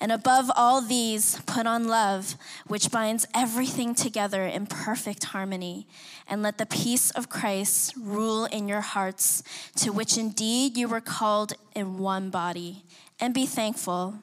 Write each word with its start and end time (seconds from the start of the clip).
And 0.00 0.10
above 0.10 0.50
all 0.56 0.80
these, 0.80 1.40
put 1.42 1.66
on 1.66 1.86
love, 1.86 2.36
which 2.66 2.90
binds 2.90 3.26
everything 3.34 3.94
together 3.94 4.46
in 4.46 4.66
perfect 4.66 5.24
harmony. 5.24 5.86
And 6.26 6.42
let 6.42 6.56
the 6.56 6.64
peace 6.64 7.10
of 7.10 7.28
Christ 7.28 7.94
rule 8.00 8.46
in 8.46 8.66
your 8.66 8.80
hearts, 8.80 9.42
to 9.76 9.90
which 9.90 10.16
indeed 10.16 10.78
you 10.78 10.88
were 10.88 11.02
called 11.02 11.52
in 11.74 11.98
one 11.98 12.30
body. 12.30 12.84
And 13.20 13.34
be 13.34 13.44
thankful. 13.44 14.14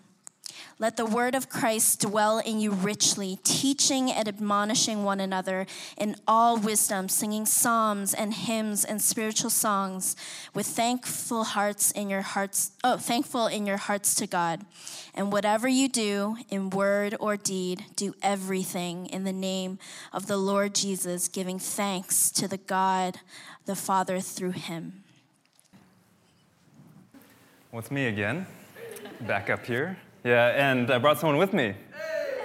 Let 0.80 0.96
the 0.96 1.08
word 1.08 1.34
of 1.34 1.50
Christ 1.50 2.02
dwell 2.02 2.38
in 2.38 2.60
you 2.60 2.70
richly, 2.70 3.40
teaching 3.44 4.12
and 4.12 4.28
admonishing 4.28 5.04
one 5.04 5.20
another 5.20 5.66
in 5.98 6.16
all 6.28 6.56
wisdom, 6.56 7.10
singing 7.10 7.48
psalms 7.48 8.14
and 8.14 8.32
hymns 8.32 8.86
and 8.86 9.02
spiritual 9.02 9.50
songs 9.50 10.16
with 10.54 10.68
thankful 10.68 11.46
hearts 11.46 11.90
in 11.90 12.10
your 12.10 12.22
hearts, 12.22 12.74
oh, 12.84 12.98
thankful 12.98 13.48
in 13.48 13.66
your 13.66 13.78
hearts 13.78 14.14
to 14.16 14.28
God. 14.28 14.66
And 15.16 15.32
whatever 15.32 15.68
you 15.68 15.90
do 15.90 16.38
in 16.50 16.70
word 16.70 17.16
or 17.20 17.38
deed, 17.38 17.86
do 17.96 18.14
everything 18.22 19.08
in 19.08 19.24
the 19.24 19.34
name 19.34 19.80
of 20.14 20.28
the 20.28 20.38
Lord 20.38 20.76
Jesus, 20.76 21.28
giving 21.28 21.58
thanks 21.58 22.30
to 22.34 22.48
the 22.48 22.58
God 22.58 23.20
the 23.66 23.76
Father 23.76 24.20
through 24.20 24.52
him. 24.52 25.04
What's 27.72 27.90
me 27.90 28.06
again? 28.06 28.46
Back 29.22 29.50
up 29.50 29.66
here. 29.66 29.98
Yeah, 30.24 30.72
and 30.72 30.90
I 30.90 30.98
brought 30.98 31.20
someone 31.20 31.38
with 31.38 31.54
me. 31.54 31.76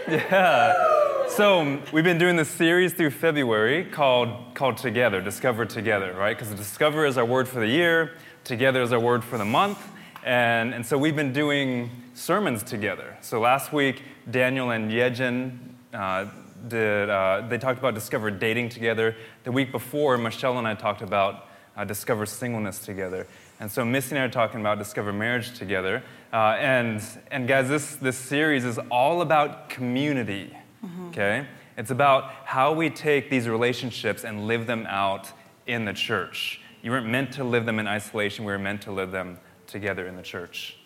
Yeah. 0.07 1.29
So 1.31 1.81
we've 1.91 2.05
been 2.05 2.19
doing 2.19 2.37
this 2.37 2.51
series 2.51 2.93
through 2.93 3.11
February 3.11 3.85
called, 3.87 4.55
called 4.55 4.77
Together, 4.77 5.23
Discover 5.23 5.65
Together, 5.65 6.13
right? 6.13 6.37
Because 6.37 6.53
Discover 6.55 7.07
is 7.07 7.17
our 7.17 7.25
word 7.25 7.49
for 7.49 7.61
the 7.61 7.67
year, 7.67 8.13
Together 8.45 8.83
is 8.83 8.93
our 8.93 9.01
word 9.01 9.25
for 9.25 9.39
the 9.39 9.45
month. 9.45 9.79
And, 10.23 10.75
and 10.75 10.85
so 10.85 10.99
we've 10.99 11.17
been 11.17 11.33
doing 11.33 11.91
sermons 12.13 12.63
together. 12.63 13.17
So 13.23 13.41
last 13.41 13.73
week, 13.73 14.03
Daniel 14.31 14.71
and 14.71 14.91
Yejin 14.91 15.59
uh, 15.95 16.27
did, 16.69 17.09
uh, 17.09 17.47
they 17.49 17.57
talked 17.57 17.79
about 17.79 17.95
Discover 17.95 18.33
dating 18.33 18.69
together. 18.69 19.17
The 19.45 19.53
week 19.53 19.73
before, 19.73 20.19
Michelle 20.19 20.59
and 20.59 20.69
I 20.69 20.75
talked 20.75 21.03
about 21.03 21.49
uh, 21.77 21.85
Discover 21.85 22.27
singleness 22.27 22.81
together. 22.81 23.27
And 23.59 23.71
so 23.71 23.85
Missy 23.85 24.11
and 24.11 24.19
I 24.19 24.27
are 24.27 24.29
talking 24.29 24.61
about 24.61 24.79
Discover 24.79 25.13
Marriage 25.13 25.57
together. 25.57 26.03
Uh, 26.33 26.57
and, 26.59 27.03
and 27.31 27.47
guys, 27.47 27.69
this, 27.69 27.97
this 27.97 28.17
series 28.17 28.65
is 28.65 28.79
all 28.91 29.21
about 29.21 29.69
community, 29.69 30.57
mm-hmm. 30.83 31.09
okay? 31.09 31.47
It's 31.77 31.91
about 31.91 32.31
how 32.45 32.73
we 32.73 32.89
take 32.89 33.29
these 33.29 33.47
relationships 33.47 34.25
and 34.25 34.47
live 34.47 34.67
them 34.67 34.87
out 34.89 35.31
in 35.67 35.85
the 35.85 35.93
church. 35.93 36.61
You 36.83 36.91
weren't 36.91 37.07
meant 37.07 37.33
to 37.35 37.45
live 37.45 37.67
them 37.67 37.79
in 37.79 37.87
isolation, 37.87 38.47
we 38.47 38.53
were 38.53 38.59
meant 38.59 38.81
to 38.83 38.93
live 38.93 39.11
them 39.11 39.39
together 39.67 40.07
in 40.07 40.17
the 40.17 40.23
church. 40.23 40.79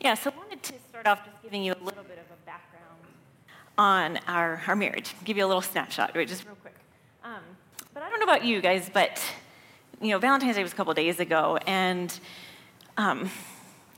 Yeah, 0.00 0.14
so 0.14 0.30
I 0.30 0.36
wanted 0.36 0.62
to 0.62 0.74
start 0.88 1.08
off 1.08 1.24
just 1.24 1.42
giving 1.42 1.64
you 1.64 1.72
a 1.72 1.82
little 1.82 2.04
bit 2.04 2.18
of 2.18 2.26
a 2.30 2.46
background 2.46 3.00
on 3.76 4.18
our, 4.28 4.62
our 4.68 4.76
marriage, 4.76 5.16
give 5.24 5.36
you 5.36 5.44
a 5.44 5.48
little 5.48 5.62
snapshot, 5.62 6.14
right, 6.14 6.28
just 6.28 6.44
real 6.46 6.54
quick. 6.56 6.76
Um, 7.24 7.42
but 7.92 8.04
I 8.04 8.08
don't 8.08 8.20
know 8.20 8.24
about 8.24 8.44
you 8.44 8.60
guys, 8.60 8.88
but 8.88 9.20
you 10.00 10.10
know, 10.10 10.18
Valentine's 10.20 10.54
Day 10.54 10.62
was 10.62 10.72
a 10.72 10.76
couple 10.76 10.94
days 10.94 11.18
ago, 11.18 11.58
and 11.66 12.16
um, 12.96 13.28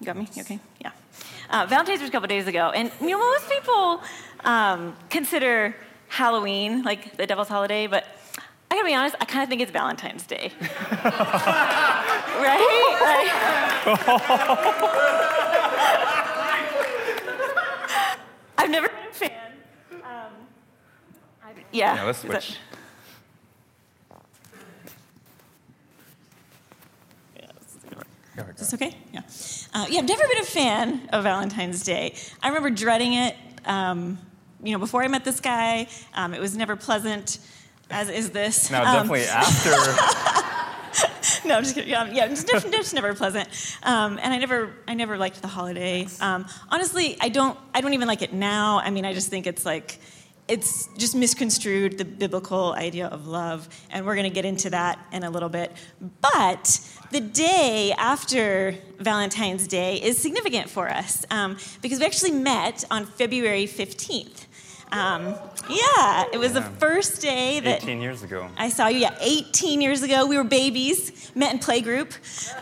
you 0.00 0.06
got 0.06 0.16
me? 0.16 0.26
You 0.34 0.42
okay? 0.42 0.58
Yeah. 0.80 0.92
Uh, 1.50 1.66
Valentine's 1.66 2.00
was 2.00 2.08
a 2.08 2.12
couple 2.12 2.28
days 2.28 2.46
ago, 2.46 2.70
and 2.70 2.90
you 3.00 3.08
know, 3.08 3.18
most 3.18 3.48
people 3.50 4.00
um, 4.44 4.96
consider 5.10 5.74
Halloween 6.08 6.82
like 6.82 7.16
the 7.16 7.26
devil's 7.26 7.48
holiday, 7.48 7.86
but 7.86 8.04
I 8.70 8.76
gotta 8.76 8.86
be 8.86 8.94
honest, 8.94 9.16
I 9.20 9.24
kind 9.26 9.42
of 9.42 9.48
think 9.48 9.60
it's 9.60 9.72
Valentine's 9.72 10.26
Day. 10.26 10.52
right? 10.60 10.70
Like, 13.00 13.86
I've 18.58 18.70
never 18.70 18.88
been 18.88 18.96
a 19.10 19.12
fan. 19.12 19.52
Um, 19.92 20.00
yeah. 21.72 21.94
Yeah, 21.96 22.04
let's 22.04 22.20
switch. 22.20 22.56
Is 28.36 28.70
this 28.70 28.74
okay? 28.74 28.96
Yeah. 29.12 29.20
Uh, 29.74 29.86
yeah, 29.90 30.00
I've 30.00 30.08
never 30.08 30.26
been 30.28 30.38
a 30.38 30.44
fan 30.44 31.08
of 31.12 31.24
Valentine's 31.24 31.82
Day. 31.82 32.14
I 32.42 32.48
remember 32.48 32.70
dreading 32.70 33.14
it. 33.14 33.36
Um, 33.64 34.18
you 34.62 34.72
know, 34.72 34.78
before 34.78 35.02
I 35.02 35.08
met 35.08 35.24
this 35.24 35.40
guy, 35.40 35.88
um, 36.14 36.34
it 36.34 36.40
was 36.40 36.56
never 36.56 36.76
pleasant, 36.76 37.38
as 37.90 38.08
is 38.08 38.30
this. 38.30 38.70
No, 38.70 38.82
um, 38.82 39.08
definitely 39.08 39.24
after. 39.24 39.70
no, 41.48 41.56
I'm 41.56 41.62
just 41.62 41.74
kidding. 41.74 41.90
Yeah, 41.90 42.10
yeah 42.10 42.26
it's 42.26 42.44
just, 42.44 42.70
just 42.72 42.94
never 42.94 43.14
pleasant. 43.14 43.48
Um, 43.82 44.18
and 44.22 44.32
I 44.32 44.38
never, 44.38 44.74
I 44.86 44.94
never 44.94 45.18
liked 45.18 45.42
the 45.42 45.48
holiday. 45.48 46.06
Um, 46.20 46.46
honestly, 46.70 47.16
I 47.20 47.28
don't, 47.28 47.58
I 47.74 47.80
don't 47.80 47.94
even 47.94 48.08
like 48.08 48.22
it 48.22 48.32
now. 48.32 48.78
I 48.78 48.90
mean, 48.90 49.04
I 49.04 49.12
just 49.12 49.28
think 49.28 49.46
it's 49.46 49.64
like, 49.64 49.98
it's 50.48 50.88
just 50.96 51.14
misconstrued 51.14 51.96
the 51.96 52.04
biblical 52.04 52.72
idea 52.72 53.06
of 53.06 53.28
love, 53.28 53.68
and 53.88 54.04
we're 54.04 54.16
going 54.16 54.28
to 54.28 54.34
get 54.34 54.44
into 54.44 54.70
that 54.70 54.98
in 55.12 55.22
a 55.22 55.30
little 55.30 55.48
bit. 55.48 55.72
But 56.20 56.80
the 57.10 57.20
day 57.20 57.92
after 57.96 58.76
Valentine's 58.98 59.66
Day 59.66 59.96
is 59.96 60.18
significant 60.18 60.70
for 60.70 60.88
us 60.88 61.24
um, 61.30 61.56
because 61.82 61.98
we 61.98 62.06
actually 62.06 62.32
met 62.32 62.84
on 62.90 63.06
February 63.06 63.66
15th. 63.66 64.46
Um, 64.92 65.36
yeah, 65.68 66.24
it 66.32 66.38
was 66.38 66.52
yeah. 66.52 66.60
the 66.60 66.70
first 66.78 67.22
day 67.22 67.60
that 67.60 67.82
18 67.82 68.00
years 68.00 68.24
ago. 68.24 68.48
I 68.56 68.70
saw 68.70 68.88
you. 68.88 68.98
Yeah, 68.98 69.16
18 69.20 69.80
years 69.80 70.02
ago, 70.02 70.26
we 70.26 70.36
were 70.36 70.44
babies, 70.44 71.30
met 71.36 71.52
in 71.52 71.60
playgroup. 71.60 72.12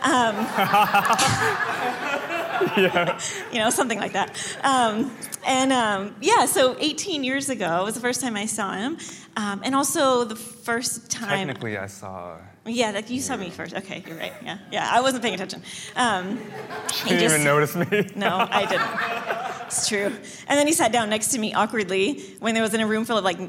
Um, 0.05 0.35
yeah. 2.77 3.19
You 3.51 3.59
know, 3.59 3.69
something 3.69 3.97
like 3.97 4.13
that. 4.13 4.57
Um, 4.63 5.15
and 5.45 5.71
um, 5.71 6.15
yeah, 6.21 6.45
so 6.45 6.75
18 6.79 7.23
years 7.23 7.49
ago 7.49 7.85
was 7.85 7.95
the 7.95 8.01
first 8.01 8.21
time 8.21 8.35
I 8.35 8.45
saw 8.45 8.73
him, 8.73 8.97
um, 9.37 9.61
and 9.63 9.73
also 9.73 10.23
the 10.23 10.35
first 10.35 11.09
time. 11.09 11.47
Technically, 11.47 11.77
I 11.77 11.87
saw. 11.87 12.37
Yeah, 12.65 12.91
like 12.91 13.09
you 13.09 13.21
saw 13.21 13.37
me 13.37 13.49
first. 13.49 13.73
Okay, 13.73 14.03
you're 14.05 14.17
right. 14.17 14.33
Yeah, 14.43 14.57
yeah, 14.71 14.89
I 14.91 15.01
wasn't 15.01 15.23
paying 15.23 15.35
attention. 15.35 15.63
Um, 15.95 16.29
you 17.03 17.09
didn't 17.09 17.19
just, 17.19 17.35
even 17.35 17.43
notice 17.43 17.75
me. 17.75 18.09
no, 18.15 18.47
I 18.49 18.65
didn't. 18.65 19.67
It's 19.67 19.87
true. 19.87 20.07
And 20.47 20.59
then 20.59 20.67
he 20.67 20.73
sat 20.73 20.91
down 20.91 21.09
next 21.09 21.27
to 21.29 21.39
me 21.39 21.53
awkwardly 21.53 22.21
when 22.39 22.53
there 22.53 22.63
was 22.63 22.73
in 22.73 22.81
a 22.81 22.87
room 22.87 23.05
full 23.05 23.17
of 23.17 23.23
like 23.23 23.39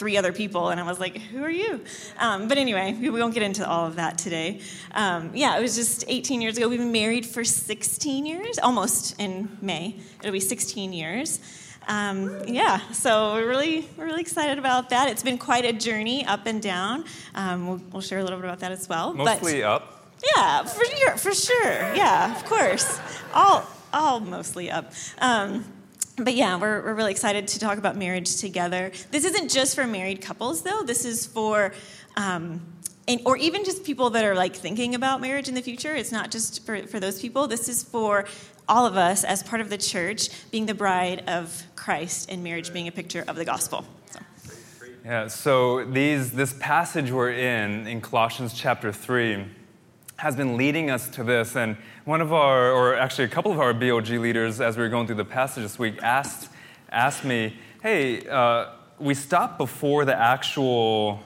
three 0.00 0.16
other 0.16 0.32
people, 0.32 0.70
and 0.70 0.80
I 0.80 0.84
was 0.84 0.98
like, 0.98 1.16
"Who 1.16 1.42
are 1.42 1.50
you?" 1.50 1.80
Um, 2.18 2.48
but 2.48 2.58
anyway, 2.58 2.94
we 2.94 3.10
won't 3.10 3.34
get 3.34 3.42
into 3.42 3.68
all 3.68 3.86
of 3.86 3.96
that 3.96 4.18
today. 4.18 4.60
Um, 4.92 5.30
yeah, 5.34 5.58
it 5.58 5.62
was 5.62 5.76
just 5.76 6.04
18 6.08 6.40
years 6.40 6.56
ago. 6.56 6.68
We've 6.68 6.78
been 6.78 6.90
married 6.90 7.26
for 7.26 7.44
16 7.44 8.26
years, 8.26 8.58
almost 8.58 9.20
in 9.20 9.56
May. 9.60 9.96
It'll 10.20 10.32
be 10.32 10.40
16 10.40 10.92
years. 10.92 11.40
Um, 11.88 12.44
yeah, 12.46 12.78
so 12.92 13.34
we're 13.34 13.48
really 13.48 13.88
we're 13.96 14.04
really 14.06 14.20
excited 14.20 14.58
about 14.58 14.90
that. 14.90 15.08
It's 15.08 15.22
been 15.22 15.38
quite 15.38 15.64
a 15.64 15.72
journey, 15.72 16.24
up 16.24 16.46
and 16.46 16.62
down. 16.62 17.04
Um, 17.34 17.66
we'll, 17.66 17.80
we'll, 17.92 18.02
share 18.02 18.18
a 18.18 18.22
little 18.22 18.38
bit 18.38 18.44
about 18.44 18.60
that 18.60 18.72
as 18.72 18.88
well. 18.88 19.12
Mostly 19.12 19.62
but, 19.62 19.66
up. 19.66 20.12
Yeah, 20.36 20.64
for 20.64 20.84
sure, 20.84 21.16
for 21.16 21.34
sure. 21.34 21.94
Yeah, 21.94 22.36
of 22.36 22.44
course. 22.44 23.00
All 23.34 23.66
all 23.92 24.20
mostly 24.20 24.70
up. 24.70 24.92
Um, 25.18 25.64
but 26.16 26.34
yeah, 26.34 26.58
we're, 26.58 26.82
we're 26.82 26.94
really 26.94 27.12
excited 27.12 27.48
to 27.48 27.58
talk 27.58 27.78
about 27.78 27.96
marriage 27.96 28.36
together. 28.36 28.92
This 29.10 29.24
isn't 29.24 29.50
just 29.50 29.74
for 29.74 29.86
married 29.86 30.20
couples, 30.20 30.62
though. 30.62 30.82
This 30.82 31.04
is 31.04 31.26
for, 31.26 31.72
um, 32.16 32.60
and, 33.08 33.20
or 33.24 33.36
even 33.38 33.64
just 33.64 33.84
people 33.84 34.10
that 34.10 34.24
are 34.24 34.34
like 34.34 34.54
thinking 34.54 34.94
about 34.94 35.20
marriage 35.20 35.48
in 35.48 35.54
the 35.54 35.62
future. 35.62 35.94
It's 35.94 36.12
not 36.12 36.30
just 36.30 36.64
for, 36.66 36.86
for 36.86 37.00
those 37.00 37.20
people. 37.20 37.46
This 37.46 37.68
is 37.68 37.82
for 37.82 38.26
all 38.70 38.86
of 38.86 38.96
us 38.96 39.24
as 39.24 39.42
part 39.42 39.60
of 39.60 39.68
the 39.68 39.76
church, 39.76 40.30
being 40.50 40.64
the 40.64 40.74
bride 40.74 41.24
of 41.28 41.64
Christ 41.74 42.30
and 42.30 42.42
marriage 42.42 42.72
being 42.72 42.86
a 42.88 42.92
picture 42.92 43.24
of 43.26 43.36
the 43.36 43.44
gospel. 43.44 43.84
So. 44.10 44.20
Yeah, 45.04 45.26
so 45.26 45.84
these, 45.84 46.30
this 46.30 46.54
passage 46.58 47.10
we're 47.10 47.32
in, 47.32 47.86
in 47.88 48.00
Colossians 48.00 48.54
chapter 48.54 48.92
3, 48.92 49.44
has 50.16 50.36
been 50.36 50.56
leading 50.56 50.90
us 50.90 51.08
to 51.08 51.24
this. 51.24 51.56
And 51.56 51.76
one 52.04 52.20
of 52.20 52.32
our, 52.32 52.70
or 52.70 52.94
actually 52.94 53.24
a 53.24 53.28
couple 53.28 53.50
of 53.50 53.58
our 53.58 53.72
BOG 53.72 54.10
leaders, 54.10 54.60
as 54.60 54.76
we 54.76 54.82
were 54.82 54.88
going 54.88 55.06
through 55.06 55.16
the 55.16 55.24
passage 55.24 55.62
this 55.62 55.78
week, 55.78 56.00
asked, 56.02 56.50
asked 56.90 57.24
me, 57.24 57.56
hey, 57.82 58.26
uh, 58.28 58.66
we 58.98 59.14
stopped 59.14 59.56
before 59.56 60.04
the 60.04 60.14
actual 60.14 61.20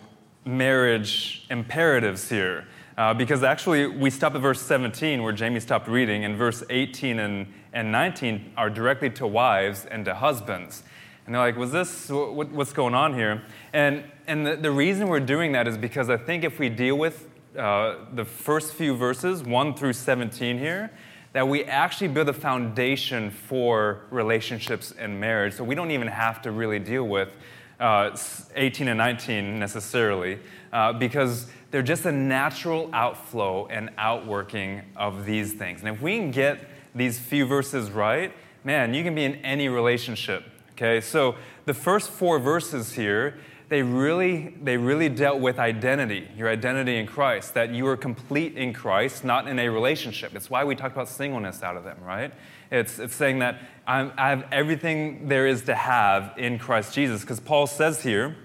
marriage 0.44 1.44
imperatives 1.50 2.28
here. 2.28 2.68
Uh, 2.96 3.12
because 3.12 3.42
actually, 3.42 3.86
we 3.88 4.08
stop 4.08 4.34
at 4.34 4.40
verse 4.40 4.62
17 4.62 5.22
where 5.22 5.32
Jamie 5.32 5.58
stopped 5.58 5.88
reading, 5.88 6.24
and 6.24 6.36
verse 6.36 6.62
18 6.70 7.18
and, 7.18 7.52
and 7.72 7.90
19 7.90 8.52
are 8.56 8.70
directly 8.70 9.10
to 9.10 9.26
wives 9.26 9.84
and 9.86 10.04
to 10.04 10.14
husbands. 10.14 10.84
And 11.26 11.34
they're 11.34 11.42
like, 11.42 11.56
was 11.56 11.72
this, 11.72 12.08
what, 12.08 12.50
what's 12.50 12.72
going 12.72 12.94
on 12.94 13.14
here? 13.14 13.42
And, 13.72 14.04
and 14.26 14.46
the, 14.46 14.56
the 14.56 14.70
reason 14.70 15.08
we're 15.08 15.20
doing 15.20 15.52
that 15.52 15.66
is 15.66 15.76
because 15.76 16.08
I 16.08 16.16
think 16.16 16.44
if 16.44 16.58
we 16.58 16.68
deal 16.68 16.96
with 16.96 17.28
uh, 17.58 17.96
the 18.12 18.24
first 18.24 18.74
few 18.74 18.94
verses, 18.96 19.42
1 19.42 19.74
through 19.74 19.94
17 19.94 20.58
here, 20.58 20.90
that 21.32 21.48
we 21.48 21.64
actually 21.64 22.08
build 22.08 22.28
a 22.28 22.32
foundation 22.32 23.30
for 23.30 24.02
relationships 24.10 24.92
and 24.96 25.18
marriage. 25.18 25.54
So 25.54 25.64
we 25.64 25.74
don't 25.74 25.90
even 25.90 26.06
have 26.06 26.42
to 26.42 26.52
really 26.52 26.78
deal 26.78 27.04
with 27.04 27.30
uh, 27.80 28.16
18 28.54 28.88
and 28.88 28.98
19 28.98 29.58
necessarily, 29.58 30.38
uh, 30.72 30.92
because 30.92 31.48
they're 31.74 31.82
just 31.82 32.04
a 32.04 32.12
natural 32.12 32.88
outflow 32.92 33.66
and 33.66 33.90
outworking 33.98 34.80
of 34.94 35.26
these 35.26 35.54
things. 35.54 35.80
And 35.80 35.88
if 35.88 36.00
we 36.00 36.18
can 36.18 36.30
get 36.30 36.60
these 36.94 37.18
few 37.18 37.46
verses 37.46 37.90
right, 37.90 38.32
man, 38.62 38.94
you 38.94 39.02
can 39.02 39.12
be 39.16 39.24
in 39.24 39.34
any 39.44 39.68
relationship. 39.68 40.44
Okay, 40.74 41.00
so 41.00 41.34
the 41.64 41.74
first 41.74 42.10
four 42.10 42.38
verses 42.38 42.92
here, 42.92 43.40
they 43.70 43.82
really, 43.82 44.54
they 44.62 44.76
really 44.76 45.08
dealt 45.08 45.40
with 45.40 45.58
identity, 45.58 46.28
your 46.36 46.48
identity 46.48 46.96
in 46.96 47.08
Christ, 47.08 47.54
that 47.54 47.70
you 47.70 47.88
are 47.88 47.96
complete 47.96 48.56
in 48.56 48.72
Christ, 48.72 49.24
not 49.24 49.48
in 49.48 49.58
a 49.58 49.68
relationship. 49.68 50.36
It's 50.36 50.48
why 50.48 50.62
we 50.62 50.76
talked 50.76 50.94
about 50.94 51.08
singleness 51.08 51.64
out 51.64 51.76
of 51.76 51.82
them, 51.82 51.98
right? 52.04 52.32
It's, 52.70 53.00
it's 53.00 53.16
saying 53.16 53.40
that 53.40 53.58
I'm, 53.84 54.12
I 54.16 54.28
have 54.28 54.46
everything 54.52 55.26
there 55.26 55.48
is 55.48 55.62
to 55.62 55.74
have 55.74 56.34
in 56.36 56.60
Christ 56.60 56.94
Jesus, 56.94 57.22
because 57.22 57.40
Paul 57.40 57.66
says 57.66 58.00
here 58.00 58.36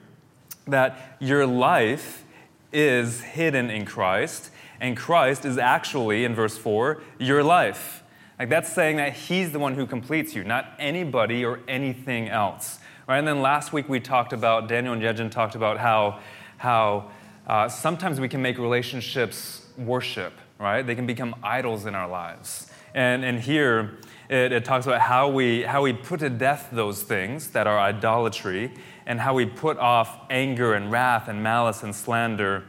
that 0.66 1.18
your 1.20 1.46
life 1.46 2.26
is 2.72 3.22
hidden 3.22 3.70
in 3.70 3.86
Christ, 3.86 4.52
and 4.80 4.96
Christ 4.96 5.46
is 5.46 5.58
actually, 5.58 6.26
in 6.26 6.36
verse 6.36 6.58
4, 6.58 7.02
your 7.18 7.44
life. 7.44 8.04
Like 8.38 8.50
that's 8.50 8.72
saying 8.72 8.98
that 8.98 9.14
He's 9.14 9.52
the 9.52 9.60
one 9.60 9.76
who 9.76 9.86
completes 9.86 10.34
you, 10.34 10.44
not 10.44 10.74
anybody 10.80 11.44
or 11.44 11.60
anything 11.68 12.30
else. 12.30 12.80
Right? 13.08 13.18
And 13.18 13.28
then 13.28 13.42
last 13.42 13.74
week 13.74 13.90
we 13.90 14.00
talked 14.00 14.34
about, 14.34 14.68
Daniel 14.68 14.94
and 14.94 15.02
Yejin 15.02 15.32
talked 15.32 15.56
about 15.56 15.78
how, 15.78 16.20
how 16.58 17.12
uh, 17.48 17.68
sometimes 17.68 18.20
we 18.20 18.30
can 18.30 18.42
make 18.42 18.58
relationships 18.58 19.66
worship, 19.78 20.34
right? 20.60 20.84
They 20.84 20.96
can 20.96 21.08
become 21.08 21.36
idols 21.42 21.86
in 21.86 21.96
our 21.96 22.08
lives. 22.08 22.72
And, 22.94 23.26
and 23.26 23.40
here 23.40 23.98
it, 24.30 24.52
it 24.52 24.66
talks 24.66 24.86
about 24.86 25.02
how 25.02 25.30
we, 25.30 25.64
how 25.64 25.82
we 25.82 25.92
put 25.94 26.20
to 26.20 26.30
death 26.30 26.70
those 26.72 27.02
things 27.02 27.50
that 27.50 27.66
are 27.66 27.80
idolatry 27.80 28.72
and 29.10 29.20
how 29.20 29.34
we 29.34 29.44
put 29.44 29.78
off 29.80 30.20
anger 30.30 30.76
and 30.76 30.92
wrath 30.92 31.28
and 31.28 31.42
malice 31.42 31.82
and 31.82 31.96
slander. 31.96 32.64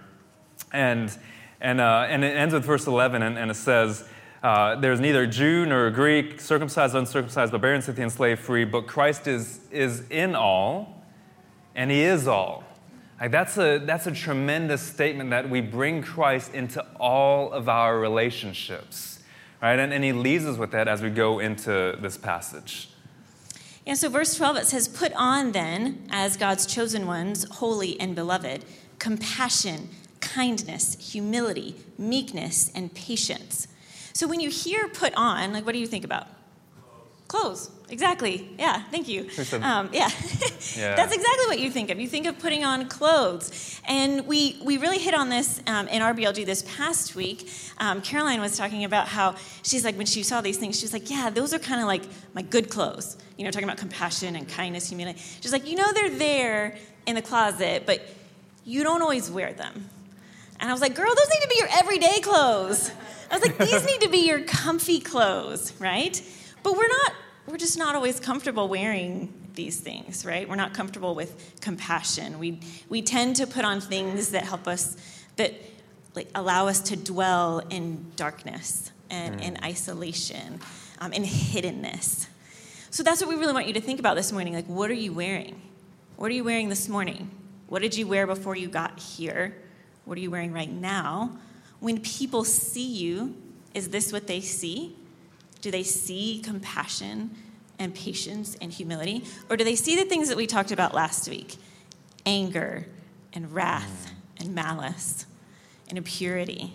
And, 0.72 1.14
and, 1.60 1.82
uh, 1.82 2.06
and 2.08 2.24
it 2.24 2.34
ends 2.34 2.54
with 2.54 2.64
verse 2.64 2.86
11, 2.86 3.22
and, 3.22 3.36
and 3.36 3.50
it 3.50 3.54
says, 3.54 4.08
uh, 4.42 4.76
There's 4.76 5.00
neither 5.00 5.26
Jew 5.26 5.66
nor 5.66 5.90
Greek, 5.90 6.40
circumcised, 6.40 6.94
uncircumcised, 6.94 7.52
barbarian, 7.52 7.82
Scythian, 7.82 8.08
slave, 8.08 8.40
free, 8.40 8.64
but 8.64 8.86
Christ 8.86 9.26
is, 9.26 9.60
is 9.70 10.08
in 10.08 10.34
all, 10.34 11.04
and 11.74 11.90
He 11.90 12.00
is 12.00 12.26
all. 12.26 12.64
Like 13.20 13.32
that's, 13.32 13.58
a, 13.58 13.76
that's 13.76 14.06
a 14.06 14.12
tremendous 14.12 14.80
statement 14.80 15.28
that 15.30 15.50
we 15.50 15.60
bring 15.60 16.02
Christ 16.02 16.54
into 16.54 16.82
all 16.98 17.52
of 17.52 17.68
our 17.68 18.00
relationships. 18.00 19.18
Right? 19.60 19.78
And, 19.78 19.92
and 19.92 20.02
He 20.02 20.14
leaves 20.14 20.46
us 20.46 20.56
with 20.56 20.70
that 20.70 20.88
as 20.88 21.02
we 21.02 21.10
go 21.10 21.38
into 21.38 21.98
this 22.00 22.16
passage. 22.16 22.88
And 23.90 23.98
so, 23.98 24.08
verse 24.08 24.36
12, 24.36 24.56
it 24.56 24.66
says, 24.66 24.86
Put 24.86 25.12
on 25.14 25.50
then, 25.50 26.06
as 26.10 26.36
God's 26.36 26.64
chosen 26.64 27.08
ones, 27.08 27.42
holy 27.50 27.98
and 27.98 28.14
beloved, 28.14 28.64
compassion, 29.00 29.88
kindness, 30.20 30.96
humility, 31.10 31.74
meekness, 31.98 32.70
and 32.72 32.94
patience. 32.94 33.66
So, 34.12 34.28
when 34.28 34.38
you 34.38 34.48
hear 34.48 34.86
put 34.86 35.12
on, 35.16 35.52
like, 35.52 35.66
what 35.66 35.72
do 35.72 35.80
you 35.80 35.88
think 35.88 36.04
about? 36.04 36.28
Clothes. 37.30 37.70
Exactly. 37.90 38.50
Yeah, 38.58 38.82
thank 38.90 39.06
you. 39.06 39.28
Um, 39.62 39.88
yeah. 39.92 40.08
yeah. 40.76 40.96
That's 40.96 41.14
exactly 41.14 41.46
what 41.46 41.60
you 41.60 41.70
think 41.70 41.90
of. 41.90 42.00
You 42.00 42.08
think 42.08 42.26
of 42.26 42.38
putting 42.40 42.64
on 42.64 42.88
clothes. 42.88 43.80
And 43.86 44.26
we, 44.26 44.60
we 44.64 44.78
really 44.78 44.98
hit 44.98 45.14
on 45.14 45.28
this 45.28 45.62
um, 45.68 45.86
in 45.86 46.02
our 46.02 46.12
BLG 46.12 46.44
this 46.44 46.64
past 46.76 47.14
week. 47.14 47.48
Um, 47.78 48.02
Caroline 48.02 48.40
was 48.40 48.56
talking 48.56 48.82
about 48.82 49.06
how 49.06 49.36
she's 49.62 49.84
like, 49.84 49.96
when 49.96 50.06
she 50.06 50.24
saw 50.24 50.40
these 50.40 50.56
things, 50.56 50.80
she's 50.80 50.92
like, 50.92 51.08
yeah, 51.08 51.30
those 51.30 51.54
are 51.54 51.60
kind 51.60 51.80
of 51.80 51.86
like 51.86 52.02
my 52.34 52.42
good 52.42 52.68
clothes. 52.68 53.16
You 53.38 53.44
know, 53.44 53.52
talking 53.52 53.68
about 53.68 53.78
compassion 53.78 54.34
and 54.34 54.48
kindness, 54.48 54.88
humility. 54.88 55.20
She's 55.40 55.52
like, 55.52 55.68
you 55.68 55.76
know, 55.76 55.92
they're 55.92 56.10
there 56.10 56.78
in 57.06 57.14
the 57.14 57.22
closet, 57.22 57.84
but 57.86 58.02
you 58.64 58.82
don't 58.82 59.02
always 59.02 59.30
wear 59.30 59.52
them. 59.52 59.88
And 60.58 60.68
I 60.68 60.72
was 60.72 60.80
like, 60.80 60.96
girl, 60.96 61.14
those 61.14 61.30
need 61.30 61.42
to 61.42 61.48
be 61.48 61.56
your 61.58 61.68
everyday 61.78 62.20
clothes. 62.20 62.90
I 63.30 63.38
was 63.38 63.46
like, 63.46 63.56
these 63.56 63.86
need 63.90 64.00
to 64.00 64.08
be 64.08 64.26
your 64.26 64.40
comfy 64.40 64.98
clothes, 64.98 65.72
right? 65.78 66.20
But 66.62 66.76
we're 66.76 66.88
not, 66.88 67.12
we're 67.46 67.56
just 67.56 67.78
not 67.78 67.94
always 67.94 68.20
comfortable 68.20 68.68
wearing 68.68 69.32
these 69.54 69.80
things, 69.80 70.24
right? 70.24 70.48
We're 70.48 70.56
not 70.56 70.74
comfortable 70.74 71.14
with 71.14 71.56
compassion. 71.60 72.38
We, 72.38 72.60
we 72.88 73.02
tend 73.02 73.36
to 73.36 73.46
put 73.46 73.64
on 73.64 73.80
things 73.80 74.30
that 74.30 74.44
help 74.44 74.68
us, 74.68 74.96
that 75.36 75.54
like, 76.14 76.28
allow 76.34 76.68
us 76.68 76.80
to 76.80 76.96
dwell 76.96 77.60
in 77.70 78.06
darkness 78.16 78.92
and 79.10 79.40
mm. 79.40 79.44
in 79.44 79.58
isolation, 79.64 80.60
um, 81.00 81.12
in 81.12 81.24
hiddenness. 81.24 82.26
So 82.90 83.02
that's 83.02 83.20
what 83.20 83.28
we 83.28 83.36
really 83.36 83.52
want 83.52 83.66
you 83.66 83.74
to 83.74 83.80
think 83.80 84.00
about 84.00 84.16
this 84.16 84.32
morning. 84.32 84.54
Like, 84.54 84.66
what 84.66 84.90
are 84.90 84.94
you 84.94 85.12
wearing? 85.12 85.60
What 86.16 86.30
are 86.30 86.34
you 86.34 86.44
wearing 86.44 86.68
this 86.68 86.88
morning? 86.88 87.30
What 87.68 87.82
did 87.82 87.96
you 87.96 88.06
wear 88.06 88.26
before 88.26 88.56
you 88.56 88.68
got 88.68 88.98
here? 88.98 89.56
What 90.04 90.18
are 90.18 90.20
you 90.20 90.30
wearing 90.30 90.52
right 90.52 90.70
now? 90.70 91.38
When 91.78 92.00
people 92.00 92.44
see 92.44 92.86
you, 92.86 93.36
is 93.74 93.90
this 93.90 94.12
what 94.12 94.26
they 94.26 94.40
see? 94.40 94.96
Do 95.60 95.70
they 95.70 95.82
see 95.82 96.40
compassion 96.44 97.30
and 97.78 97.94
patience 97.94 98.56
and 98.60 98.72
humility? 98.72 99.24
Or 99.48 99.56
do 99.56 99.64
they 99.64 99.76
see 99.76 99.96
the 99.96 100.04
things 100.04 100.28
that 100.28 100.36
we 100.36 100.46
talked 100.46 100.72
about 100.72 100.94
last 100.94 101.28
week? 101.28 101.56
Anger 102.26 102.86
and 103.32 103.52
wrath 103.52 104.12
mm. 104.36 104.44
and 104.44 104.54
malice 104.54 105.26
and 105.88 105.98
impurity. 105.98 106.72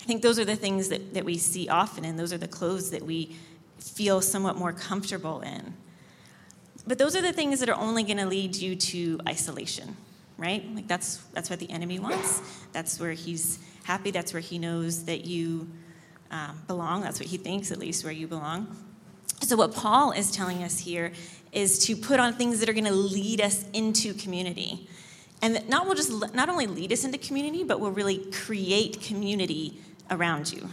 I 0.00 0.04
think 0.04 0.22
those 0.22 0.38
are 0.38 0.44
the 0.44 0.56
things 0.56 0.88
that, 0.88 1.14
that 1.14 1.24
we 1.24 1.36
see 1.36 1.68
often, 1.68 2.04
and 2.04 2.18
those 2.18 2.32
are 2.32 2.38
the 2.38 2.48
clothes 2.48 2.90
that 2.90 3.04
we 3.04 3.36
feel 3.78 4.20
somewhat 4.20 4.56
more 4.56 4.72
comfortable 4.72 5.40
in. 5.40 5.74
But 6.86 6.98
those 6.98 7.14
are 7.14 7.20
the 7.20 7.32
things 7.32 7.60
that 7.60 7.68
are 7.68 7.78
only 7.78 8.02
going 8.02 8.16
to 8.16 8.26
lead 8.26 8.56
you 8.56 8.74
to 8.74 9.20
isolation, 9.28 9.96
right? 10.38 10.64
Like 10.74 10.88
that's 10.88 11.18
that's 11.34 11.50
what 11.50 11.58
the 11.58 11.70
enemy 11.70 11.98
wants. 11.98 12.40
That's 12.72 12.98
where 12.98 13.12
he's 13.12 13.58
happy. 13.82 14.10
That's 14.10 14.32
where 14.32 14.40
he 14.40 14.58
knows 14.58 15.04
that 15.04 15.26
you 15.26 15.68
um, 16.30 16.60
belong. 16.66 17.02
That's 17.02 17.20
what 17.20 17.28
he 17.28 17.36
thinks, 17.36 17.70
at 17.72 17.78
least, 17.78 18.04
where 18.04 18.12
you 18.12 18.26
belong. 18.26 18.76
So, 19.42 19.56
what 19.56 19.74
Paul 19.74 20.12
is 20.12 20.30
telling 20.30 20.62
us 20.62 20.78
here 20.80 21.12
is 21.52 21.78
to 21.86 21.96
put 21.96 22.20
on 22.20 22.34
things 22.34 22.60
that 22.60 22.68
are 22.68 22.72
going 22.72 22.84
to 22.84 22.92
lead 22.92 23.40
us 23.40 23.64
into 23.72 24.14
community. 24.14 24.88
And 25.40 25.54
that 25.54 25.68
not 25.68 25.86
will 25.86 25.94
just 25.94 26.34
not 26.34 26.48
only 26.48 26.66
lead 26.66 26.92
us 26.92 27.04
into 27.04 27.18
community, 27.18 27.62
but 27.62 27.80
will 27.80 27.92
really 27.92 28.18
create 28.32 29.00
community 29.00 29.80
around 30.10 30.52
you. 30.52 30.68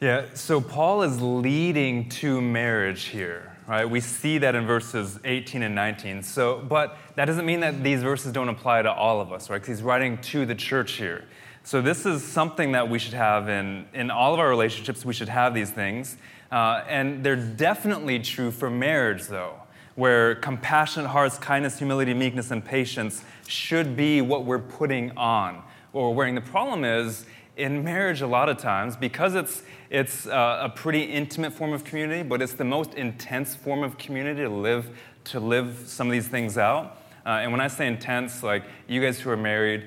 Yeah, 0.00 0.26
so 0.34 0.60
Paul 0.60 1.02
is 1.02 1.20
leading 1.20 2.08
to 2.10 2.40
marriage 2.40 3.04
here, 3.04 3.56
right? 3.66 3.88
We 3.88 4.00
see 4.00 4.38
that 4.38 4.54
in 4.54 4.66
verses 4.66 5.18
18 5.24 5.62
and 5.62 5.74
19. 5.74 6.22
So, 6.22 6.58
but 6.68 6.98
that 7.14 7.24
doesn't 7.24 7.46
mean 7.46 7.60
that 7.60 7.82
these 7.82 8.02
verses 8.02 8.32
don't 8.32 8.48
apply 8.48 8.82
to 8.82 8.92
all 8.92 9.20
of 9.20 9.32
us, 9.32 9.48
right? 9.48 9.60
Because 9.60 9.78
he's 9.78 9.82
writing 9.82 10.18
to 10.18 10.46
the 10.46 10.54
church 10.54 10.92
here. 10.92 11.24
So, 11.66 11.80
this 11.80 12.04
is 12.04 12.22
something 12.22 12.72
that 12.72 12.90
we 12.90 12.98
should 12.98 13.14
have 13.14 13.48
in, 13.48 13.86
in 13.94 14.10
all 14.10 14.34
of 14.34 14.38
our 14.38 14.50
relationships. 14.50 15.02
We 15.02 15.14
should 15.14 15.30
have 15.30 15.54
these 15.54 15.70
things. 15.70 16.18
Uh, 16.52 16.84
and 16.86 17.24
they're 17.24 17.36
definitely 17.36 18.18
true 18.18 18.50
for 18.50 18.68
marriage, 18.68 19.28
though, 19.28 19.54
where 19.94 20.34
compassionate 20.34 21.08
hearts, 21.08 21.38
kindness, 21.38 21.78
humility, 21.78 22.12
meekness, 22.12 22.50
and 22.50 22.62
patience 22.62 23.24
should 23.48 23.96
be 23.96 24.20
what 24.20 24.44
we're 24.44 24.58
putting 24.58 25.16
on 25.16 25.62
or 25.94 26.14
wearing. 26.14 26.34
The 26.34 26.42
problem 26.42 26.84
is, 26.84 27.24
in 27.56 27.82
marriage, 27.82 28.20
a 28.20 28.26
lot 28.26 28.50
of 28.50 28.58
times, 28.58 28.94
because 28.94 29.34
it's, 29.34 29.62
it's 29.88 30.26
uh, 30.26 30.60
a 30.64 30.68
pretty 30.68 31.04
intimate 31.04 31.54
form 31.54 31.72
of 31.72 31.82
community, 31.82 32.22
but 32.22 32.42
it's 32.42 32.52
the 32.52 32.64
most 32.64 32.92
intense 32.92 33.54
form 33.54 33.82
of 33.82 33.96
community 33.96 34.42
to 34.42 34.50
live, 34.50 34.90
to 35.24 35.40
live 35.40 35.84
some 35.86 36.08
of 36.08 36.12
these 36.12 36.28
things 36.28 36.58
out. 36.58 36.98
Uh, 37.24 37.40
and 37.40 37.50
when 37.50 37.62
I 37.62 37.68
say 37.68 37.86
intense, 37.86 38.42
like 38.42 38.64
you 38.86 39.00
guys 39.00 39.18
who 39.18 39.30
are 39.30 39.36
married, 39.36 39.86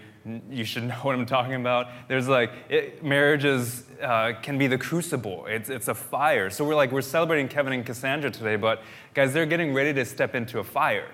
you 0.50 0.64
should 0.64 0.84
know 0.84 0.96
what 1.02 1.16
I'm 1.16 1.26
talking 1.26 1.56
about. 1.56 1.88
There's 2.08 2.28
like, 2.28 2.52
it, 2.70 3.04
marriages 3.04 3.84
uh, 4.02 4.34
can 4.42 4.58
be 4.58 4.68
the 4.68 4.78
crucible, 4.78 5.46
it's, 5.48 5.70
it's 5.70 5.88
a 5.88 5.96
fire. 5.96 6.50
So 6.50 6.64
we're 6.64 6.76
like, 6.76 6.92
we're 6.92 7.02
celebrating 7.02 7.48
Kevin 7.48 7.74
and 7.74 7.86
Cassandra 7.86 8.32
today, 8.32 8.56
but 8.56 8.82
guys, 9.14 9.34
they're 9.34 9.46
getting 9.46 9.74
ready 9.74 9.94
to 9.94 10.06
step 10.06 10.36
into 10.36 10.60
a 10.60 10.64
fire. 10.64 11.10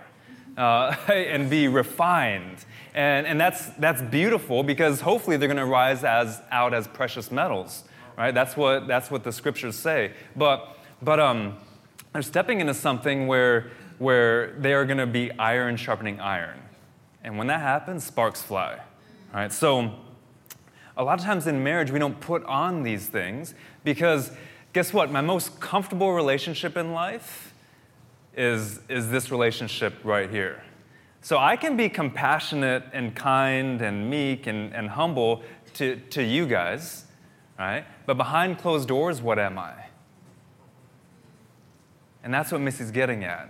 uh, 0.57 0.95
and 1.07 1.49
be 1.49 1.67
refined. 1.67 2.65
And, 2.93 3.25
and 3.25 3.39
that's, 3.39 3.67
that's 3.71 4.01
beautiful 4.01 4.63
because 4.63 5.01
hopefully 5.01 5.37
they're 5.37 5.47
going 5.47 5.57
to 5.57 5.65
rise 5.65 6.03
as, 6.03 6.41
out 6.51 6.73
as 6.73 6.87
precious 6.87 7.31
metals, 7.31 7.83
right? 8.17 8.33
That's 8.33 8.55
what, 8.55 8.87
that's 8.87 9.09
what 9.09 9.23
the 9.23 9.31
scriptures 9.31 9.75
say. 9.75 10.13
But, 10.35 10.77
but 11.01 11.19
um, 11.19 11.57
they're 12.11 12.21
stepping 12.21 12.59
into 12.59 12.73
something 12.73 13.27
where, 13.27 13.71
where 13.97 14.53
they 14.59 14.73
are 14.73 14.85
going 14.85 14.99
to 14.99 15.07
be 15.07 15.31
iron 15.39 15.75
sharpening 15.75 16.19
iron. 16.19 16.59
And 17.23 17.37
when 17.37 17.47
that 17.47 17.61
happens, 17.61 18.03
sparks 18.03 18.41
fly, 18.41 18.79
right? 19.33 19.51
So 19.51 19.93
a 20.95 21.03
lot 21.03 21.19
of 21.19 21.25
times 21.25 21.47
in 21.47 21.63
marriage, 21.63 21.91
we 21.91 21.99
don't 21.99 22.19
put 22.19 22.43
on 22.45 22.83
these 22.83 23.07
things 23.07 23.55
because 23.83 24.31
guess 24.73 24.93
what? 24.93 25.11
My 25.11 25.21
most 25.21 25.59
comfortable 25.59 26.13
relationship 26.13 26.77
in 26.77 26.93
life 26.93 27.53
is, 28.35 28.79
is 28.89 29.09
this 29.09 29.31
relationship 29.31 29.93
right 30.03 30.29
here. 30.29 30.63
So 31.21 31.37
I 31.37 31.55
can 31.55 31.77
be 31.77 31.87
compassionate 31.89 32.83
and 32.91 33.15
kind 33.15 33.81
and 33.81 34.09
meek 34.09 34.45
and, 34.45 34.73
and 34.73 34.89
humble 34.89 35.41
to, 35.75 35.95
to 36.11 36.21
you 36.21 36.45
guys, 36.45 37.05
right? 37.57 37.85
But 38.05 38.17
behind 38.17 38.59
closed 38.59 38.87
doors, 38.87 39.21
what 39.21 39.39
am 39.39 39.57
I? 39.57 39.73
And 42.23 42.33
that's 42.33 42.51
what 42.51 42.61
Missy's 42.61 42.91
getting 42.91 43.23
at. 43.23 43.49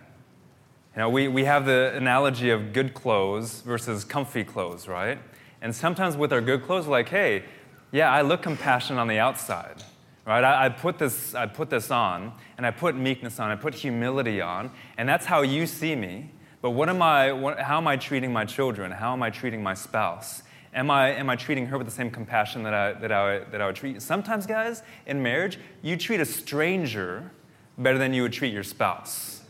You 0.95 0.99
know, 0.99 1.09
we, 1.09 1.27
we 1.27 1.45
have 1.45 1.65
the 1.65 1.93
analogy 1.95 2.51
of 2.51 2.73
good 2.73 2.93
clothes 2.93 3.61
versus 3.61 4.03
comfy 4.03 4.43
clothes, 4.43 4.87
right? 4.87 5.17
And 5.63 5.73
sometimes 5.73 6.17
with 6.17 6.33
our 6.33 6.41
good 6.41 6.63
clothes, 6.63 6.87
like, 6.87 7.07
hey, 7.07 7.45
yeah, 7.93 8.11
I 8.11 8.21
look 8.21 8.41
compassionate 8.41 8.99
on 8.99 9.07
the 9.07 9.17
outside, 9.17 9.81
right? 10.27 10.43
I, 10.43 10.65
I, 10.65 10.69
put 10.69 10.99
this, 10.99 11.33
I 11.33 11.45
put 11.45 11.69
this 11.69 11.89
on, 11.89 12.33
and 12.57 12.65
I 12.65 12.71
put 12.71 12.97
meekness 12.97 13.39
on, 13.39 13.49
I 13.49 13.55
put 13.55 13.73
humility 13.73 14.41
on, 14.41 14.71
and 14.97 15.07
that's 15.07 15.25
how 15.25 15.41
you 15.41 15.65
see 15.65 15.95
me. 15.95 16.29
But 16.61 16.71
what 16.71 16.89
am 16.89 17.01
I, 17.01 17.31
what, 17.31 17.59
how 17.59 17.77
am 17.77 17.87
I 17.87 17.95
treating 17.95 18.33
my 18.33 18.43
children? 18.43 18.91
How 18.91 19.13
am 19.13 19.23
I 19.23 19.29
treating 19.29 19.63
my 19.63 19.73
spouse? 19.73 20.43
Am 20.75 20.91
I, 20.91 21.11
am 21.11 21.29
I 21.29 21.37
treating 21.37 21.67
her 21.67 21.77
with 21.77 21.87
the 21.87 21.93
same 21.93 22.11
compassion 22.11 22.63
that 22.63 22.73
I, 22.73 22.93
that, 22.93 23.11
I, 23.13 23.39
that 23.39 23.61
I 23.61 23.65
would 23.67 23.75
treat? 23.77 24.01
Sometimes, 24.01 24.45
guys, 24.45 24.83
in 25.05 25.23
marriage, 25.23 25.59
you 25.81 25.95
treat 25.95 26.19
a 26.19 26.25
stranger 26.25 27.31
better 27.77 27.97
than 27.97 28.13
you 28.13 28.23
would 28.23 28.33
treat 28.33 28.53
your 28.53 28.63
spouse. 28.63 29.43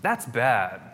That's 0.00 0.24
bad. 0.24 0.89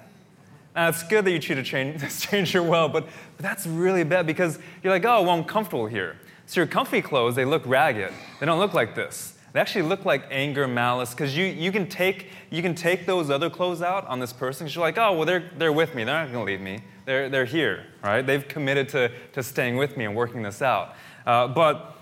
Now, 0.77 0.91
it's 0.91 1.03
good 1.03 1.25
that 1.25 1.33
you 1.33 1.39
treat 1.39 1.57
a 2.03 2.11
stranger 2.11 2.63
well, 2.63 2.89
but, 2.89 3.07
but 3.37 3.43
that's 3.43 3.67
really 3.67 4.05
bad 4.05 4.27
because 4.27 4.59
you're 4.83 4.93
like, 4.93 5.07
oh, 5.07 5.23
well, 5.23 5.31
I'm 5.31 5.45
comfortable 5.45 5.87
here. 5.87 6.17
So 6.45 6.61
your 6.61 6.67
comfy 6.67 7.01
clothes, 7.01 7.35
they 7.35 7.47
look 7.47 7.67
ragged. 7.67 8.13
They 8.39 8.47
don't 8.47 8.59
look 8.59 8.75
like 8.75 8.95
this. 8.95 9.33
They 9.55 9.61
actually 9.61 9.83
look 9.83 10.05
like 10.05 10.27
anger, 10.31 10.69
malice, 10.69 11.15
because 11.15 11.35
you, 11.35 11.47
you, 11.47 11.73
can 11.73 11.89
take, 11.89 12.29
you 12.51 12.61
can 12.61 12.75
take 12.75 13.07
those 13.07 13.31
other 13.31 13.49
clothes 13.49 13.81
out 13.81 14.07
on 14.07 14.21
this 14.21 14.35
person 14.35 14.67
because 14.67 14.75
you're 14.77 14.85
like, 14.85 14.99
oh, 14.99 15.15
well, 15.15 15.25
they're, 15.25 15.51
they're 15.57 15.73
with 15.73 15.95
me. 15.95 16.05
They're 16.05 16.23
not 16.23 16.31
going 16.31 16.45
to 16.45 16.53
leave 16.53 16.61
me. 16.61 16.81
They're, 17.07 17.31
they're 17.31 17.47
here, 17.47 17.87
right? 18.05 18.21
They've 18.21 18.47
committed 18.47 18.91
to, 18.91 19.11
to 19.33 19.43
staying 19.43 19.79
with 19.79 19.97
me 19.97 20.05
and 20.05 20.15
working 20.15 20.43
this 20.43 20.61
out. 20.61 20.95
Uh, 21.25 21.49
but, 21.49 21.97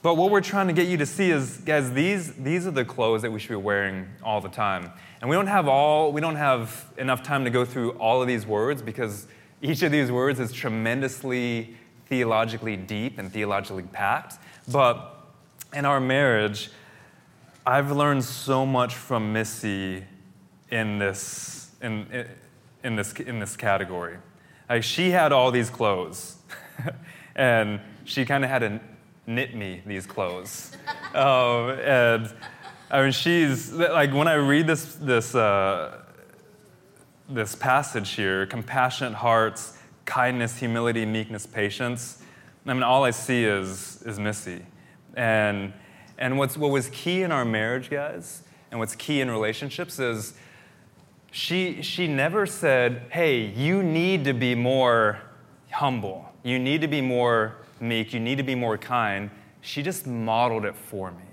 but 0.00 0.16
what 0.16 0.30
we're 0.30 0.40
trying 0.40 0.68
to 0.68 0.72
get 0.72 0.86
you 0.86 0.96
to 0.98 1.06
see 1.06 1.30
is, 1.32 1.58
guys, 1.58 1.90
these, 1.92 2.34
these 2.34 2.68
are 2.68 2.70
the 2.70 2.84
clothes 2.84 3.22
that 3.22 3.32
we 3.32 3.40
should 3.40 3.48
be 3.48 3.56
wearing 3.56 4.06
all 4.22 4.40
the 4.40 4.48
time. 4.48 4.92
And 5.22 5.30
we 5.30 5.36
don't 5.36 5.46
have 5.46 5.68
all, 5.68 6.12
we 6.12 6.20
don't 6.20 6.34
have 6.34 6.84
enough 6.98 7.22
time 7.22 7.44
to 7.44 7.50
go 7.50 7.64
through 7.64 7.92
all 7.92 8.20
of 8.20 8.26
these 8.26 8.44
words 8.44 8.82
because 8.82 9.28
each 9.62 9.82
of 9.84 9.92
these 9.92 10.10
words 10.10 10.40
is 10.40 10.52
tremendously 10.52 11.76
theologically 12.06 12.76
deep 12.76 13.18
and 13.18 13.32
theologically 13.32 13.84
packed. 13.84 14.38
But 14.66 15.16
in 15.72 15.84
our 15.84 16.00
marriage, 16.00 16.70
I've 17.64 17.92
learned 17.92 18.24
so 18.24 18.66
much 18.66 18.96
from 18.96 19.32
Missy 19.32 20.02
in 20.72 20.98
this, 20.98 21.70
in, 21.80 22.26
in 22.82 22.96
this, 22.96 23.12
in 23.12 23.38
this 23.38 23.56
category. 23.56 24.16
Like, 24.68 24.82
she 24.82 25.10
had 25.10 25.30
all 25.30 25.52
these 25.52 25.70
clothes, 25.70 26.38
and 27.36 27.78
she 28.04 28.24
kind 28.24 28.42
of 28.42 28.50
had 28.50 28.58
to 28.58 28.80
knit 29.28 29.54
me 29.54 29.82
these 29.86 30.04
clothes. 30.04 30.72
um, 31.14 31.70
and 31.78 32.34
I 32.92 33.02
mean, 33.02 33.12
she's, 33.12 33.72
like, 33.72 34.12
when 34.12 34.28
I 34.28 34.34
read 34.34 34.68
this, 34.68 34.94
this, 34.94 35.34
uh, 35.34 36.02
this 37.28 37.56
passage 37.56 38.10
here 38.10 38.46
compassionate 38.46 39.14
hearts, 39.14 39.76
kindness, 40.04 40.58
humility, 40.58 41.04
meekness, 41.04 41.46
patience 41.46 42.22
I 42.64 42.74
mean, 42.74 42.82
all 42.82 43.04
I 43.04 43.10
see 43.10 43.44
is, 43.44 44.02
is 44.02 44.18
Missy. 44.18 44.64
And 45.14 45.72
and 46.18 46.38
what's, 46.38 46.56
what 46.56 46.70
was 46.70 46.88
key 46.90 47.22
in 47.22 47.32
our 47.32 47.44
marriage, 47.44 47.90
guys, 47.90 48.42
and 48.70 48.78
what's 48.78 48.94
key 48.94 49.20
in 49.20 49.30
relationships 49.30 49.98
is 49.98 50.34
she, 51.32 51.82
she 51.82 52.06
never 52.06 52.46
said, 52.46 53.02
hey, 53.10 53.40
you 53.40 53.82
need 53.82 54.24
to 54.24 54.32
be 54.32 54.54
more 54.54 55.18
humble. 55.72 56.32
You 56.44 56.60
need 56.60 56.80
to 56.82 56.86
be 56.86 57.00
more 57.00 57.56
meek. 57.80 58.12
You 58.12 58.20
need 58.20 58.36
to 58.36 58.44
be 58.44 58.54
more 58.54 58.78
kind. 58.78 59.30
She 59.62 59.82
just 59.82 60.06
modeled 60.06 60.64
it 60.64 60.76
for 60.76 61.10
me. 61.10 61.24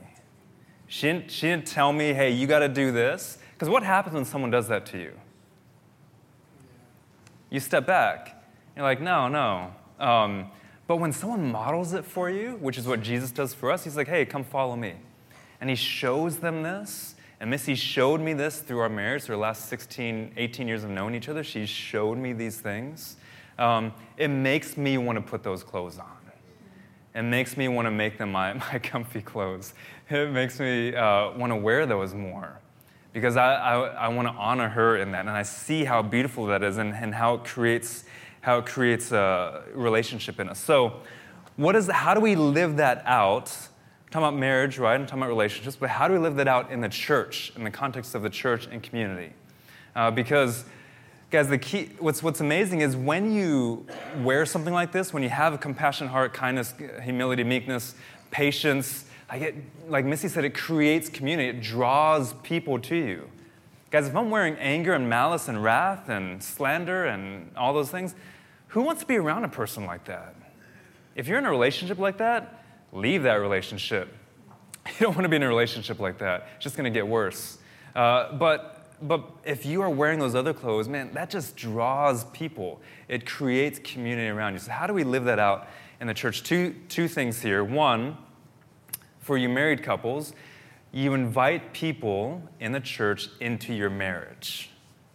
She 0.89 1.05
didn't, 1.07 1.29
she 1.29 1.47
didn't 1.47 1.67
tell 1.67 1.93
me, 1.93 2.13
hey, 2.13 2.31
you 2.31 2.47
got 2.47 2.59
to 2.59 2.67
do 2.67 2.91
this. 2.91 3.37
Because 3.53 3.69
what 3.69 3.83
happens 3.83 4.15
when 4.15 4.25
someone 4.25 4.49
does 4.49 4.67
that 4.69 4.87
to 4.87 4.97
you? 4.97 5.13
You 7.51 7.59
step 7.59 7.85
back. 7.85 8.43
You're 8.75 8.83
like, 8.83 8.99
no, 8.99 9.27
no. 9.27 9.71
Um, 9.99 10.49
but 10.87 10.97
when 10.97 11.11
someone 11.11 11.51
models 11.51 11.93
it 11.93 12.05
for 12.05 12.31
you, 12.31 12.57
which 12.59 12.79
is 12.79 12.87
what 12.87 13.01
Jesus 13.01 13.29
does 13.29 13.53
for 13.53 13.71
us, 13.71 13.83
he's 13.83 13.95
like, 13.95 14.07
hey, 14.07 14.25
come 14.25 14.43
follow 14.43 14.75
me. 14.75 14.95
And 15.61 15.69
he 15.69 15.75
shows 15.75 16.37
them 16.37 16.63
this. 16.63 17.13
And 17.39 17.51
Missy 17.51 17.75
showed 17.75 18.19
me 18.19 18.33
this 18.33 18.59
through 18.59 18.79
our 18.79 18.89
marriage, 18.89 19.23
through 19.23 19.35
the 19.35 19.41
last 19.41 19.69
16, 19.69 20.33
18 20.37 20.67
years 20.67 20.83
of 20.83 20.89
knowing 20.89 21.13
each 21.13 21.29
other. 21.29 21.43
She 21.43 21.67
showed 21.67 22.17
me 22.17 22.33
these 22.33 22.59
things. 22.59 23.17
Um, 23.59 23.93
it 24.17 24.29
makes 24.29 24.75
me 24.75 24.97
want 24.97 25.17
to 25.17 25.21
put 25.21 25.43
those 25.43 25.63
clothes 25.63 25.99
on. 25.99 26.19
It 27.15 27.23
makes 27.23 27.57
me 27.57 27.67
want 27.67 27.85
to 27.85 27.91
make 27.91 28.17
them 28.17 28.31
my, 28.31 28.53
my 28.73 28.79
comfy 28.79 29.21
clothes. 29.21 29.73
It 30.09 30.31
makes 30.31 30.59
me 30.59 30.95
uh, 30.95 31.31
want 31.31 31.51
to 31.51 31.55
wear 31.55 31.85
those 31.85 32.13
more 32.13 32.59
because 33.13 33.37
I, 33.37 33.53
I, 33.53 33.79
I 33.87 34.07
want 34.07 34.27
to 34.27 34.33
honor 34.33 34.69
her 34.69 34.97
in 34.97 35.11
that. 35.11 35.21
And 35.21 35.29
I 35.29 35.43
see 35.43 35.83
how 35.83 36.01
beautiful 36.01 36.47
that 36.47 36.63
is 36.63 36.77
and, 36.77 36.93
and 36.93 37.13
how 37.13 37.35
it 37.35 37.43
creates 37.43 38.05
how 38.41 38.59
it 38.59 38.65
creates 38.65 39.11
a 39.11 39.63
relationship 39.73 40.39
in 40.39 40.49
us. 40.49 40.59
So, 40.59 41.01
what 41.57 41.75
is, 41.75 41.89
how 41.89 42.13
do 42.13 42.21
we 42.21 42.35
live 42.35 42.77
that 42.77 43.03
out? 43.05 43.49
I'm 43.49 44.11
talking 44.11 44.27
about 44.29 44.39
marriage, 44.39 44.77
right? 44.77 44.95
I'm 44.95 45.05
talking 45.05 45.19
about 45.19 45.29
relationships, 45.29 45.75
but 45.75 45.89
how 45.89 46.07
do 46.07 46.13
we 46.13 46.19
live 46.19 46.37
that 46.37 46.47
out 46.47 46.71
in 46.71 46.79
the 46.79 46.87
church, 46.87 47.51
in 47.57 47.65
the 47.65 47.71
context 47.71 48.15
of 48.15 48.21
the 48.21 48.29
church 48.29 48.67
and 48.71 48.81
community? 48.81 49.33
Uh, 49.93 50.09
because, 50.09 50.63
guys, 51.31 51.49
the 51.49 51.57
key, 51.57 51.89
what's, 51.99 52.23
what's 52.23 52.39
amazing 52.39 52.79
is 52.79 52.95
when 52.95 53.33
you 53.33 53.85
wear 54.21 54.45
something 54.45 54.73
like 54.73 54.93
this, 54.93 55.13
when 55.13 55.21
you 55.21 55.29
have 55.29 55.53
a 55.53 55.57
compassionate 55.57 56.11
heart, 56.11 56.33
kindness, 56.33 56.73
humility, 57.03 57.43
meekness, 57.43 57.93
patience, 58.31 59.03
like, 59.29 59.41
it, 59.41 59.55
like 59.87 60.05
Missy 60.05 60.27
said, 60.27 60.43
it 60.43 60.55
creates 60.55 61.09
community, 61.09 61.49
it 61.49 61.61
draws 61.61 62.33
people 62.43 62.79
to 62.79 62.95
you. 62.95 63.29
Guys, 63.91 64.07
if 64.07 64.15
I'm 64.15 64.29
wearing 64.29 64.55
anger 64.55 64.93
and 64.93 65.09
malice 65.09 65.47
and 65.47 65.63
wrath 65.63 66.09
and 66.09 66.43
slander 66.43 67.05
and 67.05 67.51
all 67.55 67.73
those 67.73 67.89
things, 67.89 68.15
who 68.69 68.81
wants 68.81 69.01
to 69.01 69.07
be 69.07 69.17
around 69.17 69.45
a 69.45 69.49
person 69.49 69.85
like 69.85 70.05
that? 70.05 70.35
If 71.15 71.27
you're 71.27 71.39
in 71.39 71.45
a 71.45 71.49
relationship 71.49 71.97
like 71.97 72.17
that, 72.17 72.63
leave 72.91 73.23
that 73.23 73.35
relationship. 73.35 74.15
You 74.99 75.05
don't 75.05 75.15
want 75.15 75.25
to 75.25 75.29
be 75.29 75.35
in 75.35 75.43
a 75.43 75.47
relationship 75.47 75.99
like 75.99 76.17
that. 76.17 76.47
It's 76.55 76.63
just 76.63 76.75
going 76.75 76.91
to 76.91 76.97
get 76.97 77.07
worse. 77.07 77.59
Uh, 77.95 78.33
but, 78.33 78.95
but 79.03 79.29
if 79.45 79.63
you 79.63 79.81
are 79.81 79.89
wearing 79.89 80.17
those 80.17 80.33
other 80.33 80.53
clothes, 80.53 80.87
man, 80.87 81.13
that 81.13 81.29
just 81.29 81.55
draws 81.55 82.23
people. 82.25 82.81
It 83.07 83.25
creates 83.25 83.77
community 83.83 84.29
around 84.29 84.53
you. 84.53 84.59
So, 84.59 84.71
how 84.71 84.87
do 84.87 84.93
we 84.93 85.03
live 85.03 85.25
that 85.25 85.37
out 85.37 85.67
in 86.01 86.07
the 86.07 86.13
church? 86.13 86.41
Two, 86.41 86.73
two 86.87 87.07
things 87.07 87.39
here. 87.39 87.63
One, 87.63 88.17
for 89.29 89.37
you 89.37 89.47
married 89.47 89.83
couples, 89.83 90.33
you 90.91 91.13
invite 91.13 91.71
people 91.71 92.41
in 92.59 92.71
the 92.71 92.79
church 92.79 93.29
into 93.39 93.75
your 93.75 93.91
marriage. 93.91 94.71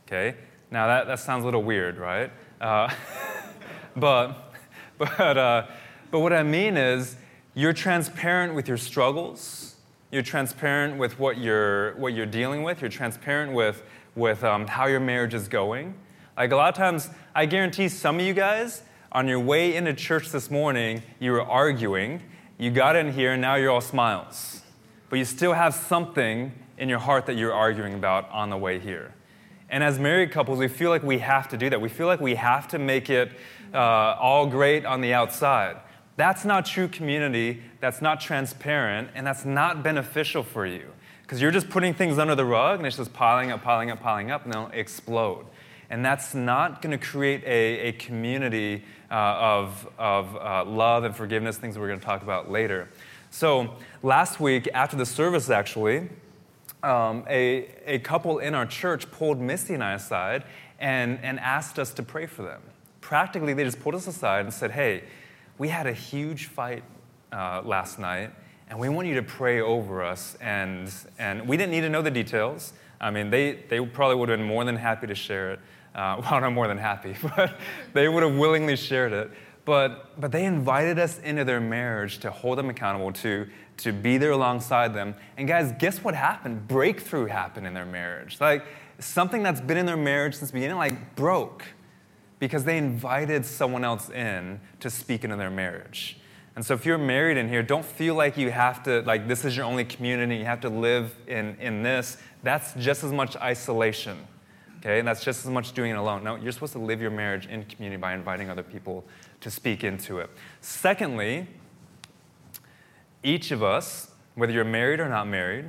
Okay? 0.07 0.37
Now, 0.71 0.87
that, 0.87 1.09
that 1.09 1.19
sounds 1.19 1.43
a 1.43 1.47
little 1.47 1.65
weird, 1.65 1.99
right? 1.99 2.31
Uh, 2.61 2.95
but, 3.97 4.55
but, 4.99 5.37
uh, 5.37 5.67
but 6.13 6.21
what 6.21 6.33
I 6.33 6.45
mean 6.45 6.77
is, 6.77 7.17
you're 7.55 7.73
transparent 7.73 8.55
with 8.55 8.69
your 8.69 8.77
struggles. 8.77 9.75
You're 10.13 10.23
transparent 10.23 10.97
with 10.97 11.19
what 11.19 11.39
you're, 11.39 11.97
what 11.97 12.15
you're 12.15 12.25
dealing 12.25 12.63
with. 12.63 12.83
You're 12.83 12.91
transparent 12.91 13.53
with, 13.53 13.83
with 14.15 14.45
um, 14.45 14.69
how 14.69 14.87
your 14.87 15.01
marriage 15.01 15.35
is 15.35 15.49
going. 15.49 15.93
Like 16.37 16.53
a 16.53 16.57
lot 16.57 16.69
of 16.69 16.77
times, 16.77 17.11
I 17.35 17.47
guarantee 17.47 17.89
some 17.89 18.21
of 18.21 18.23
you 18.23 18.33
guys, 18.33 18.83
on 19.11 19.27
your 19.27 19.41
way 19.41 19.75
into 19.75 19.93
church 19.93 20.31
this 20.31 20.53
morning, 20.53 21.03
you 21.19 21.33
were 21.33 21.43
arguing. 21.43 22.23
You 22.59 22.71
got 22.71 22.97
in 22.97 23.13
here, 23.13 23.33
and 23.33 23.43
now 23.43 23.57
you're 23.57 23.71
all 23.71 23.81
smiles 23.81 24.63
but 25.15 25.19
you 25.19 25.25
still 25.25 25.53
have 25.53 25.73
something 25.73 26.53
in 26.77 26.89
your 26.89 26.99
heart 26.99 27.27
that 27.27 27.37
you're 27.37 27.53
arguing 27.53 27.95
about 27.95 28.29
on 28.31 28.51
the 28.51 28.57
way 28.57 28.81
here. 28.81 29.15
And 29.71 29.85
as 29.85 29.97
married 29.97 30.33
couples, 30.33 30.59
we 30.59 30.67
feel 30.67 30.91
like 30.91 31.05
we 31.05 31.19
have 31.19 31.47
to 31.51 31.57
do 31.57 31.71
that. 31.71 31.81
We 31.81 31.89
feel 31.89 32.09
like 32.09 32.19
we 32.19 32.35
have 32.35 32.67
to 32.69 32.81
make 32.81 33.09
it 33.09 33.31
uh, 33.73 33.79
all 33.79 34.49
great 34.49 34.85
on 34.85 35.01
the 35.03 35.15
outside. 35.15 35.77
That's 36.17 36.45
not 36.45 36.67
true 36.67 36.89
community, 36.89 37.63
that's 37.79 38.03
not 38.03 38.21
transparent, 38.21 39.11
and 39.15 39.25
that's 39.25 39.45
not 39.45 39.85
beneficial 39.85 40.43
for 40.43 40.67
you. 40.67 40.91
Because 41.23 41.41
you're 41.41 41.53
just 41.53 41.71
putting 41.71 41.95
things 41.95 42.19
under 42.19 42.35
the 42.35 42.45
rug 42.45 42.81
and 42.81 42.87
it's 42.89 42.97
just 42.97 43.13
piling 43.13 43.53
up, 43.53 43.63
piling 43.63 43.93
up, 43.93 44.01
piling 44.01 44.33
up, 44.33 44.43
and 44.43 44.53
they'll 44.53 44.71
explode. 44.73 45.47
And 45.91 46.05
that's 46.05 46.35
not 46.35 46.83
going 46.83 46.99
to 46.99 47.07
create 47.07 47.45
a, 47.45 47.89
a 47.89 47.93
community 47.93 48.83
uh, 49.15 49.37
of, 49.39 49.89
of 49.97 50.37
uh, 50.37 50.65
love 50.65 51.05
and 51.05 51.15
forgiveness, 51.15 51.57
things 51.57 51.79
we're 51.79 51.87
going 51.87 52.01
to 52.01 52.05
talk 52.05 52.25
about 52.25 52.51
later. 52.51 52.89
So, 53.31 53.77
last 54.03 54.41
week, 54.41 54.69
after 54.75 54.97
the 54.97 55.07
service, 55.07 55.51
actually, 55.51 56.09
um, 56.83 57.25
a, 57.29 57.69
a 57.87 58.01
couple 58.01 58.41
in 58.41 58.57
our 58.57 58.67
church 58.67 59.09
pulled 59.13 59.41
Missy 59.41 59.75
and 59.75 59.85
I 59.85 59.93
aside 59.93 60.43
and, 60.81 61.21
and 61.23 61.39
asked 61.39 61.79
us 61.79 61.95
to 61.95 62.03
pray 62.03 62.27
for 62.27 62.43
them. 62.43 62.61
Practically, 63.01 63.55
they 63.55 63.63
just 63.63 63.79
pulled 63.79 63.95
us 63.95 64.09
aside 64.09 64.47
and 64.47 64.53
said, 64.53 64.73
Hey, 64.73 65.05
we 65.59 65.69
had 65.69 65.87
a 65.87 65.93
huge 65.93 66.47
fight 66.47 66.83
uh, 67.31 67.63
last 67.65 68.01
night, 68.01 68.33
and 68.69 68.81
we 68.81 68.89
want 68.89 69.07
you 69.07 69.15
to 69.15 69.23
pray 69.23 69.61
over 69.61 70.03
us. 70.03 70.37
And, 70.41 70.93
and 71.21 71.47
we 71.47 71.57
didn't 71.57 71.71
need 71.71 71.83
to 71.83 71.89
know 71.89 72.03
the 72.03 72.11
details. 72.11 72.73
I 73.01 73.13
mean, 73.13 73.31
they, 73.31 73.61
they 73.69 73.79
probably 73.87 74.17
would 74.17 74.29
have 74.29 74.41
been 74.41 74.49
more 74.49 74.65
than 74.65 74.75
happy 74.75 75.07
to 75.07 75.15
share 75.15 75.53
it. 75.53 75.61
Uh, 75.95 76.21
well, 76.31 76.41
not 76.41 76.53
more 76.53 76.69
than 76.69 76.79
happy, 76.79 77.15
but 77.37 77.59
they 77.93 78.09
would 78.09 78.23
have 78.23 78.37
willingly 78.37 78.77
shared 78.77 79.13
it. 79.13 79.31
But, 79.65 80.21
but 80.21 80.31
they 80.31 80.45
invited 80.45 80.99
us 80.99 81.19
into 81.21 81.45
their 81.45 81.61
marriage 81.61 82.19
to 82.19 82.31
hold 82.31 82.59
them 82.59 82.69
accountable, 82.69 83.13
to, 83.13 83.49
to 83.79 83.93
be 83.93 84.19
there 84.19 84.33
alongside 84.33 84.93
them. 84.93 85.15
And 85.39 85.49
guys, 85.49 85.73
guess 85.79 86.05
what 86.05 86.15
happened? 86.15 86.69
Breakthrough 86.69 87.27
happened 87.27 87.67
in 87.67 87.73
their 87.73 87.87
marriage. 87.87 88.41
Like 88.41 88.65
something 88.99 89.43
that's 89.43 89.63
been 89.63 89.79
in 89.79 89.87
their 89.87 89.97
marriage 89.97 90.35
since 90.35 90.51
the 90.51 90.55
beginning, 90.55 90.77
like 90.77 91.17
broke 91.17 91.65
because 92.41 92.65
they 92.65 92.77
invited 92.77 93.47
someone 93.47 93.85
else 93.85 94.11
in 94.11 94.61
to 94.81 94.91
speak 94.91 95.25
into 95.25 95.37
their 95.37 95.51
marriage. 95.51 96.19
And 96.57 96.65
so 96.65 96.75
if 96.75 96.85
you're 96.85 96.99
married 96.99 97.39
in 97.39 97.49
here, 97.49 97.63
don't 97.63 97.85
feel 97.85 98.15
like 98.15 98.37
you 98.37 98.51
have 98.51 98.83
to, 98.83 99.01
like 99.03 99.27
this 99.27 99.47
is 99.47 99.57
your 99.57 99.65
only 99.65 99.85
community, 99.85 100.37
you 100.37 100.45
have 100.45 100.61
to 100.61 100.69
live 100.69 101.17
in, 101.27 101.57
in 101.59 101.83
this. 101.83 102.19
That's 102.43 102.75
just 102.75 103.03
as 103.03 103.13
much 103.13 103.35
isolation 103.37 104.19
okay? 104.85 104.99
And 104.99 105.09
that's 105.09 105.25
just 105.25 105.45
as 105.45 105.51
much 105.51 105.73
doing 105.73 105.91
it 105.91 105.97
alone. 105.97 106.23
No, 106.23 106.37
you're 106.37 106.53
supposed 106.53 106.75
to 106.75 106.79
live 106.79 107.01
your 107.01 107.11
marriage 107.11 107.47
in 107.47 107.65
community 107.65 108.01
by 108.01 108.15
inviting 108.15 108.51
other 108.51 108.63
people 108.63 109.05
to 109.41 109.51
speak 109.51 109.85
into 109.85 110.19
it. 110.19 110.31
Secondly, 110.61 111.47
each 113.23 113.51
of 113.51 113.63
us, 113.63 114.11
whether 114.35 114.53
you're 114.53 114.65
married 114.65 115.01
or 115.01 115.09
not 115.09 115.27
married, 115.27 115.67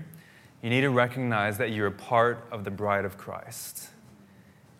you 0.61 0.69
need 0.69 0.81
to 0.81 0.89
recognize 0.89 1.57
that 1.57 1.71
you're 1.71 1.87
a 1.87 1.91
part 1.91 2.47
of 2.51 2.63
the 2.63 2.71
bride 2.71 3.05
of 3.05 3.17
Christ. 3.17 3.89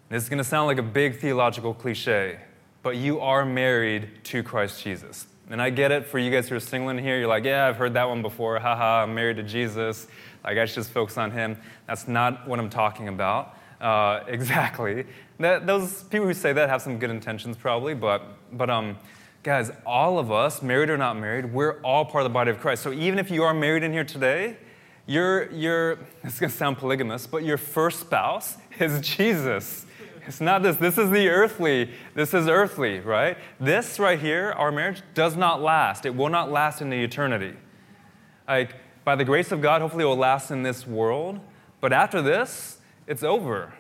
This 0.10 0.24
is 0.24 0.30
going 0.30 0.40
to 0.40 0.44
sound 0.44 0.68
like 0.68 0.78
a 0.78 0.84
big 0.84 1.20
theological 1.20 1.74
cliche, 1.74 2.40
but 2.84 2.96
you 2.96 3.20
are 3.20 3.46
married 3.46 4.10
to 4.26 4.44
Christ 4.44 4.84
Jesus. 4.84 5.28
And 5.50 5.62
I 5.62 5.70
get 5.70 5.92
it 5.92 6.08
for 6.08 6.18
you 6.18 6.32
guys 6.32 6.50
who 6.50 6.56
are 6.56 6.60
single 6.60 6.90
in 6.90 6.98
here. 6.98 7.20
You're 7.20 7.28
like, 7.28 7.44
yeah, 7.44 7.68
I've 7.68 7.78
heard 7.78 7.94
that 7.94 8.10
one 8.10 8.22
before. 8.22 8.60
Haha, 8.60 9.04
I'm 9.04 9.14
married 9.14 9.38
to 9.38 9.44
Jesus. 9.44 10.08
Like, 10.44 10.58
I 10.58 10.66
should 10.66 10.76
just 10.76 10.92
focus 10.92 11.18
on 11.18 11.32
him. 11.32 11.58
That's 11.88 12.08
not 12.08 12.48
what 12.48 12.60
I'm 12.60 12.70
talking 12.70 13.08
about. 13.08 13.56
Uh, 13.80 14.22
exactly. 14.28 15.06
That, 15.40 15.68
those 15.68 16.04
people 16.04 16.28
who 16.28 16.34
say 16.34 16.54
that 16.54 16.70
have 16.70 16.82
some 16.82 16.98
good 16.98 17.10
intentions, 17.10 17.58
probably, 17.58 17.94
but, 17.94 18.24
but 18.54 18.70
um, 18.70 18.98
guys, 19.44 19.72
all 19.86 20.18
of 20.20 20.32
us, 20.32 20.62
married 20.62 20.90
or 20.90 20.98
not 20.98 21.18
married, 21.18 21.54
we're 21.54 21.82
all 21.82 22.06
part 22.06 22.24
of 22.24 22.32
the 22.32 22.34
body 22.34 22.52
of 22.52 22.60
Christ. 22.60 22.84
So 22.84 22.92
even 22.92 23.20
if 23.20 23.30
you 23.30 23.44
are 23.44 23.54
married 23.54 23.84
in 23.84 23.92
here 23.92 24.06
today, 24.06 24.58
your, 25.08 25.52
your 25.52 26.00
it's 26.24 26.40
going 26.40 26.52
to 26.52 26.58
sound 26.58 26.78
polygamous, 26.78 27.28
but 27.28 27.44
your 27.44 27.58
first 27.58 28.00
spouse 28.00 28.58
is 28.80 29.02
Jesus. 29.02 29.86
It's 30.28 30.42
not 30.42 30.64
this. 30.64 30.78
This 30.78 30.98
is 30.98 31.12
the 31.12 31.30
earthly. 31.30 31.92
This 32.16 32.34
is 32.34 32.48
earthly, 32.48 33.00
right? 33.00 33.38
This 33.60 34.00
right 34.00 34.20
here, 34.20 34.54
our 34.58 34.72
marriage, 34.72 35.04
does 35.14 35.36
not 35.36 35.62
last. 35.62 36.06
It 36.06 36.16
will 36.16 36.30
not 36.30 36.52
last 36.52 36.82
into 36.82 36.96
eternity. 36.96 37.54
Like, 38.48 38.76
by 39.04 39.16
the 39.16 39.24
grace 39.24 39.52
of 39.52 39.62
God, 39.62 39.82
hopefully 39.82 40.04
it 40.04 40.08
will 40.08 40.18
last 40.18 40.50
in 40.50 40.64
this 40.64 40.88
world. 40.88 41.40
But 41.80 41.94
after 41.94 42.24
this, 42.24 42.75
it's 43.08 43.24
over, 43.24 43.74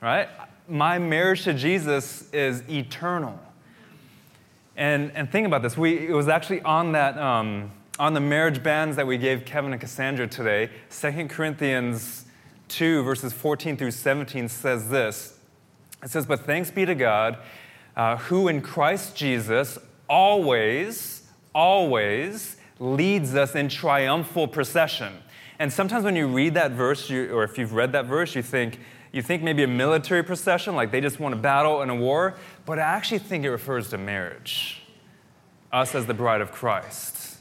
right? 0.00 0.28
My 0.68 0.98
marriage 0.98 1.44
to 1.44 1.54
Jesus 1.54 2.28
is 2.32 2.62
eternal. 2.68 3.38
And, 4.76 5.10
and 5.14 5.30
think 5.30 5.46
about 5.46 5.62
this. 5.62 5.76
We, 5.76 6.08
it 6.08 6.12
was 6.12 6.28
actually 6.28 6.62
on 6.62 6.92
that, 6.92 7.18
um, 7.18 7.72
on 7.98 8.14
the 8.14 8.20
marriage 8.20 8.62
bands 8.62 8.96
that 8.96 9.06
we 9.06 9.18
gave 9.18 9.44
Kevin 9.44 9.72
and 9.72 9.80
Cassandra 9.80 10.26
today. 10.26 10.70
2 10.90 11.28
Corinthians 11.28 12.26
2, 12.68 13.02
verses 13.02 13.32
14 13.32 13.76
through 13.76 13.90
17 13.90 14.48
says 14.48 14.88
this. 14.88 15.38
It 16.02 16.10
says, 16.10 16.26
But 16.26 16.40
thanks 16.40 16.70
be 16.70 16.84
to 16.84 16.94
God, 16.94 17.38
uh, 17.96 18.16
who 18.16 18.48
in 18.48 18.60
Christ 18.60 19.16
Jesus 19.16 19.78
always, 20.08 21.22
always 21.54 22.56
leads 22.78 23.34
us 23.34 23.56
in 23.56 23.68
triumphal 23.68 24.46
procession 24.46 25.12
and 25.58 25.72
sometimes 25.72 26.04
when 26.04 26.14
you 26.14 26.28
read 26.28 26.54
that 26.54 26.72
verse, 26.72 27.10
you, 27.10 27.30
or 27.32 27.42
if 27.44 27.58
you've 27.58 27.72
read 27.72 27.92
that 27.92 28.06
verse, 28.06 28.34
you 28.34 28.42
think, 28.42 28.78
you 29.12 29.22
think 29.22 29.42
maybe 29.42 29.64
a 29.64 29.68
military 29.68 30.22
procession, 30.22 30.76
like 30.76 30.92
they 30.92 31.00
just 31.00 31.18
won 31.18 31.32
a 31.32 31.36
battle 31.36 31.82
and 31.82 31.90
a 31.90 31.94
war, 31.94 32.36
but 32.64 32.78
I 32.78 32.82
actually 32.82 33.18
think 33.18 33.44
it 33.44 33.50
refers 33.50 33.88
to 33.90 33.98
marriage. 33.98 34.82
Us 35.72 35.94
as 35.94 36.06
the 36.06 36.14
bride 36.14 36.40
of 36.40 36.52
Christ. 36.52 37.38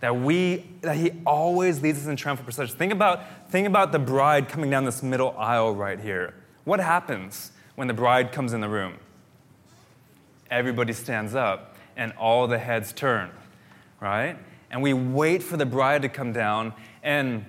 That 0.00 0.16
we, 0.16 0.66
that 0.80 0.96
he 0.96 1.12
always 1.24 1.80
leads 1.82 2.00
us 2.00 2.06
in 2.06 2.16
triumphal 2.16 2.44
procession. 2.44 2.76
Think 2.76 2.92
about, 2.92 3.50
think 3.50 3.66
about 3.66 3.92
the 3.92 3.98
bride 3.98 4.48
coming 4.48 4.70
down 4.70 4.84
this 4.84 5.02
middle 5.02 5.36
aisle 5.38 5.74
right 5.74 6.00
here. 6.00 6.34
What 6.64 6.80
happens 6.80 7.52
when 7.76 7.86
the 7.86 7.94
bride 7.94 8.32
comes 8.32 8.52
in 8.52 8.60
the 8.60 8.68
room? 8.68 8.94
Everybody 10.50 10.92
stands 10.92 11.34
up 11.34 11.76
and 11.96 12.12
all 12.18 12.46
the 12.48 12.58
heads 12.58 12.92
turn, 12.92 13.30
right? 14.00 14.36
And 14.70 14.82
we 14.82 14.92
wait 14.92 15.42
for 15.42 15.56
the 15.56 15.66
bride 15.66 16.02
to 16.02 16.08
come 16.08 16.32
down 16.32 16.74
and 17.02 17.44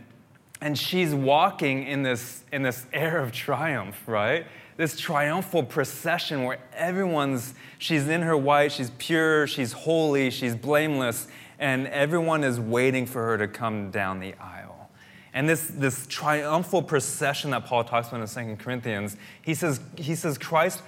and 0.62 0.78
she's 0.78 1.14
walking 1.14 1.84
in 1.88 2.04
this, 2.04 2.44
in 2.52 2.62
this 2.62 2.86
air 2.94 3.18
of 3.18 3.32
triumph, 3.32 4.08
right? 4.08 4.46
This 4.78 5.00
triumphal 5.00 5.64
procession 5.64 6.44
where 6.44 6.60
everyone's, 6.74 7.56
she's 7.80 8.08
in 8.08 8.22
her 8.22 8.38
white, 8.38 8.72
she's 8.72 8.92
pure, 8.92 9.48
she's 9.48 9.72
holy, 9.72 10.30
she's 10.30 10.56
blameless, 10.56 11.28
and 11.60 11.88
everyone 11.88 12.44
is 12.44 12.60
waiting 12.60 13.06
for 13.06 13.26
her 13.26 13.38
to 13.40 13.48
come 13.48 13.90
down 13.90 14.20
the 14.20 14.36
aisle. 14.36 14.90
And 15.34 15.50
this, 15.50 15.68
this 15.68 16.06
triumphal 16.08 16.84
procession 16.84 17.52
that 17.52 17.66
Paul 17.66 17.84
talks 17.84 18.10
about 18.10 18.22
in 18.22 18.56
2 18.58 18.64
Corinthians, 18.64 19.18
he 19.42 19.56
says, 19.56 19.80
he 19.96 20.14
says 20.14 20.38
Christ 20.38 20.82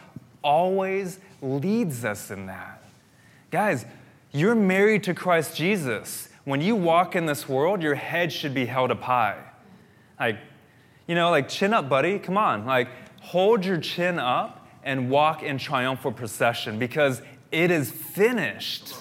always 0.44 1.20
leads 1.42 2.06
us 2.06 2.30
in 2.30 2.46
that. 2.48 2.84
Guys, 3.52 3.86
you're 4.32 4.56
married 4.56 5.04
to 5.04 5.14
Christ 5.14 5.56
Jesus. 5.56 6.30
When 6.44 6.60
you 6.60 6.76
walk 6.76 7.16
in 7.16 7.26
this 7.26 7.48
world, 7.48 7.82
your 7.82 7.96
head 7.96 8.34
should 8.34 8.54
be 8.54 8.66
held 8.66 8.92
up 8.92 9.02
high. 9.02 9.42
Like, 10.20 10.38
you 11.08 11.16
know, 11.16 11.30
like, 11.32 11.50
chin 11.50 11.74
up, 11.74 11.90
buddy. 11.90 12.20
Come 12.20 12.38
on. 12.38 12.66
Like, 12.66 12.88
hold 13.22 13.66
your 13.66 13.78
chin 13.78 14.20
up 14.20 14.68
and 14.84 15.10
walk 15.10 15.44
in 15.44 15.58
triumphal 15.58 16.12
procession 16.12 16.80
because 16.80 17.22
it 17.52 17.72
is 17.72 17.92
finished. 17.92 18.94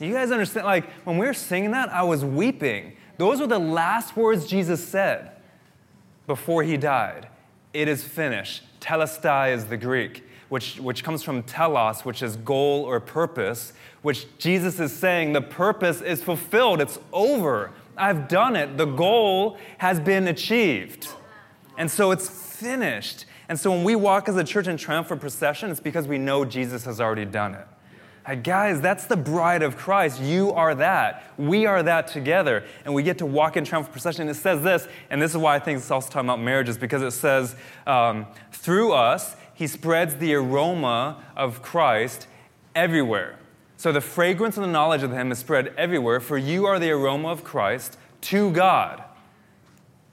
You 0.00 0.12
guys 0.12 0.30
understand? 0.30 0.66
Like, 0.66 0.88
when 1.04 1.18
we 1.18 1.26
were 1.26 1.34
singing 1.34 1.72
that, 1.72 1.88
I 1.88 2.02
was 2.02 2.24
weeping. 2.24 2.96
Those 3.16 3.40
were 3.40 3.46
the 3.46 3.58
last 3.58 4.16
words 4.16 4.46
Jesus 4.46 4.86
said 4.86 5.32
before 6.26 6.62
he 6.62 6.76
died. 6.76 7.28
It 7.72 7.88
is 7.88 8.04
finished. 8.04 8.62
Telestai 8.80 9.52
is 9.52 9.64
the 9.64 9.76
Greek, 9.76 10.24
which, 10.48 10.78
which 10.78 11.02
comes 11.02 11.24
from 11.24 11.42
telos, 11.42 12.04
which 12.04 12.22
is 12.22 12.36
goal 12.36 12.84
or 12.84 13.00
purpose, 13.00 13.72
which 14.02 14.26
Jesus 14.38 14.78
is 14.78 14.94
saying 14.94 15.32
the 15.32 15.42
purpose 15.42 16.00
is 16.00 16.22
fulfilled, 16.22 16.80
it's 16.80 17.00
over. 17.12 17.72
I've 17.98 18.28
done 18.28 18.56
it. 18.56 18.76
The 18.76 18.86
goal 18.86 19.58
has 19.78 20.00
been 20.00 20.28
achieved. 20.28 21.08
And 21.76 21.90
so 21.90 22.10
it's 22.10 22.28
finished. 22.28 23.26
And 23.48 23.58
so 23.58 23.70
when 23.70 23.84
we 23.84 23.96
walk 23.96 24.28
as 24.28 24.36
a 24.36 24.44
church 24.44 24.66
in 24.66 24.76
triumphant 24.76 25.20
procession, 25.20 25.70
it's 25.70 25.80
because 25.80 26.06
we 26.06 26.18
know 26.18 26.44
Jesus 26.44 26.84
has 26.84 27.00
already 27.00 27.24
done 27.24 27.54
it. 27.54 27.66
Hey, 28.26 28.36
guys, 28.36 28.80
that's 28.82 29.06
the 29.06 29.16
bride 29.16 29.62
of 29.62 29.78
Christ. 29.78 30.20
You 30.20 30.52
are 30.52 30.74
that. 30.74 31.32
We 31.38 31.64
are 31.64 31.82
that 31.82 32.08
together. 32.08 32.64
And 32.84 32.92
we 32.92 33.02
get 33.02 33.16
to 33.18 33.26
walk 33.26 33.56
in 33.56 33.64
triumphant 33.64 33.92
procession. 33.92 34.22
And 34.22 34.30
it 34.30 34.34
says 34.34 34.62
this, 34.62 34.86
and 35.08 35.22
this 35.22 35.30
is 35.30 35.38
why 35.38 35.54
I 35.54 35.58
think 35.58 35.78
it's 35.78 35.90
also 35.90 36.10
talking 36.10 36.28
about 36.28 36.40
marriages, 36.40 36.76
because 36.76 37.00
it 37.00 37.12
says, 37.12 37.56
um, 37.86 38.26
through 38.52 38.92
us, 38.92 39.34
he 39.54 39.66
spreads 39.66 40.16
the 40.16 40.34
aroma 40.34 41.24
of 41.36 41.62
Christ 41.62 42.26
everywhere. 42.74 43.38
So 43.78 43.92
the 43.92 44.00
fragrance 44.00 44.56
and 44.56 44.64
the 44.64 44.70
knowledge 44.70 45.04
of 45.04 45.12
him 45.12 45.30
is 45.30 45.38
spread 45.38 45.72
everywhere, 45.78 46.18
for 46.18 46.36
you 46.36 46.66
are 46.66 46.80
the 46.80 46.90
aroma 46.90 47.28
of 47.28 47.44
Christ 47.44 47.96
to 48.22 48.50
God. 48.50 49.04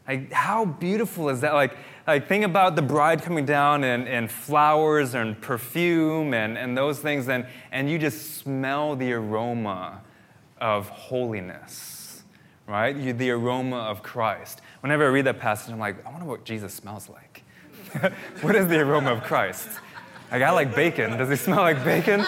Like, 0.08 0.32
how 0.32 0.65
beautiful 0.65 1.30
is 1.30 1.41
that? 1.41 1.56
Like, 1.56 1.75
like 2.06 2.28
think 2.28 2.45
about 2.45 2.75
the 2.75 2.84
bride 2.84 3.23
coming 3.23 3.43
down 3.43 3.84
and, 3.84 4.08
and 4.08 4.30
flowers 4.30 5.15
and 5.15 5.41
perfume 5.41 6.36
and, 6.36 6.60
and 6.60 6.78
those 6.78 6.99
things, 6.99 7.28
and, 7.28 7.47
and 7.71 7.89
you 7.89 7.97
just 7.97 8.36
smell 8.36 8.95
the 8.95 9.12
aroma 9.13 10.04
of 10.62 10.88
holiness, 10.89 12.21
right? 12.67 12.95
You, 12.95 13.13
the 13.13 13.32
aroma 13.32 13.78
of 13.78 14.04
Christ. 14.04 14.62
Whenever 14.82 15.06
I 15.06 15.08
read 15.08 15.25
that 15.25 15.39
passage, 15.39 15.73
I'm 15.73 15.80
like, 15.80 16.06
I 16.06 16.12
wonder 16.12 16.28
what 16.28 16.45
Jesus 16.45 16.71
smells 16.71 17.10
like. 17.10 17.41
what 18.41 18.56
is 18.56 18.67
the 18.67 18.80
aroma 18.80 19.12
of 19.12 19.23
Christ? 19.23 19.69
Like, 20.32 20.42
I 20.42 20.52
like 20.52 20.76
bacon. 20.76 21.18
Does 21.18 21.30
he 21.30 21.36
smell 21.36 21.62
like 21.62 21.84
bacon? 21.84 22.26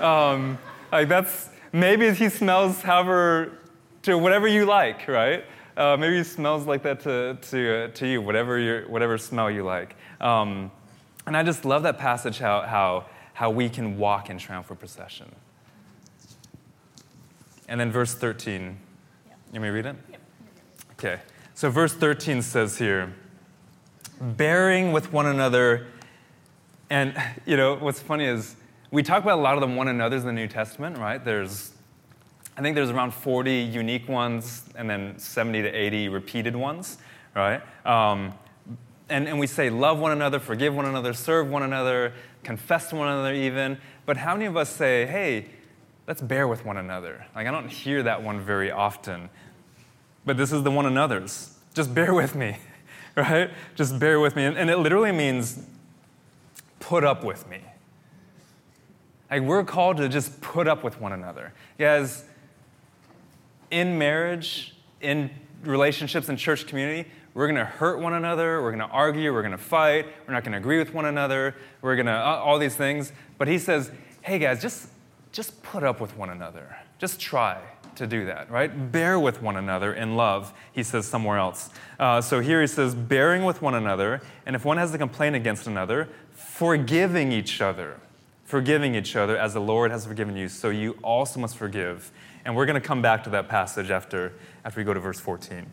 Um, 0.00 0.58
like, 0.90 1.08
that's 1.08 1.50
maybe 1.72 2.12
he 2.12 2.28
smells 2.28 2.82
however 2.82 3.58
to 4.02 4.16
whatever 4.16 4.46
you 4.46 4.64
like, 4.64 5.08
right? 5.08 5.44
Uh, 5.76 5.96
maybe 5.98 6.16
he 6.16 6.24
smells 6.24 6.66
like 6.66 6.82
that 6.82 7.00
to, 7.00 7.36
to, 7.50 7.74
uh, 7.74 7.88
to 7.88 8.06
you, 8.06 8.22
whatever, 8.22 8.58
your, 8.58 8.88
whatever 8.88 9.18
smell 9.18 9.50
you 9.50 9.62
like. 9.62 9.94
Um, 10.20 10.70
and 11.26 11.36
I 11.36 11.42
just 11.42 11.64
love 11.64 11.82
that 11.82 11.98
passage 11.98 12.38
how, 12.38 12.62
how, 12.62 13.06
how 13.34 13.50
we 13.50 13.68
can 13.68 13.98
walk 13.98 14.30
in 14.30 14.38
triumphal 14.38 14.76
procession. 14.76 15.34
And 17.68 17.80
then 17.80 17.90
verse 17.90 18.14
13. 18.14 18.78
You 19.52 19.60
may 19.60 19.70
read 19.70 19.86
it? 19.86 19.96
Okay. 20.92 21.20
So 21.54 21.68
verse 21.68 21.92
13 21.92 22.42
says 22.42 22.78
here, 22.78 23.12
bearing 24.20 24.92
with 24.92 25.12
one 25.12 25.26
another. 25.26 25.86
And, 26.90 27.20
you 27.46 27.56
know, 27.56 27.76
what's 27.76 28.00
funny 28.00 28.24
is 28.24 28.56
we 28.90 29.02
talk 29.02 29.22
about 29.22 29.38
a 29.38 29.42
lot 29.42 29.54
of 29.54 29.68
the 29.68 29.74
one 29.74 29.88
another's 29.88 30.22
in 30.22 30.26
the 30.28 30.32
New 30.32 30.48
Testament, 30.48 30.98
right? 30.98 31.22
There's, 31.24 31.72
I 32.56 32.62
think 32.62 32.74
there's 32.74 32.90
around 32.90 33.12
40 33.12 33.52
unique 33.52 34.08
ones 34.08 34.64
and 34.76 34.88
then 34.88 35.18
70 35.18 35.62
to 35.62 35.68
80 35.68 36.08
repeated 36.08 36.56
ones, 36.56 36.98
right? 37.34 37.60
Um, 37.84 38.32
and, 39.08 39.28
and 39.28 39.38
we 39.38 39.46
say, 39.46 39.70
love 39.70 39.98
one 39.98 40.12
another, 40.12 40.38
forgive 40.38 40.74
one 40.74 40.86
another, 40.86 41.12
serve 41.12 41.48
one 41.48 41.62
another, 41.62 42.12
confess 42.42 42.90
to 42.90 42.96
one 42.96 43.08
another, 43.08 43.34
even. 43.34 43.78
But 44.04 44.16
how 44.16 44.34
many 44.34 44.46
of 44.46 44.56
us 44.56 44.68
say, 44.68 45.06
hey, 45.06 45.46
let's 46.06 46.20
bear 46.20 46.48
with 46.48 46.64
one 46.64 46.76
another? 46.76 47.26
Like, 47.34 47.46
I 47.46 47.50
don't 47.50 47.68
hear 47.68 48.02
that 48.04 48.22
one 48.22 48.40
very 48.40 48.70
often. 48.70 49.28
But 50.24 50.36
this 50.36 50.52
is 50.52 50.62
the 50.64 50.70
one 50.70 50.86
another's. 50.86 51.56
Just 51.74 51.94
bear 51.94 52.14
with 52.14 52.34
me, 52.34 52.56
right? 53.16 53.50
Just 53.74 53.98
bear 53.98 54.18
with 54.18 54.34
me. 54.34 54.44
And, 54.44 54.56
and 54.56 54.70
it 54.70 54.78
literally 54.78 55.12
means 55.12 55.60
put 56.80 57.04
up 57.04 57.24
with 57.24 57.48
me. 57.48 57.60
Like, 59.30 59.42
we're 59.42 59.64
called 59.64 59.96
to 59.98 60.08
just 60.08 60.40
put 60.40 60.68
up 60.68 60.84
with 60.84 61.00
one 61.00 61.12
another. 61.12 61.52
Guys, 61.78 62.24
in 63.70 63.98
marriage, 63.98 64.76
in 65.00 65.30
relationships, 65.64 66.28
in 66.28 66.36
church 66.36 66.66
community, 66.66 67.08
we're 67.34 67.46
going 67.46 67.58
to 67.58 67.64
hurt 67.64 67.98
one 68.00 68.14
another, 68.14 68.62
we're 68.62 68.70
going 68.70 68.88
to 68.88 68.94
argue, 68.94 69.32
we're 69.32 69.42
going 69.42 69.52
to 69.52 69.58
fight, 69.58 70.06
we're 70.26 70.32
not 70.32 70.42
going 70.42 70.52
to 70.52 70.58
agree 70.58 70.78
with 70.78 70.94
one 70.94 71.04
another, 71.04 71.54
we're 71.82 71.96
going 71.96 72.06
to, 72.06 72.12
uh, 72.12 72.40
all 72.42 72.58
these 72.58 72.76
things. 72.76 73.12
But 73.36 73.48
he 73.48 73.58
says, 73.58 73.90
hey 74.22 74.38
guys, 74.38 74.62
just, 74.62 74.88
just 75.32 75.62
put 75.62 75.82
up 75.82 76.00
with 76.00 76.16
one 76.16 76.30
another. 76.30 76.76
Just 76.98 77.20
try 77.20 77.60
to 77.96 78.06
do 78.06 78.24
that, 78.26 78.50
right? 78.50 78.90
Bear 78.90 79.20
with 79.20 79.42
one 79.42 79.56
another 79.56 79.92
in 79.92 80.16
love, 80.16 80.54
he 80.72 80.82
says 80.82 81.06
somewhere 81.06 81.36
else. 81.36 81.68
Uh, 81.98 82.20
so 82.20 82.40
here 82.40 82.60
he 82.60 82.66
says, 82.66 82.94
bearing 82.94 83.44
with 83.44 83.60
one 83.60 83.74
another, 83.74 84.22
and 84.46 84.56
if 84.56 84.64
one 84.64 84.78
has 84.78 84.94
a 84.94 84.98
complaint 84.98 85.36
against 85.36 85.66
another, 85.66 86.08
forgiving 86.56 87.32
each 87.32 87.60
other. 87.60 88.00
Forgiving 88.44 88.94
each 88.94 89.14
other 89.14 89.36
as 89.36 89.52
the 89.52 89.60
Lord 89.60 89.90
has 89.90 90.06
forgiven 90.06 90.36
you, 90.36 90.48
so 90.48 90.70
you 90.70 90.96
also 91.02 91.38
must 91.38 91.56
forgive. 91.56 92.10
And 92.44 92.56
we're 92.56 92.64
going 92.64 92.80
to 92.80 92.86
come 92.86 93.02
back 93.02 93.24
to 93.24 93.30
that 93.30 93.48
passage 93.48 93.90
after, 93.90 94.32
after 94.64 94.80
we 94.80 94.84
go 94.84 94.94
to 94.94 95.00
verse 95.00 95.20
14. 95.20 95.66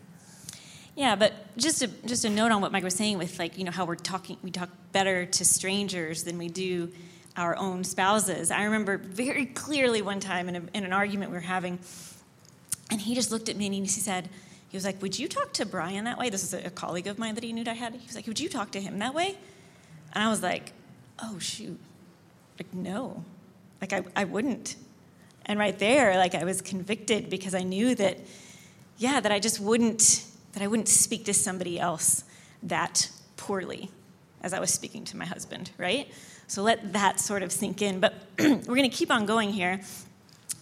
Yeah, 0.94 1.16
but 1.16 1.32
just 1.56 1.82
a, 1.82 1.86
just 1.86 2.26
a 2.26 2.30
note 2.30 2.52
on 2.52 2.60
what 2.60 2.70
Mike 2.70 2.84
was 2.84 2.94
saying 2.94 3.16
with 3.16 3.38
like, 3.38 3.56
you 3.56 3.64
know, 3.64 3.70
how 3.70 3.86
we're 3.86 3.94
talking, 3.94 4.36
we 4.42 4.50
talk 4.50 4.68
better 4.92 5.24
to 5.24 5.44
strangers 5.44 6.24
than 6.24 6.36
we 6.36 6.48
do 6.48 6.92
our 7.36 7.56
own 7.56 7.82
spouses. 7.82 8.50
I 8.50 8.64
remember 8.64 8.98
very 8.98 9.46
clearly 9.46 10.02
one 10.02 10.20
time 10.20 10.50
in, 10.50 10.56
a, 10.56 10.62
in 10.74 10.84
an 10.84 10.92
argument 10.92 11.30
we 11.30 11.36
were 11.38 11.40
having, 11.40 11.78
and 12.90 13.00
he 13.00 13.14
just 13.14 13.30
looked 13.30 13.48
at 13.48 13.56
me 13.56 13.66
and 13.66 13.74
he 13.74 13.86
said, 13.86 14.28
he 14.68 14.76
was 14.76 14.84
like, 14.84 15.00
Would 15.00 15.18
you 15.18 15.28
talk 15.28 15.52
to 15.54 15.64
Brian 15.64 16.04
that 16.04 16.18
way? 16.18 16.28
This 16.28 16.42
is 16.42 16.52
a, 16.52 16.66
a 16.66 16.70
colleague 16.70 17.06
of 17.06 17.18
mine 17.18 17.36
that 17.36 17.44
he 17.44 17.52
knew 17.52 17.64
I 17.66 17.72
had. 17.72 17.94
He 17.94 18.06
was 18.06 18.16
like, 18.16 18.26
Would 18.26 18.40
you 18.40 18.48
talk 18.48 18.70
to 18.72 18.80
him 18.80 18.98
that 18.98 19.14
way? 19.14 19.36
And 20.14 20.22
I 20.24 20.28
was 20.28 20.42
like, 20.42 20.72
Oh, 21.22 21.38
shoot. 21.38 21.78
Like, 22.58 22.72
no. 22.74 23.24
Like, 23.80 23.92
I, 23.92 24.02
I 24.16 24.24
wouldn't. 24.24 24.76
And 25.46 25.58
right 25.58 25.78
there, 25.78 26.16
like, 26.16 26.34
I 26.34 26.44
was 26.44 26.60
convicted 26.60 27.30
because 27.30 27.54
I 27.54 27.62
knew 27.62 27.94
that, 27.94 28.18
yeah, 28.98 29.20
that 29.20 29.30
I 29.30 29.38
just 29.38 29.60
wouldn't 29.60 30.24
that 30.54 30.62
I 30.62 30.68
wouldn't 30.68 30.88
speak 30.88 31.24
to 31.26 31.34
somebody 31.34 31.78
else 31.78 32.24
that 32.62 33.10
poorly 33.36 33.90
as 34.40 34.52
I 34.52 34.60
was 34.60 34.70
speaking 34.72 35.04
to 35.06 35.16
my 35.16 35.24
husband, 35.24 35.70
right? 35.78 36.08
So 36.46 36.62
let 36.62 36.92
that 36.92 37.18
sort 37.18 37.42
of 37.42 37.50
sink 37.50 37.82
in. 37.82 38.00
But 38.00 38.14
we're 38.38 38.60
going 38.62 38.88
to 38.88 38.96
keep 38.96 39.10
on 39.10 39.26
going 39.26 39.50
here. 39.50 39.80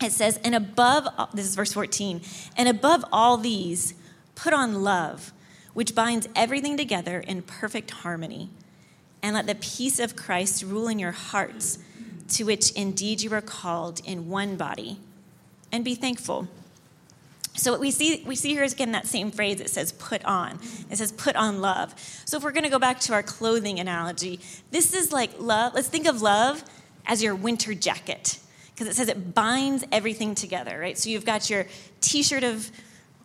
It 0.01 0.12
says, 0.12 0.41
and 0.43 0.55
above, 0.55 1.07
this 1.35 1.47
is 1.47 1.55
verse 1.55 1.73
14, 1.73 2.23
and 2.57 2.69
above 2.69 3.05
all 3.12 3.37
these, 3.37 3.95
put 4.35 4.53
on 4.53 4.83
love, 4.83 5.33
which 5.75 5.95
binds 5.95 6.29
everything 6.35 6.77
together 6.77 7.21
in 7.21 7.43
perfect 7.43 7.91
harmony. 7.91 8.51
And 9.22 9.35
let 9.35 9.46
the 9.46 9.54
peace 9.54 9.98
of 9.98 10.16
Christ 10.16 10.62
rule 10.64 10.88
in 10.88 10.98
your 10.98 11.12
hearts, 11.12 11.78
to 12.30 12.44
which 12.44 12.72
indeed 12.72 13.20
you 13.20 13.32
are 13.32 13.40
called 13.40 14.00
in 14.04 14.28
one 14.28 14.56
body. 14.56 14.98
And 15.70 15.85
be 15.85 15.94
thankful. 15.94 16.48
So 17.54 17.70
what 17.70 17.80
we 17.80 17.90
see 17.90 18.22
we 18.26 18.35
see 18.35 18.50
here 18.50 18.62
is 18.62 18.72
again 18.72 18.92
that 18.92 19.06
same 19.06 19.30
phrase. 19.30 19.61
It 19.61 19.70
says 19.70 19.92
"put 19.92 20.24
on." 20.24 20.58
It 20.90 20.96
says 20.96 21.12
"put 21.12 21.37
on 21.37 21.61
love." 21.61 21.94
So 22.24 22.37
if 22.37 22.42
we're 22.42 22.52
going 22.52 22.64
to 22.64 22.70
go 22.70 22.78
back 22.78 22.98
to 23.00 23.12
our 23.12 23.22
clothing 23.22 23.78
analogy, 23.78 24.40
this 24.70 24.94
is 24.94 25.12
like 25.12 25.30
love. 25.38 25.74
Let's 25.74 25.88
think 25.88 26.06
of 26.06 26.22
love 26.22 26.64
as 27.06 27.22
your 27.22 27.35
winter 27.35 27.74
jacket 27.74 28.38
because 28.74 28.88
it 28.88 28.96
says 28.96 29.08
it 29.08 29.35
binds 29.35 29.85
everything 29.92 30.35
together, 30.35 30.78
right? 30.78 30.96
So 30.96 31.11
you've 31.11 31.26
got 31.26 31.50
your 31.50 31.66
T-shirt 32.00 32.42
of 32.42 32.70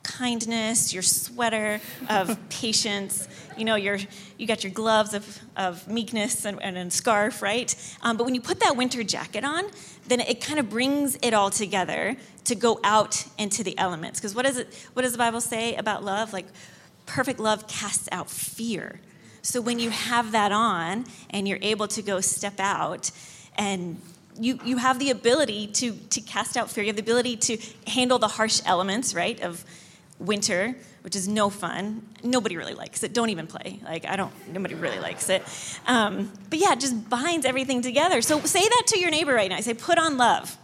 kindness, 0.08 0.94
your 0.94 1.04
sweater 1.04 1.80
of 2.10 2.38
patience, 2.50 3.28
you 3.58 3.66
know, 3.66 3.76
your, 3.76 4.00
you 4.38 4.48
got 4.48 4.64
your 4.64 4.74
gloves 4.74 5.14
of, 5.14 5.40
of 5.56 5.88
meekness 5.88 6.46
and, 6.46 6.62
and 6.64 6.78
a 6.78 6.90
scarf, 6.90 7.42
right? 7.42 7.76
Um, 8.02 8.18
but 8.18 8.24
when 8.24 8.34
you 8.34 8.42
put 8.42 8.60
that 8.62 8.76
winter 8.76 9.04
jacket 9.04 9.44
on, 9.44 9.66
then 10.08 10.22
it 10.22 10.42
kind 10.42 10.60
of 10.60 10.70
brings 10.70 11.18
it 11.22 11.34
all 11.34 11.50
together 11.50 12.16
to 12.46 12.56
go 12.56 12.80
out 12.84 13.26
into 13.38 13.64
the 13.64 13.78
elements. 13.78 14.20
Because 14.20 14.34
what, 14.34 14.46
is 14.46 14.58
it, 14.58 14.90
what 14.94 15.02
does 15.02 15.12
the 15.12 15.18
Bible 15.18 15.42
say 15.42 15.76
about 15.76 16.04
love? 16.04 16.34
Like, 16.34 16.46
perfect 17.06 17.40
love 17.40 17.68
casts 17.68 18.08
out 18.12 18.30
fear. 18.30 19.00
So 19.42 19.62
when 19.62 19.80
you 19.80 19.90
have 19.90 20.32
that 20.32 20.52
on 20.52 21.06
and 21.30 21.48
you're 21.48 21.60
able 21.62 21.88
to 21.90 22.02
go 22.02 22.22
step 22.22 22.60
out 22.60 23.12
and 23.58 24.00
you, 24.40 24.60
you 24.64 24.78
have 24.78 25.00
the 25.00 25.10
ability 25.10 25.68
to, 25.68 25.94
to 25.94 26.22
cast 26.22 26.58
out 26.58 26.70
fear. 26.70 26.84
You 26.84 26.90
have 26.90 26.96
the 26.96 27.02
ability 27.02 27.38
to 27.38 27.58
handle 27.88 28.20
the 28.20 28.28
harsh 28.28 28.62
elements, 28.66 29.14
right, 29.14 29.40
of 29.42 29.66
winter, 30.20 30.76
which 31.02 31.16
is 31.16 31.28
no 31.28 31.50
fun. 31.50 32.02
Nobody 32.24 32.58
really 32.58 32.74
likes 32.74 33.04
it. 33.04 33.14
Don't 33.14 33.30
even 33.30 33.48
play. 33.48 33.80
Like, 33.84 34.06
I 34.06 34.16
don't, 34.16 34.34
nobody 34.52 34.76
really 34.76 35.00
likes 35.00 35.30
it. 35.30 35.44
Um, 35.86 36.32
but 36.50 36.60
yeah, 36.60 36.74
it 36.74 36.80
just 36.80 37.10
binds 37.10 37.46
everything 37.46 37.82
together. 37.82 38.22
So 38.22 38.40
say 38.42 38.62
that 38.62 38.84
to 38.88 39.00
your 39.00 39.12
neighbor 39.12 39.34
right 39.34 39.50
now. 39.50 39.60
Say, 39.60 39.74
put 39.74 39.98
on 39.98 40.18
love. 40.18 40.58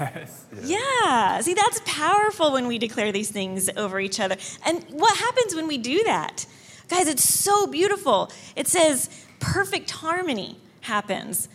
Yes, 0.00 0.46
yeah. 0.62 0.78
yeah. 0.78 1.40
See, 1.40 1.54
that's 1.54 1.80
powerful 1.84 2.52
when 2.52 2.66
we 2.66 2.78
declare 2.78 3.12
these 3.12 3.30
things 3.30 3.68
over 3.76 4.00
each 4.00 4.18
other. 4.18 4.36
And 4.64 4.82
what 4.90 5.16
happens 5.16 5.54
when 5.54 5.66
we 5.66 5.78
do 5.78 6.02
that? 6.04 6.46
Guys, 6.88 7.06
it's 7.06 7.24
so 7.24 7.66
beautiful. 7.66 8.32
It 8.56 8.66
says 8.66 9.10
perfect 9.40 9.90
harmony 9.90 10.56
happens. 10.80 11.48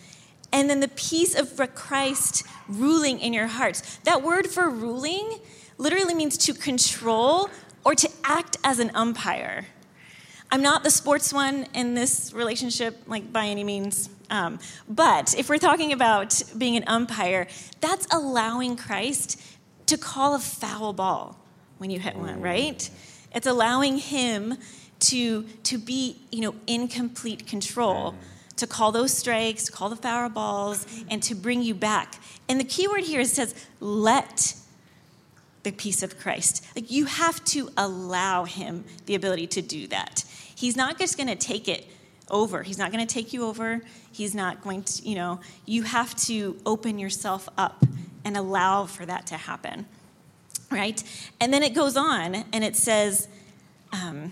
And 0.54 0.70
then 0.70 0.80
the 0.80 0.88
peace 0.88 1.36
of 1.36 1.60
Christ 1.76 2.46
ruling 2.70 3.20
in 3.20 3.34
your 3.34 3.48
hearts. 3.48 3.98
That 4.04 4.24
word 4.24 4.48
for 4.48 4.70
ruling 4.70 5.39
literally 5.78 6.13
means 6.13 6.38
to 6.38 6.54
control 6.54 7.50
or 7.84 7.96
to 7.96 8.10
act 8.24 8.58
as 8.63 8.80
an 8.80 8.92
umpire. 8.94 9.66
I'm 10.52 10.62
not 10.62 10.84
the 10.84 10.92
sports 10.92 11.34
one 11.34 11.66
in 11.74 11.96
this 11.96 12.32
relationship, 12.32 12.96
like 13.08 13.34
by 13.34 13.48
any 13.48 13.63
means. 13.63 14.10
Um, 14.30 14.60
but 14.88 15.34
if 15.36 15.50
we're 15.50 15.58
talking 15.58 15.92
about 15.92 16.42
being 16.56 16.78
an 16.78 16.84
umpire, 16.86 17.48
that's 17.82 18.06
allowing 18.13 18.76
Christ 18.76 19.42
to 19.88 19.98
call 19.98 20.36
a 20.36 20.39
foul 20.39 20.94
ball 20.94 21.39
when 21.80 21.89
you 21.89 22.00
hit 22.00 22.16
one, 22.16 22.39
right? 22.39 22.88
It's 23.34 23.48
allowing 23.48 23.98
him 23.98 24.58
to, 25.02 25.44
to 25.63 25.78
be, 25.80 26.18
you 26.32 26.42
know, 26.42 26.56
in 26.68 26.88
complete 26.88 27.48
control, 27.48 28.16
to 28.63 28.67
call 28.67 28.91
those 28.91 29.13
strikes, 29.13 29.65
to 29.65 29.71
call 29.71 29.89
the 29.89 29.95
foul 29.95 30.30
balls, 30.30 30.86
and 31.10 31.21
to 31.23 31.36
bring 31.36 31.62
you 31.62 31.76
back. 31.76 32.15
And 32.47 32.60
the 32.60 32.63
key 32.63 32.88
word 32.88 33.04
here 33.04 33.19
is 33.19 33.32
says, 33.32 33.54
let 33.80 34.56
the 35.63 35.71
peace 35.71 36.02
of 36.02 36.17
Christ. 36.17 36.65
Like 36.76 36.89
you 36.89 37.06
have 37.06 37.43
to 37.45 37.69
allow 37.76 38.45
him 38.45 38.86
the 39.06 39.15
ability 39.15 39.47
to 39.47 39.62
do 39.62 39.88
that. 39.88 40.23
He's 40.56 40.78
not 40.78 40.97
just 40.97 41.17
going 41.17 41.28
to 41.28 41.36
take 41.36 41.67
it 41.67 41.88
over. 42.30 42.63
He's 42.63 42.78
not 42.78 42.91
going 42.91 43.06
to 43.06 43.13
take 43.13 43.34
you 43.34 43.45
over. 43.45 43.82
He's 44.12 44.34
not 44.34 44.62
going 44.62 44.84
to, 44.84 45.08
you 45.08 45.15
know, 45.15 45.41
you 45.65 45.84
have 45.84 46.15
to 46.28 46.58
open 46.65 46.99
yourself 46.99 47.49
up 47.58 47.86
and 48.23 48.38
allow 48.38 48.86
for 48.86 49.06
that 49.06 49.28
to 49.28 49.36
happen. 49.36 49.86
Right? 50.71 51.04
And 51.41 51.54
then 51.54 51.63
it 51.63 51.73
goes 51.73 51.97
on 51.97 52.45
and 52.54 52.63
it 52.63 52.78
says, 52.78 53.28
um, 53.91 54.32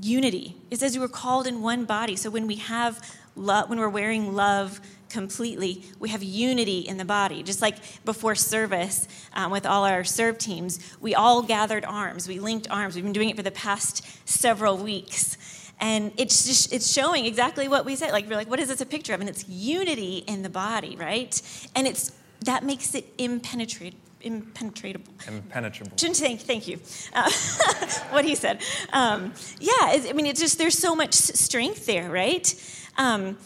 unity. 0.00 0.56
It 0.70 0.78
says 0.78 0.94
you 0.94 1.00
were 1.00 1.08
called 1.08 1.46
in 1.46 1.62
one 1.62 1.84
body. 1.84 2.16
So 2.16 2.30
when 2.30 2.46
we 2.46 2.56
have 2.56 3.00
love, 3.36 3.68
when 3.68 3.78
we're 3.78 3.88
wearing 3.88 4.34
love 4.34 4.80
completely, 5.08 5.82
we 5.98 6.08
have 6.08 6.22
unity 6.22 6.80
in 6.80 6.96
the 6.96 7.04
body. 7.04 7.42
Just 7.42 7.62
like 7.62 7.76
before 8.04 8.34
service 8.34 9.06
um, 9.32 9.50
with 9.50 9.66
all 9.66 9.84
our 9.84 10.04
serve 10.04 10.38
teams, 10.38 10.78
we 11.00 11.14
all 11.14 11.42
gathered 11.42 11.84
arms, 11.84 12.26
we 12.28 12.40
linked 12.40 12.68
arms. 12.70 12.94
We've 12.94 13.04
been 13.04 13.12
doing 13.12 13.30
it 13.30 13.36
for 13.36 13.42
the 13.42 13.50
past 13.50 14.04
several 14.28 14.76
weeks. 14.76 15.36
And 15.78 16.12
it's 16.16 16.46
just 16.46 16.72
it's 16.72 16.90
showing 16.90 17.26
exactly 17.26 17.68
what 17.68 17.84
we 17.84 17.96
said. 17.96 18.10
Like 18.10 18.28
we're 18.28 18.36
like, 18.36 18.48
what 18.48 18.60
is 18.60 18.68
this 18.68 18.80
a 18.80 18.86
picture 18.86 19.12
of? 19.12 19.20
And 19.20 19.28
it's 19.28 19.46
unity 19.48 20.24
in 20.26 20.42
the 20.42 20.48
body, 20.48 20.96
right? 20.96 21.40
And 21.74 21.86
it's 21.86 22.12
that 22.44 22.64
makes 22.64 22.94
it 22.94 23.12
impenetrable 23.18 23.98
impenetrable. 24.26 25.12
Impenetrable. 25.28 25.92
Thank, 25.96 26.40
thank 26.40 26.66
you. 26.66 26.80
Uh, 27.14 27.30
what 28.10 28.24
he 28.24 28.34
said. 28.34 28.60
Um, 28.92 29.32
yeah, 29.60 29.72
I 29.80 30.12
mean, 30.14 30.26
it's 30.26 30.40
just 30.40 30.58
there's 30.58 30.76
so 30.76 30.96
much 30.96 31.14
strength 31.14 31.86
there, 31.86 32.10
right? 32.10 32.52
Um, 32.96 33.38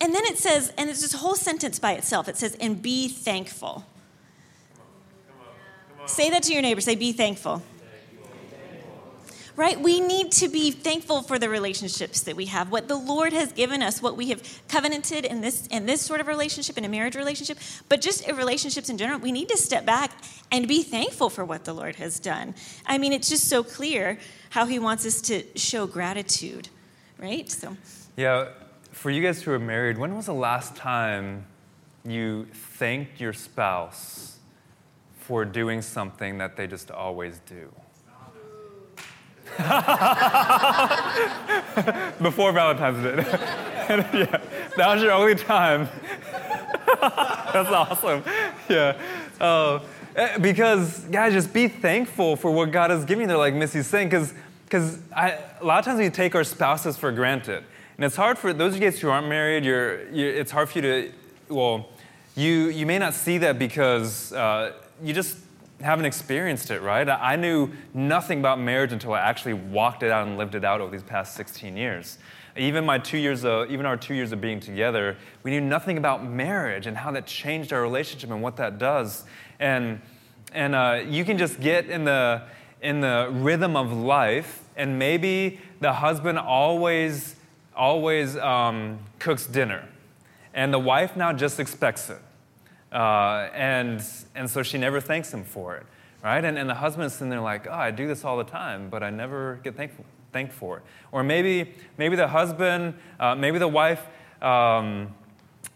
and 0.00 0.14
then 0.14 0.24
it 0.24 0.38
says, 0.38 0.72
and 0.78 0.88
it's 0.88 1.02
this 1.02 1.12
whole 1.12 1.34
sentence 1.34 1.78
by 1.78 1.92
itself. 1.92 2.28
It 2.28 2.36
says, 2.36 2.56
"And 2.60 2.80
be 2.80 3.08
thankful." 3.08 3.84
Say 6.06 6.30
that 6.30 6.44
to 6.44 6.52
your 6.52 6.62
neighbor. 6.62 6.80
Say, 6.80 6.94
"Be 6.94 7.12
thankful." 7.12 7.62
right? 9.58 9.80
We 9.80 9.98
need 9.98 10.30
to 10.32 10.48
be 10.48 10.70
thankful 10.70 11.22
for 11.22 11.36
the 11.36 11.48
relationships 11.48 12.20
that 12.22 12.36
we 12.36 12.46
have, 12.46 12.70
what 12.70 12.86
the 12.86 12.94
Lord 12.94 13.32
has 13.32 13.50
given 13.50 13.82
us, 13.82 14.00
what 14.00 14.16
we 14.16 14.28
have 14.28 14.40
covenanted 14.68 15.24
in 15.24 15.40
this 15.40 15.66
in 15.66 15.84
this 15.84 16.00
sort 16.00 16.20
of 16.20 16.28
relationship, 16.28 16.78
in 16.78 16.84
a 16.84 16.88
marriage 16.88 17.16
relationship, 17.16 17.58
but 17.88 18.00
just 18.00 18.26
in 18.26 18.36
relationships 18.36 18.88
in 18.88 18.96
general. 18.96 19.18
We 19.18 19.32
need 19.32 19.48
to 19.48 19.56
step 19.56 19.84
back 19.84 20.12
and 20.52 20.68
be 20.68 20.84
thankful 20.84 21.28
for 21.28 21.44
what 21.44 21.64
the 21.64 21.72
Lord 21.72 21.96
has 21.96 22.20
done. 22.20 22.54
I 22.86 22.98
mean, 22.98 23.12
it's 23.12 23.28
just 23.28 23.48
so 23.48 23.64
clear 23.64 24.20
how 24.50 24.64
He 24.64 24.78
wants 24.78 25.04
us 25.04 25.20
to 25.22 25.42
show 25.58 25.88
gratitude, 25.88 26.68
right? 27.18 27.50
So, 27.50 27.76
yeah. 28.16 28.50
For 28.98 29.10
you 29.12 29.22
guys 29.22 29.40
who 29.40 29.52
are 29.52 29.60
married, 29.60 29.96
when 29.96 30.16
was 30.16 30.26
the 30.26 30.34
last 30.34 30.74
time 30.74 31.46
you 32.04 32.48
thanked 32.52 33.20
your 33.20 33.32
spouse 33.32 34.38
for 35.20 35.44
doing 35.44 35.82
something 35.82 36.38
that 36.38 36.56
they 36.56 36.66
just 36.66 36.90
always 36.90 37.40
do? 37.46 37.72
Before 42.20 42.50
Valentine's 42.50 43.04
Day. 43.04 43.16
yeah, 44.18 44.40
that 44.76 44.94
was 44.94 45.00
your 45.00 45.12
only 45.12 45.36
time. 45.36 45.88
That's 47.00 47.70
awesome. 47.70 48.24
Yeah. 48.68 49.00
Uh, 49.40 49.78
because, 50.40 51.04
guys, 51.04 51.34
just 51.34 51.52
be 51.52 51.68
thankful 51.68 52.34
for 52.34 52.50
what 52.50 52.72
God 52.72 52.90
has 52.90 53.04
given 53.04 53.20
you 53.20 53.26
there, 53.28 53.36
like 53.36 53.54
Missy's 53.54 53.86
saying, 53.86 54.08
because 54.08 54.34
a 55.16 55.38
lot 55.62 55.78
of 55.78 55.84
times 55.84 56.00
we 56.00 56.10
take 56.10 56.34
our 56.34 56.42
spouses 56.42 56.96
for 56.96 57.12
granted. 57.12 57.62
And 57.98 58.04
it's 58.04 58.14
hard 58.14 58.38
for 58.38 58.52
those 58.52 58.76
of 58.76 58.80
you 58.80 58.88
guys 58.88 59.00
who 59.00 59.10
aren't 59.10 59.26
married, 59.26 59.64
you're, 59.64 60.08
you're, 60.10 60.30
it's 60.30 60.52
hard 60.52 60.68
for 60.68 60.78
you 60.78 60.82
to, 60.82 61.12
well, 61.48 61.88
you, 62.36 62.68
you 62.68 62.86
may 62.86 62.96
not 62.96 63.12
see 63.12 63.38
that 63.38 63.58
because 63.58 64.32
uh, 64.32 64.74
you 65.02 65.12
just 65.12 65.36
haven't 65.80 66.04
experienced 66.04 66.70
it, 66.70 66.80
right? 66.80 67.08
I 67.08 67.34
knew 67.34 67.72
nothing 67.94 68.38
about 68.38 68.60
marriage 68.60 68.92
until 68.92 69.14
I 69.14 69.18
actually 69.18 69.54
walked 69.54 70.04
it 70.04 70.12
out 70.12 70.28
and 70.28 70.38
lived 70.38 70.54
it 70.54 70.64
out 70.64 70.80
over 70.80 70.92
these 70.92 71.02
past 71.02 71.34
16 71.34 71.76
years. 71.76 72.18
Even 72.56 72.86
my 72.86 72.98
two 72.98 73.18
years 73.18 73.44
of, 73.44 73.68
even 73.68 73.84
our 73.84 73.96
two 73.96 74.14
years 74.14 74.30
of 74.30 74.40
being 74.40 74.60
together, 74.60 75.16
we 75.42 75.50
knew 75.50 75.60
nothing 75.60 75.98
about 75.98 76.24
marriage 76.24 76.86
and 76.86 76.96
how 76.96 77.10
that 77.10 77.26
changed 77.26 77.72
our 77.72 77.82
relationship 77.82 78.30
and 78.30 78.40
what 78.40 78.54
that 78.58 78.78
does. 78.78 79.24
And, 79.58 80.00
and 80.52 80.76
uh, 80.76 81.02
you 81.04 81.24
can 81.24 81.36
just 81.36 81.58
get 81.58 81.90
in 81.90 82.04
the, 82.04 82.42
in 82.80 83.00
the 83.00 83.28
rhythm 83.32 83.76
of 83.76 83.92
life, 83.92 84.62
and 84.76 85.00
maybe 85.00 85.58
the 85.80 85.94
husband 85.94 86.38
always, 86.38 87.34
always 87.78 88.36
um, 88.36 88.98
cooks 89.18 89.46
dinner, 89.46 89.88
and 90.52 90.74
the 90.74 90.78
wife 90.78 91.16
now 91.16 91.32
just 91.32 91.58
expects 91.60 92.10
it. 92.10 92.18
Uh, 92.92 93.48
and, 93.54 94.02
and 94.34 94.50
so 94.50 94.62
she 94.62 94.78
never 94.78 95.00
thanks 95.00 95.32
him 95.32 95.44
for 95.44 95.76
it, 95.76 95.86
right? 96.24 96.44
And, 96.44 96.58
and 96.58 96.68
the 96.68 96.74
husband's 96.74 97.14
sitting 97.14 97.28
there 97.28 97.40
like, 97.40 97.66
oh, 97.66 97.72
I 97.72 97.90
do 97.90 98.08
this 98.08 98.24
all 98.24 98.36
the 98.36 98.44
time, 98.44 98.88
but 98.90 99.02
I 99.02 99.10
never 99.10 99.60
get 99.62 99.76
thankful, 99.76 100.04
thanked 100.32 100.52
for 100.52 100.78
it. 100.78 100.82
Or 101.12 101.22
maybe, 101.22 101.74
maybe 101.98 102.16
the 102.16 102.28
husband, 102.28 102.94
uh, 103.20 103.34
maybe 103.34 103.58
the 103.58 103.68
wife, 103.68 104.06
um, 104.40 105.14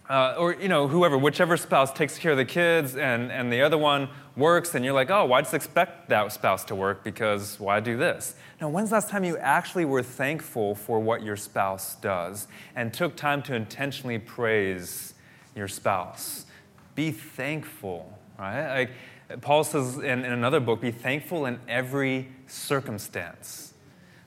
uh, 0.08 0.34
or 0.38 0.54
you 0.54 0.68
know, 0.68 0.88
whoever, 0.88 1.16
whichever 1.16 1.56
spouse 1.56 1.92
takes 1.92 2.18
care 2.18 2.32
of 2.32 2.38
the 2.38 2.44
kids 2.44 2.96
and, 2.96 3.30
and 3.30 3.52
the 3.52 3.62
other 3.62 3.78
one 3.78 4.08
works, 4.36 4.74
and 4.74 4.84
you're 4.84 4.94
like, 4.94 5.10
oh, 5.10 5.26
why 5.26 5.40
just 5.42 5.54
expect 5.54 6.08
that 6.08 6.32
spouse 6.32 6.64
to 6.64 6.74
work 6.74 7.04
because 7.04 7.60
why 7.60 7.80
do 7.80 7.96
this? 7.96 8.34
Now, 8.60 8.68
when's 8.68 8.90
the 8.90 8.94
last 8.94 9.10
time 9.10 9.24
you 9.24 9.36
actually 9.38 9.84
were 9.84 10.02
thankful 10.02 10.74
for 10.74 11.00
what 11.00 11.22
your 11.22 11.36
spouse 11.36 11.96
does 11.96 12.46
and 12.74 12.92
took 12.94 13.16
time 13.16 13.42
to 13.42 13.54
intentionally 13.54 14.18
praise 14.18 15.14
your 15.54 15.68
spouse? 15.68 16.46
Be 16.94 17.10
thankful, 17.10 18.18
right? 18.38 18.86
Like 19.28 19.40
Paul 19.40 19.64
says 19.64 19.96
in, 19.96 20.24
in 20.24 20.32
another 20.32 20.60
book, 20.60 20.80
be 20.80 20.90
thankful 20.90 21.46
in 21.46 21.58
every 21.68 22.28
circumstance. 22.46 23.74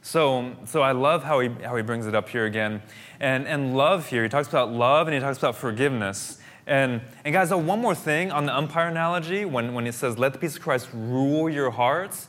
So, 0.01 0.55
so 0.65 0.81
I 0.81 0.91
love 0.91 1.23
how 1.23 1.39
he, 1.39 1.49
how 1.63 1.75
he 1.75 1.81
brings 1.81 2.05
it 2.05 2.13
up 2.13 2.29
here 2.29 2.45
again. 2.45 2.83
And, 3.19 3.47
and 3.47 3.75
love 3.75 4.07
here, 4.07 4.21
he 4.21 4.29
talks 4.29 4.47
about 4.47 4.71
love 4.71 5.07
and 5.07 5.15
he 5.15 5.19
talks 5.19 5.37
about 5.37 5.55
forgiveness. 5.55 6.39
And, 6.67 7.01
and 7.23 7.33
guys, 7.33 7.51
oh, 7.51 7.57
one 7.57 7.79
more 7.79 7.95
thing 7.95 8.31
on 8.31 8.45
the 8.45 8.55
umpire 8.55 8.87
analogy, 8.87 9.45
when, 9.45 9.73
when 9.73 9.85
it 9.85 9.93
says, 9.93 10.17
let 10.17 10.33
the 10.33 10.39
peace 10.39 10.55
of 10.55 10.61
Christ 10.61 10.87
rule 10.93 11.49
your 11.49 11.71
hearts, 11.71 12.27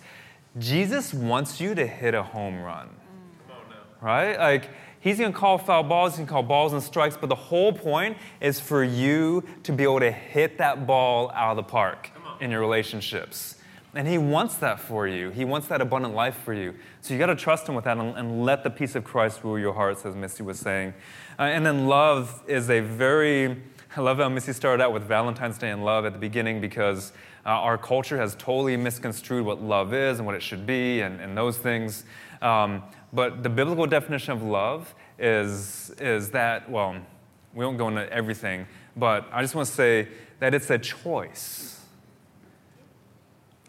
Jesus 0.58 1.14
wants 1.14 1.60
you 1.60 1.74
to 1.74 1.86
hit 1.86 2.14
a 2.14 2.22
home 2.22 2.60
run. 2.60 2.90
Right? 4.00 4.38
Like, 4.38 4.68
He's 5.06 5.18
going 5.18 5.32
to 5.32 5.38
call 5.38 5.56
foul 5.56 5.84
balls, 5.84 6.14
he's 6.14 6.16
going 6.16 6.26
to 6.26 6.32
call 6.32 6.42
balls 6.42 6.72
and 6.72 6.82
strikes, 6.82 7.16
but 7.16 7.28
the 7.28 7.36
whole 7.36 7.72
point 7.72 8.16
is 8.40 8.58
for 8.58 8.82
you 8.82 9.44
to 9.62 9.70
be 9.70 9.84
able 9.84 10.00
to 10.00 10.10
hit 10.10 10.58
that 10.58 10.84
ball 10.84 11.30
out 11.30 11.52
of 11.52 11.56
the 11.58 11.62
park 11.62 12.10
in 12.40 12.50
your 12.50 12.58
relationships. 12.58 13.54
And 13.94 14.08
he 14.08 14.18
wants 14.18 14.56
that 14.56 14.80
for 14.80 15.06
you. 15.06 15.30
He 15.30 15.44
wants 15.44 15.68
that 15.68 15.80
abundant 15.80 16.16
life 16.16 16.36
for 16.44 16.52
you. 16.52 16.74
So 17.02 17.14
you 17.14 17.20
got 17.20 17.26
to 17.26 17.36
trust 17.36 17.68
him 17.68 17.76
with 17.76 17.84
that 17.84 17.96
and, 17.98 18.18
and, 18.18 18.44
let 18.44 18.64
the 18.64 18.68
peace 18.68 18.96
of 18.96 19.04
Christ 19.04 19.44
rule 19.44 19.60
your 19.60 19.74
hearts, 19.74 20.04
as 20.04 20.16
Missy 20.16 20.42
was 20.42 20.58
saying. 20.58 20.92
Uh, 21.38 21.42
and 21.42 21.64
then 21.64 21.86
love 21.86 22.42
is 22.48 22.68
a 22.68 22.80
very, 22.80 23.62
I 23.96 24.02
love 24.02 24.18
how 24.18 24.28
Missy 24.28 24.52
started 24.52 24.82
out 24.84 24.92
with 24.92 25.04
Valentine's 25.04 25.56
Day 25.56 25.70
and 25.70 25.82
love 25.82 26.04
at 26.04 26.12
the 26.12 26.18
beginning 26.18 26.60
because 26.60 27.14
uh, 27.46 27.48
our 27.48 27.78
culture 27.78 28.18
has 28.18 28.34
totally 28.34 28.76
misconstrued 28.76 29.46
what 29.46 29.62
love 29.62 29.94
is 29.94 30.18
and 30.18 30.26
what 30.26 30.34
it 30.34 30.42
should 30.42 30.66
be 30.66 31.00
and, 31.00 31.18
and 31.18 31.34
those 31.34 31.56
things. 31.56 32.04
Um, 32.42 32.82
but 33.14 33.42
the 33.42 33.48
biblical 33.48 33.86
definition 33.86 34.32
of 34.32 34.42
love 34.42 34.94
is, 35.18 35.94
is 35.98 36.30
that, 36.32 36.70
well, 36.70 36.94
we 37.54 37.64
won't 37.64 37.78
go 37.78 37.88
into 37.88 38.12
everything, 38.12 38.66
but 38.98 39.26
I 39.32 39.40
just 39.40 39.54
want 39.54 39.66
to 39.66 39.74
say 39.74 40.08
that 40.40 40.52
it's 40.52 40.68
a 40.68 40.78
choice. 40.78 41.80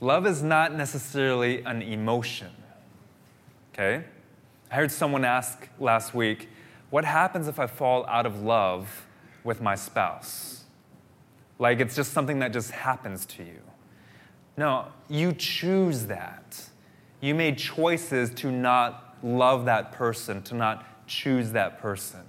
Love 0.02 0.28
is 0.28 0.44
not 0.44 0.74
necessarily 0.74 1.64
an 1.64 1.82
emotion, 1.82 2.52
okay? 3.74 4.04
I 4.70 4.76
heard 4.76 4.92
someone 4.92 5.24
ask 5.24 5.70
last 5.80 6.14
week, 6.14 6.50
what 6.90 7.06
happens 7.06 7.48
if 7.48 7.60
I 7.60 7.68
fall 7.68 8.06
out 8.08 8.26
of 8.26 8.42
love 8.42 9.07
with 9.48 9.62
my 9.62 9.76
spouse? 9.76 10.66
Like 11.58 11.80
it's 11.80 11.96
just 11.96 12.12
something 12.12 12.40
that 12.40 12.54
just 12.54 12.72
happens 12.72 13.26
to 13.28 13.44
you. 13.44 13.62
No, 14.58 14.88
you 15.10 15.34
choose 15.34 16.08
that. 16.08 16.70
You 17.22 17.34
made 17.34 17.58
choices 17.58 18.30
to 18.36 18.52
not 18.52 19.18
love 19.24 19.66
that 19.66 19.92
person, 19.92 20.44
to 20.44 20.56
not 20.56 21.08
choose 21.08 21.52
that 21.54 21.80
person. 21.80 22.22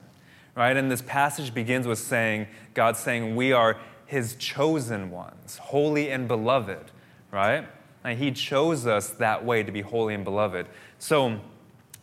Right? 0.54 0.76
And 0.76 0.90
this 0.90 1.02
passage 1.02 1.52
begins 1.52 1.86
with 1.86 1.98
saying, 1.98 2.46
God 2.74 2.96
saying, 2.96 3.36
We 3.36 3.52
are 3.52 3.76
his 4.06 4.36
chosen 4.36 5.10
ones, 5.10 5.58
holy 5.58 6.10
and 6.10 6.26
beloved, 6.26 6.90
right? 7.30 7.68
And 8.04 8.18
he 8.18 8.30
chose 8.32 8.86
us 8.86 9.10
that 9.10 9.44
way 9.44 9.62
to 9.62 9.70
be 9.70 9.82
holy 9.82 10.14
and 10.14 10.24
beloved. 10.24 10.66
So, 10.98 11.40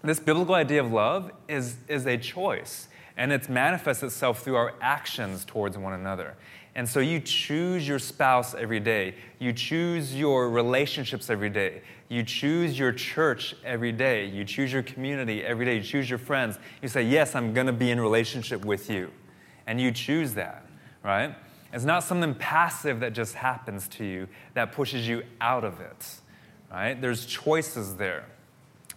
this 0.04 0.20
biblical 0.20 0.54
idea 0.54 0.84
of 0.84 0.92
love 0.92 1.32
is, 1.48 1.78
is 1.88 2.06
a 2.06 2.18
choice, 2.18 2.88
and 3.18 3.32
it 3.32 3.50
manifests 3.50 4.04
itself 4.04 4.44
through 4.44 4.56
our 4.56 4.74
actions 4.82 5.46
towards 5.46 5.78
one 5.78 5.94
another. 5.94 6.36
And 6.76 6.88
so 6.88 7.00
you 7.00 7.22
choose 7.22 7.88
your 7.88 8.00
spouse 8.00 8.54
every 8.54 8.82
day. 8.82 9.16
You 9.40 9.54
choose 9.54 10.14
your 10.14 10.50
relationships 10.50 11.30
every 11.30 11.50
day. 11.50 11.82
You 12.10 12.22
choose 12.24 12.78
your 12.78 12.92
church 12.92 13.56
every 13.64 13.94
day. 13.94 14.26
You 14.26 14.44
choose 14.44 14.74
your 14.74 14.84
community 14.84 15.42
every 15.42 15.66
day. 15.66 15.78
You 15.78 15.84
choose 15.84 16.10
your 16.10 16.20
friends. 16.20 16.60
You 16.82 16.90
say, 16.90 17.04
Yes, 17.04 17.34
I'm 17.34 17.54
going 17.54 17.68
to 17.68 17.74
be 17.74 17.92
in 17.92 18.00
relationship 18.02 18.66
with 18.66 18.90
you. 18.90 19.10
And 19.68 19.80
you 19.80 19.92
choose 19.92 20.34
that, 20.34 20.66
right? 21.02 21.34
It's 21.72 21.86
not 21.86 22.04
something 22.04 22.36
passive 22.36 23.00
that 23.00 23.14
just 23.14 23.36
happens 23.36 23.88
to 23.90 24.06
you 24.06 24.28
that 24.54 24.74
pushes 24.74 25.08
you 25.08 25.24
out 25.40 25.64
of 25.64 25.80
it, 25.80 26.06
right? 26.70 27.00
There's 27.00 27.26
choices 27.26 27.96
there 27.96 28.26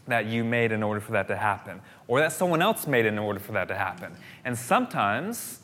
that 0.09 0.27
you 0.27 0.43
made 0.43 0.73
in 0.73 0.83
order 0.83 1.01
for 1.01 1.13
that 1.13 1.29
to 1.29 1.37
happen, 1.37 1.81
or 2.09 2.21
that 2.21 2.33
someone 2.33 2.61
else 2.61 2.87
made 2.87 3.07
in 3.07 3.19
order 3.19 3.39
for 3.39 3.53
that 3.53 3.69
to 3.69 3.77
happen. 3.77 4.17
And 4.45 4.59
sometimes 4.59 5.61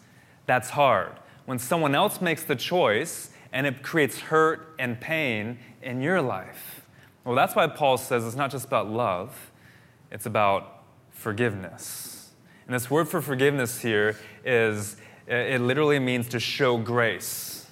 that's 0.47 0.71
hard 0.71 1.13
when 1.47 1.59
someone 1.59 1.95
else 1.95 2.21
makes 2.21 2.45
the 2.45 2.57
choice 2.57 3.31
and 3.53 3.67
it 3.67 3.83
creates 3.83 4.19
hurt 4.19 4.75
and 4.79 5.01
pain 5.01 5.59
in 5.83 6.01
your 6.01 6.21
life. 6.21 6.87
Well, 7.25 7.35
that's 7.35 7.57
why 7.57 7.67
Paul 7.67 7.97
says 7.97 8.27
it's 8.27 8.37
not 8.37 8.51
just 8.51 8.67
about 8.67 8.91
love, 8.91 9.51
it's 10.11 10.27
about 10.27 10.83
forgiveness. 11.11 12.33
And 12.67 12.75
this 12.75 12.91
word 12.91 13.09
for 13.09 13.23
forgiveness 13.23 13.81
here 13.81 14.17
is 14.45 14.97
it 15.27 15.61
literally 15.61 15.99
means 15.99 16.29
to 16.29 16.41
show 16.41 16.77
grace, 16.77 17.67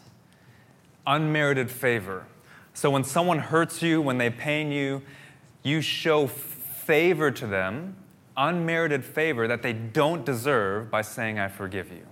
unmerited 1.07 1.71
favor. 1.71 2.27
So 2.73 2.91
when 2.91 3.05
someone 3.05 3.39
hurts 3.39 3.83
you, 3.83 4.01
when 4.01 4.17
they 4.17 4.31
pain 4.31 4.73
you, 4.73 5.03
you 5.63 5.81
show 5.81 6.27
favor 6.85 7.31
to 7.31 7.47
them, 7.47 7.97
unmerited 8.37 9.05
favor 9.05 9.47
that 9.49 9.63
they 9.63 9.73
don't 9.73 10.25
deserve 10.25 10.91
by 10.91 11.03
saying, 11.03 11.39
I 11.39 11.49
forgive 11.49 11.91
you. 11.91 12.07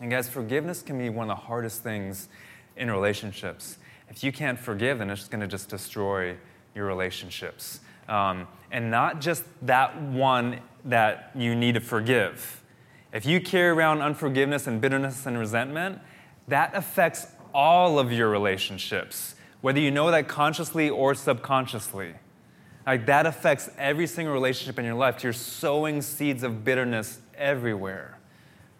And 0.00 0.10
guys, 0.10 0.28
forgiveness 0.28 0.82
can 0.82 0.98
be 0.98 1.08
one 1.08 1.28
of 1.30 1.36
the 1.36 1.42
hardest 1.42 1.82
things 1.82 2.28
in 2.76 2.90
relationships. 2.90 3.78
If 4.08 4.22
you 4.22 4.32
can't 4.32 4.58
forgive, 4.58 4.98
then 4.98 5.10
it's 5.10 5.28
going 5.28 5.40
to 5.40 5.48
just 5.48 5.68
destroy 5.68 6.36
your 6.74 6.86
relationships. 6.86 7.80
Um, 8.08 8.46
and 8.70 8.90
not 8.90 9.20
just 9.20 9.44
that 9.62 10.00
one 10.00 10.60
that 10.84 11.30
you 11.34 11.54
need 11.54 11.74
to 11.74 11.80
forgive. 11.80 12.62
If 13.12 13.26
you 13.26 13.40
carry 13.40 13.70
around 13.70 14.02
unforgiveness 14.02 14.66
and 14.66 14.80
bitterness 14.80 15.26
and 15.26 15.38
resentment, 15.38 15.98
that 16.46 16.74
affects 16.74 17.26
all 17.52 17.98
of 17.98 18.12
your 18.12 18.30
relationships, 18.30 19.34
whether 19.60 19.80
you 19.80 19.90
know 19.90 20.10
that 20.10 20.28
consciously 20.28 20.88
or 20.88 21.14
subconsciously. 21.14 22.14
Like 22.88 23.04
that 23.04 23.26
affects 23.26 23.68
every 23.76 24.06
single 24.06 24.32
relationship 24.32 24.78
in 24.78 24.84
your 24.86 24.94
life. 24.94 25.22
You're 25.22 25.34
sowing 25.34 26.00
seeds 26.00 26.42
of 26.42 26.64
bitterness 26.64 27.18
everywhere. 27.36 28.18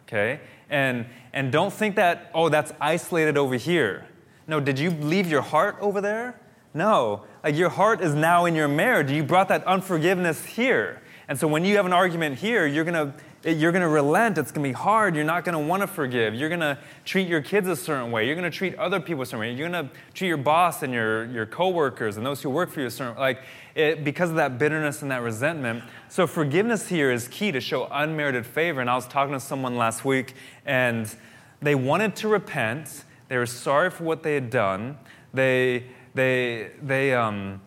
Okay? 0.06 0.40
And 0.70 1.04
and 1.34 1.52
don't 1.52 1.70
think 1.70 1.96
that, 1.96 2.30
oh, 2.32 2.48
that's 2.48 2.72
isolated 2.80 3.36
over 3.36 3.56
here. 3.56 4.06
No, 4.46 4.60
did 4.60 4.78
you 4.78 4.92
leave 4.92 5.28
your 5.28 5.42
heart 5.42 5.76
over 5.78 6.00
there? 6.00 6.40
No. 6.72 7.24
Like 7.44 7.54
your 7.54 7.68
heart 7.68 8.00
is 8.00 8.14
now 8.14 8.46
in 8.46 8.54
your 8.54 8.66
marriage. 8.66 9.10
You 9.10 9.22
brought 9.22 9.48
that 9.48 9.62
unforgiveness 9.66 10.42
here. 10.42 11.02
And 11.28 11.38
so 11.38 11.46
when 11.46 11.66
you 11.66 11.76
have 11.76 11.84
an 11.84 11.92
argument 11.92 12.38
here, 12.38 12.66
you're 12.66 12.84
gonna 12.84 13.12
you're 13.44 13.70
going 13.70 13.82
to 13.82 13.88
relent. 13.88 14.36
It's 14.36 14.50
going 14.50 14.64
to 14.64 14.68
be 14.68 14.72
hard. 14.72 15.14
You're 15.14 15.24
not 15.24 15.44
going 15.44 15.52
to 15.52 15.64
want 15.64 15.82
to 15.82 15.86
forgive. 15.86 16.34
You're 16.34 16.48
going 16.48 16.60
to 16.60 16.76
treat 17.04 17.28
your 17.28 17.40
kids 17.40 17.68
a 17.68 17.76
certain 17.76 18.10
way. 18.10 18.26
You're 18.26 18.34
going 18.34 18.50
to 18.50 18.56
treat 18.56 18.74
other 18.76 18.98
people 18.98 19.22
a 19.22 19.26
certain 19.26 19.40
way. 19.40 19.52
You're 19.54 19.68
going 19.68 19.88
to 19.88 19.94
treat 20.12 20.28
your 20.28 20.38
boss 20.38 20.82
and 20.82 20.92
your, 20.92 21.26
your 21.26 21.46
coworkers 21.46 22.16
and 22.16 22.26
those 22.26 22.42
who 22.42 22.50
work 22.50 22.70
for 22.70 22.80
you 22.80 22.86
a 22.86 22.90
certain 22.90 23.16
like 23.16 23.42
it, 23.76 24.02
because 24.02 24.30
of 24.30 24.36
that 24.36 24.58
bitterness 24.58 25.02
and 25.02 25.10
that 25.12 25.22
resentment. 25.22 25.84
So 26.08 26.26
forgiveness 26.26 26.88
here 26.88 27.12
is 27.12 27.28
key 27.28 27.52
to 27.52 27.60
show 27.60 27.86
unmerited 27.92 28.44
favor. 28.44 28.80
And 28.80 28.90
I 28.90 28.96
was 28.96 29.06
talking 29.06 29.34
to 29.34 29.40
someone 29.40 29.76
last 29.76 30.04
week, 30.04 30.34
and 30.66 31.14
they 31.62 31.76
wanted 31.76 32.16
to 32.16 32.28
repent. 32.28 33.04
They 33.28 33.36
were 33.36 33.46
sorry 33.46 33.90
for 33.90 34.04
what 34.04 34.24
they 34.24 34.34
had 34.34 34.50
done. 34.50 34.98
They 35.32 35.84
they 36.14 36.70
they 36.82 37.14
um 37.14 37.60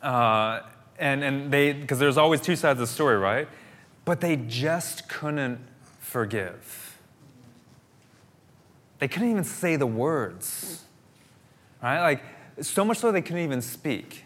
uh, 0.00 0.60
and 0.98 1.22
and 1.22 1.52
they 1.52 1.72
because 1.72 1.98
there's 1.98 2.16
always 2.16 2.40
two 2.40 2.56
sides 2.56 2.80
of 2.80 2.88
the 2.88 2.92
story, 2.92 3.16
right? 3.16 3.48
But 4.06 4.22
they 4.22 4.36
just 4.36 5.08
couldn't 5.10 5.58
forgive. 5.98 6.96
They 8.98 9.08
couldn't 9.08 9.30
even 9.30 9.44
say 9.44 9.76
the 9.76 9.86
words, 9.86 10.84
right? 11.82 12.00
Like, 12.00 12.22
so 12.62 12.82
much 12.82 12.98
so 12.98 13.12
they 13.12 13.20
couldn't 13.20 13.42
even 13.42 13.60
speak. 13.60 14.24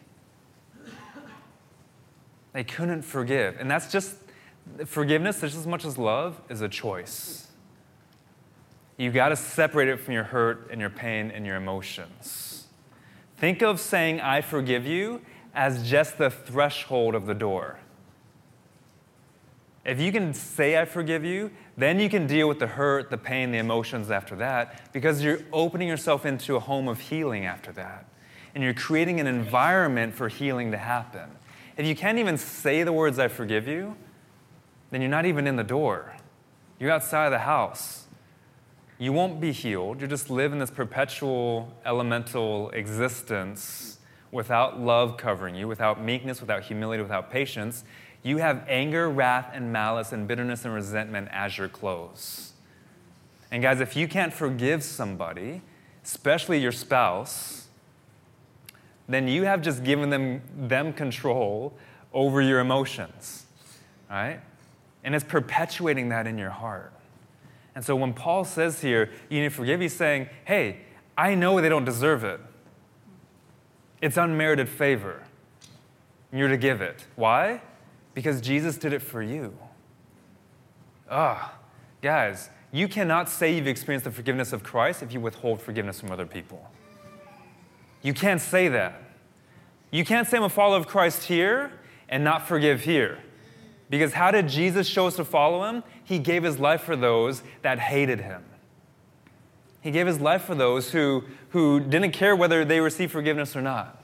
They 2.52 2.62
couldn't 2.62 3.02
forgive. 3.02 3.56
And 3.58 3.68
that's 3.68 3.90
just 3.90 4.16
forgiveness, 4.84 5.40
just 5.40 5.56
as 5.56 5.66
much 5.66 5.84
as 5.84 5.98
love, 5.98 6.40
is 6.48 6.60
a 6.60 6.68
choice. 6.68 7.48
You 8.96 9.10
got 9.10 9.30
to 9.30 9.36
separate 9.36 9.88
it 9.88 9.98
from 9.98 10.14
your 10.14 10.24
hurt 10.24 10.68
and 10.70 10.80
your 10.80 10.90
pain 10.90 11.30
and 11.30 11.46
your 11.46 11.56
emotions. 11.56 12.66
Think 13.38 13.62
of 13.62 13.80
saying, 13.80 14.20
I 14.20 14.42
forgive 14.42 14.86
you, 14.86 15.22
as 15.54 15.88
just 15.88 16.18
the 16.18 16.28
threshold 16.28 17.14
of 17.14 17.24
the 17.24 17.34
door. 17.34 17.78
If 19.84 19.98
you 19.98 20.12
can 20.12 20.34
say, 20.34 20.78
I 20.78 20.84
forgive 20.84 21.24
you, 21.24 21.50
then 21.76 21.98
you 21.98 22.10
can 22.10 22.26
deal 22.26 22.48
with 22.48 22.58
the 22.58 22.66
hurt, 22.66 23.10
the 23.10 23.16
pain, 23.16 23.50
the 23.50 23.58
emotions 23.58 24.10
after 24.10 24.36
that, 24.36 24.92
because 24.92 25.22
you're 25.22 25.40
opening 25.52 25.88
yourself 25.88 26.26
into 26.26 26.56
a 26.56 26.60
home 26.60 26.86
of 26.86 27.00
healing 27.00 27.46
after 27.46 27.72
that. 27.72 28.06
And 28.54 28.62
you're 28.62 28.74
creating 28.74 29.20
an 29.20 29.26
environment 29.26 30.14
for 30.14 30.28
healing 30.28 30.70
to 30.72 30.76
happen. 30.76 31.30
If 31.76 31.86
you 31.86 31.94
can't 31.94 32.18
even 32.18 32.36
say 32.36 32.82
the 32.82 32.92
words, 32.92 33.18
I 33.18 33.28
forgive 33.28 33.66
you, 33.66 33.96
then 34.90 35.00
you're 35.00 35.10
not 35.10 35.24
even 35.24 35.46
in 35.46 35.56
the 35.56 35.64
door. 35.64 36.14
You're 36.78 36.90
outside 36.90 37.26
of 37.26 37.32
the 37.32 37.38
house. 37.38 38.06
You 38.98 39.14
won't 39.14 39.40
be 39.40 39.52
healed. 39.52 40.02
You 40.02 40.06
just 40.06 40.28
live 40.28 40.52
in 40.52 40.58
this 40.58 40.70
perpetual 40.70 41.72
elemental 41.86 42.68
existence 42.70 43.98
without 44.30 44.78
love 44.78 45.16
covering 45.16 45.54
you, 45.54 45.66
without 45.66 46.04
meekness, 46.04 46.40
without 46.40 46.64
humility, 46.64 47.02
without 47.02 47.30
patience 47.30 47.84
you 48.22 48.38
have 48.38 48.64
anger, 48.68 49.08
wrath, 49.08 49.50
and 49.54 49.72
malice, 49.72 50.12
and 50.12 50.28
bitterness 50.28 50.64
and 50.64 50.74
resentment 50.74 51.28
as 51.32 51.56
your 51.56 51.68
clothes. 51.68 52.52
And 53.50 53.62
guys, 53.62 53.80
if 53.80 53.96
you 53.96 54.06
can't 54.06 54.32
forgive 54.32 54.82
somebody, 54.82 55.62
especially 56.04 56.60
your 56.60 56.72
spouse, 56.72 57.68
then 59.08 59.26
you 59.26 59.44
have 59.44 59.62
just 59.62 59.82
given 59.82 60.10
them, 60.10 60.42
them 60.56 60.92
control 60.92 61.72
over 62.12 62.40
your 62.40 62.60
emotions, 62.60 63.46
right? 64.08 64.40
And 65.02 65.14
it's 65.14 65.24
perpetuating 65.24 66.10
that 66.10 66.26
in 66.26 66.38
your 66.38 66.50
heart. 66.50 66.92
And 67.74 67.84
so 67.84 67.96
when 67.96 68.12
Paul 68.12 68.44
says 68.44 68.80
here, 68.80 69.10
you 69.28 69.40
need 69.40 69.48
to 69.48 69.54
forgive, 69.54 69.80
he's 69.80 69.94
saying, 69.94 70.28
hey, 70.44 70.80
I 71.16 71.34
know 71.34 71.60
they 71.60 71.68
don't 71.68 71.84
deserve 71.84 72.22
it. 72.24 72.40
It's 74.00 74.16
unmerited 74.16 74.68
favor. 74.68 75.22
And 76.30 76.38
You're 76.38 76.48
to 76.48 76.56
give 76.56 76.80
it. 76.80 77.04
Why? 77.16 77.62
Because 78.14 78.40
Jesus 78.40 78.76
did 78.76 78.92
it 78.92 79.02
for 79.02 79.22
you. 79.22 79.56
Ah, 81.10 81.54
guys, 82.02 82.50
you 82.72 82.88
cannot 82.88 83.28
say 83.28 83.54
you've 83.54 83.66
experienced 83.66 84.04
the 84.04 84.10
forgiveness 84.10 84.52
of 84.52 84.62
Christ 84.62 85.02
if 85.02 85.12
you 85.12 85.20
withhold 85.20 85.60
forgiveness 85.60 86.00
from 86.00 86.12
other 86.12 86.26
people. 86.26 86.70
You 88.02 88.14
can't 88.14 88.40
say 88.40 88.68
that. 88.68 89.02
You 89.90 90.04
can't 90.04 90.26
say 90.28 90.36
I'm 90.36 90.44
a 90.44 90.48
follower 90.48 90.78
of 90.78 90.86
Christ 90.86 91.24
here 91.24 91.72
and 92.08 92.22
not 92.22 92.46
forgive 92.46 92.82
here. 92.82 93.18
Because 93.88 94.12
how 94.12 94.30
did 94.30 94.48
Jesus 94.48 94.86
show 94.86 95.08
us 95.08 95.16
to 95.16 95.24
follow 95.24 95.64
him? 95.64 95.82
He 96.04 96.20
gave 96.20 96.44
his 96.44 96.60
life 96.60 96.82
for 96.82 96.94
those 96.94 97.42
that 97.62 97.80
hated 97.80 98.20
him. 98.20 98.44
He 99.80 99.90
gave 99.90 100.06
his 100.06 100.20
life 100.20 100.42
for 100.42 100.54
those 100.54 100.92
who, 100.92 101.24
who 101.50 101.80
didn't 101.80 102.12
care 102.12 102.36
whether 102.36 102.64
they 102.64 102.80
received 102.80 103.10
forgiveness 103.10 103.56
or 103.56 103.62
not. 103.62 103.99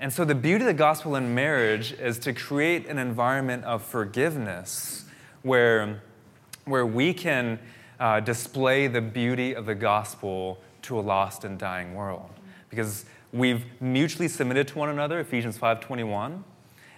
And 0.00 0.10
so, 0.10 0.24
the 0.24 0.34
beauty 0.34 0.64
of 0.64 0.66
the 0.66 0.72
gospel 0.72 1.14
in 1.14 1.34
marriage 1.34 1.92
is 1.92 2.18
to 2.20 2.32
create 2.32 2.86
an 2.86 2.96
environment 2.96 3.64
of 3.64 3.82
forgiveness 3.82 5.04
where, 5.42 6.00
where 6.64 6.86
we 6.86 7.12
can 7.12 7.58
uh, 8.00 8.20
display 8.20 8.86
the 8.86 9.02
beauty 9.02 9.54
of 9.54 9.66
the 9.66 9.74
gospel 9.74 10.58
to 10.82 10.98
a 10.98 11.02
lost 11.02 11.44
and 11.44 11.58
dying 11.58 11.94
world. 11.94 12.30
Because 12.70 13.04
we've 13.30 13.66
mutually 13.78 14.26
submitted 14.26 14.68
to 14.68 14.78
one 14.78 14.88
another, 14.88 15.20
Ephesians 15.20 15.58
5.21. 15.58 16.44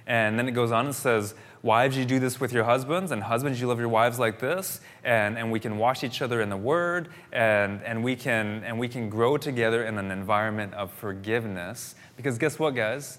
And 0.07 0.39
then 0.39 0.47
it 0.47 0.53
goes 0.53 0.71
on 0.71 0.87
and 0.87 0.95
says, 0.95 1.35
Wives, 1.63 1.97
you 1.97 2.05
do 2.05 2.19
this 2.19 2.41
with 2.41 2.53
your 2.53 2.65
husbands, 2.65 3.13
and 3.13 3.23
husbands, 3.23 3.61
you 3.61 3.69
love 3.69 3.79
your 3.79 3.89
wives 3.89 4.19
like 4.19 4.41
this, 4.41 4.81
and, 5.05 5.39
and 5.39 5.53
we 5.53 5.61
can 5.61 5.79
wash 5.79 6.03
each 6.03 6.21
other 6.21 6.41
in 6.41 6.49
the 6.49 6.57
word, 6.57 7.09
and, 7.33 7.81
and, 7.85 8.03
we 8.03 8.17
can, 8.17 8.65
and 8.65 8.81
we 8.81 8.89
can 8.89 9.09
grow 9.09 9.37
together 9.37 9.85
in 9.85 9.97
an 9.97 10.11
environment 10.11 10.75
of 10.75 10.91
forgiveness. 10.91 11.95
Because 12.17 12.37
guess 12.37 12.59
what, 12.59 12.75
guys? 12.75 13.19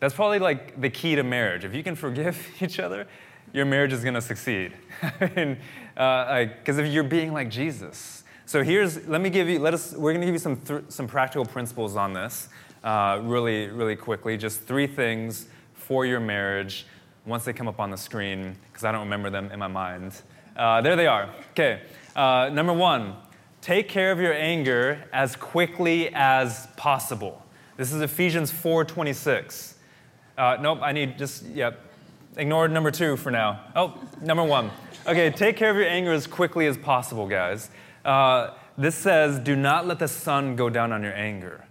That's 0.00 0.12
probably 0.12 0.40
like 0.40 0.80
the 0.80 0.90
key 0.90 1.14
to 1.14 1.22
marriage. 1.22 1.64
If 1.64 1.72
you 1.72 1.84
can 1.84 1.94
forgive 1.94 2.44
each 2.60 2.80
other, 2.80 3.06
your 3.52 3.64
marriage 3.64 3.92
is 3.92 4.02
going 4.02 4.14
to 4.14 4.20
succeed. 4.20 4.72
Because 5.96 6.78
uh, 6.78 6.82
if 6.82 6.92
you're 6.92 7.04
being 7.04 7.32
like 7.32 7.48
Jesus. 7.48 8.24
So 8.44 8.62
here's, 8.62 9.06
let 9.06 9.22
me 9.22 9.30
give 9.30 9.48
you, 9.48 9.60
let 9.60 9.72
us, 9.72 9.92
we're 9.92 10.12
going 10.12 10.20
to 10.20 10.26
give 10.26 10.34
you 10.34 10.40
some, 10.40 10.56
th- 10.56 10.84
some 10.88 11.06
practical 11.06 11.46
principles 11.46 11.96
on 11.96 12.12
this 12.12 12.48
uh, 12.84 13.20
really, 13.22 13.68
really 13.68 13.96
quickly. 13.96 14.36
Just 14.36 14.60
three 14.62 14.86
things 14.86 15.46
for 15.74 16.04
your 16.04 16.20
marriage 16.20 16.86
once 17.26 17.44
they 17.44 17.52
come 17.52 17.68
up 17.68 17.80
on 17.80 17.90
the 17.90 17.96
screen, 17.96 18.56
because 18.70 18.84
I 18.84 18.92
don't 18.92 19.02
remember 19.02 19.30
them 19.30 19.50
in 19.50 19.58
my 19.58 19.66
mind. 19.66 20.22
Uh, 20.56 20.80
there 20.80 20.96
they 20.96 21.06
are. 21.06 21.28
Okay. 21.50 21.82
Uh, 22.14 22.48
number 22.52 22.72
one, 22.72 23.16
take 23.60 23.88
care 23.88 24.12
of 24.12 24.20
your 24.20 24.32
anger 24.32 25.04
as 25.12 25.36
quickly 25.36 26.08
as 26.14 26.68
possible. 26.76 27.42
This 27.76 27.92
is 27.92 28.00
Ephesians 28.00 28.52
4:26. 28.52 29.74
Uh, 30.38 30.56
nope, 30.60 30.78
I 30.82 30.92
need 30.92 31.18
just 31.18 31.44
yep. 31.46 31.80
Ignore 32.36 32.68
number 32.68 32.90
two 32.90 33.16
for 33.16 33.30
now. 33.30 33.60
Oh, 33.74 33.98
number 34.22 34.44
one. 34.44 34.70
Okay, 35.06 35.30
take 35.30 35.56
care 35.56 35.70
of 35.70 35.76
your 35.76 35.86
anger 35.86 36.12
as 36.12 36.26
quickly 36.26 36.66
as 36.66 36.76
possible, 36.76 37.26
guys. 37.26 37.70
Uh, 38.04 38.50
this 38.76 38.94
says, 38.94 39.38
do 39.38 39.56
not 39.56 39.86
let 39.86 39.98
the 39.98 40.08
sun 40.08 40.54
go 40.54 40.68
down 40.68 40.92
on 40.92 41.02
your 41.02 41.14
anger. 41.14 41.64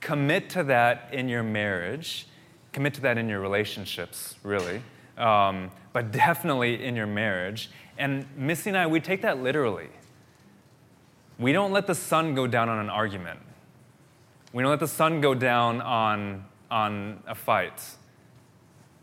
Commit 0.00 0.50
to 0.50 0.64
that 0.64 1.08
in 1.12 1.30
your 1.30 1.42
marriage. 1.42 2.26
Commit 2.72 2.92
to 2.94 3.00
that 3.02 3.16
in 3.16 3.28
your 3.28 3.40
relationships, 3.40 4.34
really 4.42 4.82
um, 5.22 5.70
but 5.92 6.10
definitely 6.10 6.84
in 6.84 6.96
your 6.96 7.06
marriage. 7.06 7.70
And 7.96 8.26
Missy 8.36 8.70
and 8.70 8.76
I, 8.76 8.86
we 8.86 9.00
take 9.00 9.22
that 9.22 9.40
literally. 9.40 9.88
We 11.38 11.52
don't 11.52 11.72
let 11.72 11.86
the 11.86 11.94
sun 11.94 12.34
go 12.34 12.46
down 12.46 12.68
on 12.68 12.78
an 12.78 12.90
argument. 12.90 13.40
We 14.52 14.62
don't 14.62 14.70
let 14.70 14.80
the 14.80 14.88
sun 14.88 15.20
go 15.20 15.34
down 15.34 15.80
on, 15.80 16.44
on 16.70 17.22
a 17.26 17.34
fight. 17.34 17.80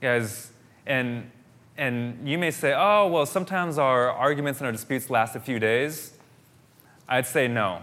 Guys, 0.01 0.51
and, 0.85 1.31
and 1.77 2.27
you 2.27 2.37
may 2.37 2.51
say, 2.51 2.73
oh, 2.75 3.07
well, 3.07 3.25
sometimes 3.25 3.77
our 3.77 4.11
arguments 4.11 4.59
and 4.59 4.67
our 4.67 4.71
disputes 4.71 5.09
last 5.09 5.35
a 5.35 5.39
few 5.39 5.57
days. 5.57 6.13
I'd 7.07 7.25
say 7.25 7.47
no. 7.47 7.81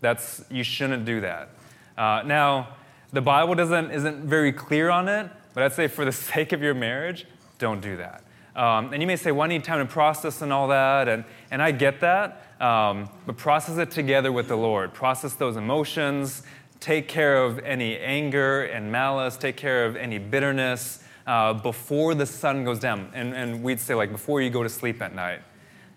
That's, 0.00 0.44
you 0.50 0.62
shouldn't 0.62 1.04
do 1.04 1.20
that. 1.22 1.50
Uh, 1.96 2.22
now, 2.24 2.76
the 3.12 3.22
Bible 3.22 3.54
doesn't, 3.54 3.90
isn't 3.90 4.24
very 4.24 4.52
clear 4.52 4.90
on 4.90 5.08
it, 5.08 5.30
but 5.54 5.62
I'd 5.62 5.72
say 5.72 5.88
for 5.88 6.04
the 6.04 6.12
sake 6.32 6.52
of 6.52 6.62
your 6.62 6.74
marriage, 6.74 7.26
don't 7.58 7.80
do 7.80 7.96
that. 7.96 8.24
Um, 8.56 8.92
and 8.92 9.00
you 9.00 9.06
may 9.06 9.16
say, 9.16 9.30
well, 9.30 9.42
I 9.42 9.46
need 9.46 9.62
time 9.62 9.86
to 9.86 9.92
process 9.92 10.42
and 10.42 10.52
all 10.52 10.68
that. 10.68 11.08
And, 11.08 11.24
and 11.50 11.62
I 11.62 11.70
get 11.70 12.00
that. 12.00 12.44
Um, 12.60 13.08
but 13.24 13.36
process 13.36 13.78
it 13.78 13.92
together 13.92 14.32
with 14.32 14.48
the 14.48 14.56
Lord. 14.56 14.92
Process 14.92 15.34
those 15.34 15.56
emotions. 15.56 16.42
take 16.80 17.08
care 17.08 17.44
of 17.44 17.58
any 17.60 17.98
anger 17.98 18.64
and 18.64 18.90
malice, 18.90 19.36
take 19.36 19.56
care 19.56 19.84
of 19.84 19.96
any 19.96 20.18
bitterness 20.18 21.02
uh, 21.26 21.52
before 21.52 22.14
the 22.14 22.26
sun 22.26 22.64
goes 22.64 22.78
down. 22.78 23.10
And, 23.14 23.34
and 23.34 23.62
we'd 23.62 23.80
say, 23.80 23.94
like, 23.94 24.10
before 24.10 24.40
you 24.40 24.50
go 24.50 24.62
to 24.62 24.68
sleep 24.68 25.02
at 25.02 25.14
night. 25.14 25.40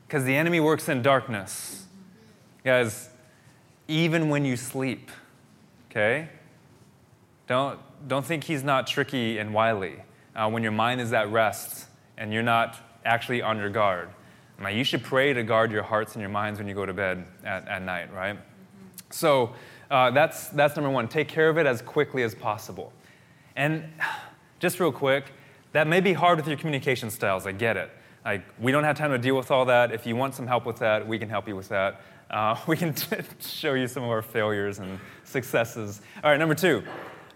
Because 0.08 0.24
the 0.24 0.36
enemy 0.36 0.60
works 0.60 0.90
in 0.90 1.02
darkness. 1.02 1.86
Guys, 2.64 3.10
even 3.88 4.30
when 4.30 4.46
you 4.46 4.58
sleep, 4.58 5.10
okay? 5.90 6.30
Don't, 7.48 7.80
don't 8.08 8.26
think 8.26 8.44
he's 8.44 8.64
not 8.64 8.88
tricky 8.88 9.38
and 9.38 9.54
wily 9.54 10.02
uh, 10.36 10.50
when 10.50 10.64
your 10.64 10.72
mind 10.72 11.02
is 11.02 11.14
at 11.14 11.32
rest 11.32 11.88
and 12.18 12.34
you're 12.34 12.44
not 12.44 12.78
actually 13.06 13.42
on 13.42 13.58
your 13.58 13.70
guard. 13.70 14.10
Now, 14.60 14.70
you 14.70 14.84
should 14.84 15.04
pray 15.04 15.34
to 15.34 15.44
guard 15.44 15.72
your 15.72 15.82
hearts 15.82 16.14
and 16.14 16.22
your 16.22 16.30
minds 16.30 16.60
when 16.60 16.68
you 16.68 16.76
go 16.76 16.86
to 16.86 16.94
bed 16.94 17.26
at, 17.44 17.68
at 17.68 17.82
night, 17.82 18.14
right? 18.14 18.36
Mm-hmm. 18.36 18.88
So 19.10 19.56
uh, 19.90 20.12
that's, 20.12 20.50
that's 20.50 20.76
number 20.76 20.92
one. 20.92 21.08
Take 21.08 21.28
care 21.28 21.50
of 21.50 21.58
it 21.58 21.66
as 21.66 21.82
quickly 21.82 22.22
as 22.22 22.36
possible. 22.36 22.94
And 23.56 23.84
just 24.60 24.80
real 24.80 24.92
quick, 24.92 25.34
that 25.74 25.88
may 25.88 26.00
be 26.00 26.14
hard 26.14 26.38
with 26.38 26.48
your 26.48 26.58
communication 26.58 27.10
styles. 27.10 27.48
I 27.48 27.54
get 27.54 27.76
it. 27.76 27.90
Like, 28.24 28.44
we 28.60 28.72
don't 28.72 28.84
have 28.84 28.98
time 28.98 29.12
to 29.12 29.18
deal 29.18 29.36
with 29.36 29.50
all 29.50 29.66
that. 29.66 29.92
If 29.92 30.06
you 30.06 30.16
want 30.16 30.36
some 30.36 30.46
help 30.46 30.66
with 30.66 30.78
that, 30.78 31.08
we 31.08 31.18
can 31.18 31.28
help 31.28 31.48
you 31.48 31.56
with 31.56 31.70
that. 31.70 32.02
Uh, 32.30 32.56
we 32.68 32.78
can 32.78 32.94
t- 32.94 33.18
show 33.40 33.74
you 33.74 33.88
some 33.88 34.04
of 34.04 34.10
our 34.10 34.22
failures 34.22 34.80
and 34.80 35.00
successes. 35.24 36.02
All 36.24 36.30
right, 36.30 36.38
number 36.38 36.56
two. 36.56 36.84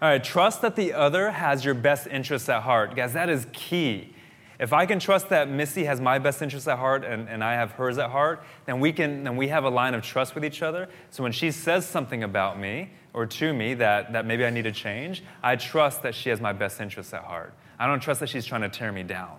All 0.02 0.10
right, 0.10 0.22
trust 0.22 0.60
that 0.60 0.76
the 0.76 0.92
other 0.92 1.30
has 1.30 1.64
your 1.64 1.72
best 1.72 2.06
interests 2.06 2.50
at 2.50 2.62
heart. 2.62 2.94
Guys, 2.94 3.14
that 3.14 3.30
is 3.30 3.46
key. 3.54 4.12
If 4.60 4.74
I 4.74 4.84
can 4.84 4.98
trust 4.98 5.30
that 5.30 5.48
Missy 5.48 5.84
has 5.84 6.02
my 6.02 6.18
best 6.18 6.42
interests 6.42 6.68
at 6.68 6.78
heart 6.78 7.02
and, 7.02 7.28
and 7.30 7.42
I 7.42 7.54
have 7.54 7.72
hers 7.72 7.96
at 7.96 8.10
heart, 8.10 8.42
then 8.66 8.78
we 8.78 8.92
can 8.92 9.24
then 9.24 9.36
we 9.36 9.48
have 9.48 9.64
a 9.64 9.70
line 9.70 9.94
of 9.94 10.02
trust 10.02 10.34
with 10.34 10.44
each 10.44 10.60
other. 10.60 10.88
So 11.10 11.22
when 11.22 11.32
she 11.32 11.50
says 11.50 11.86
something 11.86 12.24
about 12.24 12.58
me 12.58 12.90
or 13.14 13.24
to 13.24 13.54
me 13.54 13.72
that, 13.74 14.12
that 14.12 14.26
maybe 14.26 14.44
I 14.44 14.50
need 14.50 14.62
to 14.62 14.72
change, 14.72 15.22
I 15.42 15.56
trust 15.56 16.02
that 16.02 16.14
she 16.14 16.28
has 16.28 16.42
my 16.42 16.52
best 16.52 16.78
interests 16.78 17.14
at 17.14 17.22
heart. 17.22 17.54
I 17.78 17.86
don't 17.86 18.00
trust 18.00 18.20
that 18.20 18.28
she's 18.28 18.44
trying 18.44 18.62
to 18.62 18.68
tear 18.68 18.92
me 18.92 19.02
down. 19.02 19.38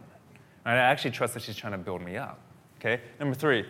I 0.66 0.76
actually 0.76 1.12
trust 1.12 1.36
that 1.36 1.44
she's 1.44 1.56
trying 1.56 1.74
to 1.74 1.78
build 1.78 2.02
me 2.02 2.18
up. 2.18 2.40
Okay? 2.80 3.02
Number 3.20 3.36
three, 3.36 3.66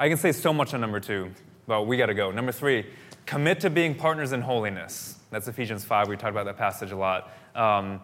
I 0.00 0.08
can 0.08 0.16
say 0.16 0.32
so 0.32 0.52
much 0.52 0.72
on 0.72 0.80
number 0.80 0.98
two, 0.98 1.30
but 1.66 1.86
we 1.86 1.98
gotta 1.98 2.14
go. 2.14 2.30
Number 2.30 2.52
three, 2.52 2.86
commit 3.26 3.60
to 3.60 3.70
being 3.70 3.94
partners 3.94 4.32
in 4.32 4.40
holiness. 4.40 5.18
That's 5.32 5.48
Ephesians 5.48 5.82
5. 5.82 6.08
We 6.08 6.16
talked 6.18 6.32
about 6.32 6.44
that 6.44 6.58
passage 6.58 6.92
a 6.92 6.96
lot. 6.96 7.32
Um, 7.54 8.02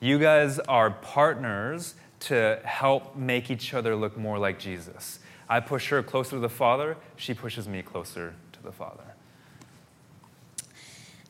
you 0.00 0.18
guys 0.18 0.58
are 0.60 0.90
partners 0.90 1.94
to 2.20 2.58
help 2.64 3.14
make 3.14 3.50
each 3.50 3.74
other 3.74 3.94
look 3.94 4.16
more 4.16 4.38
like 4.38 4.58
Jesus. 4.58 5.18
I 5.46 5.60
push 5.60 5.90
her 5.90 6.02
closer 6.02 6.30
to 6.30 6.38
the 6.38 6.48
Father, 6.48 6.96
she 7.16 7.34
pushes 7.34 7.68
me 7.68 7.82
closer 7.82 8.34
to 8.52 8.62
the 8.62 8.72
Father. 8.72 9.04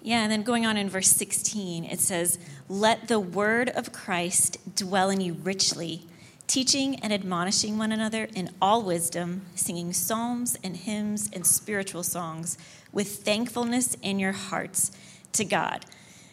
Yeah, 0.03 0.23
and 0.23 0.31
then 0.31 0.45
going 0.45 0.67
on 0.67 0.77
in 0.77 0.89
verse 0.89 1.09
16, 1.09 1.85
it 1.85 1.99
says, 1.99 2.39
Let 2.69 3.09
the 3.09 3.19
word 3.19 3.71
of 3.71 3.93
Christ 3.93 4.77
dwell 4.77 5.11
in 5.11 5.21
you 5.21 5.33
richly, 5.35 6.07
teaching 6.47 6.95
and 7.01 7.13
admonishing 7.13 7.77
one 7.77 7.91
another 7.91 8.29
in 8.37 8.51
all 8.63 8.83
wisdom, 8.83 9.43
singing 9.57 9.93
psalms 9.93 10.57
and 10.63 10.77
hymns 10.77 11.29
and 11.33 11.45
spiritual 11.45 12.05
songs 12.05 12.57
with 12.93 13.25
thankfulness 13.25 13.97
in 14.01 14.21
your 14.21 14.33
hearts 14.33 14.93
to 15.33 15.45
God. 15.45 15.85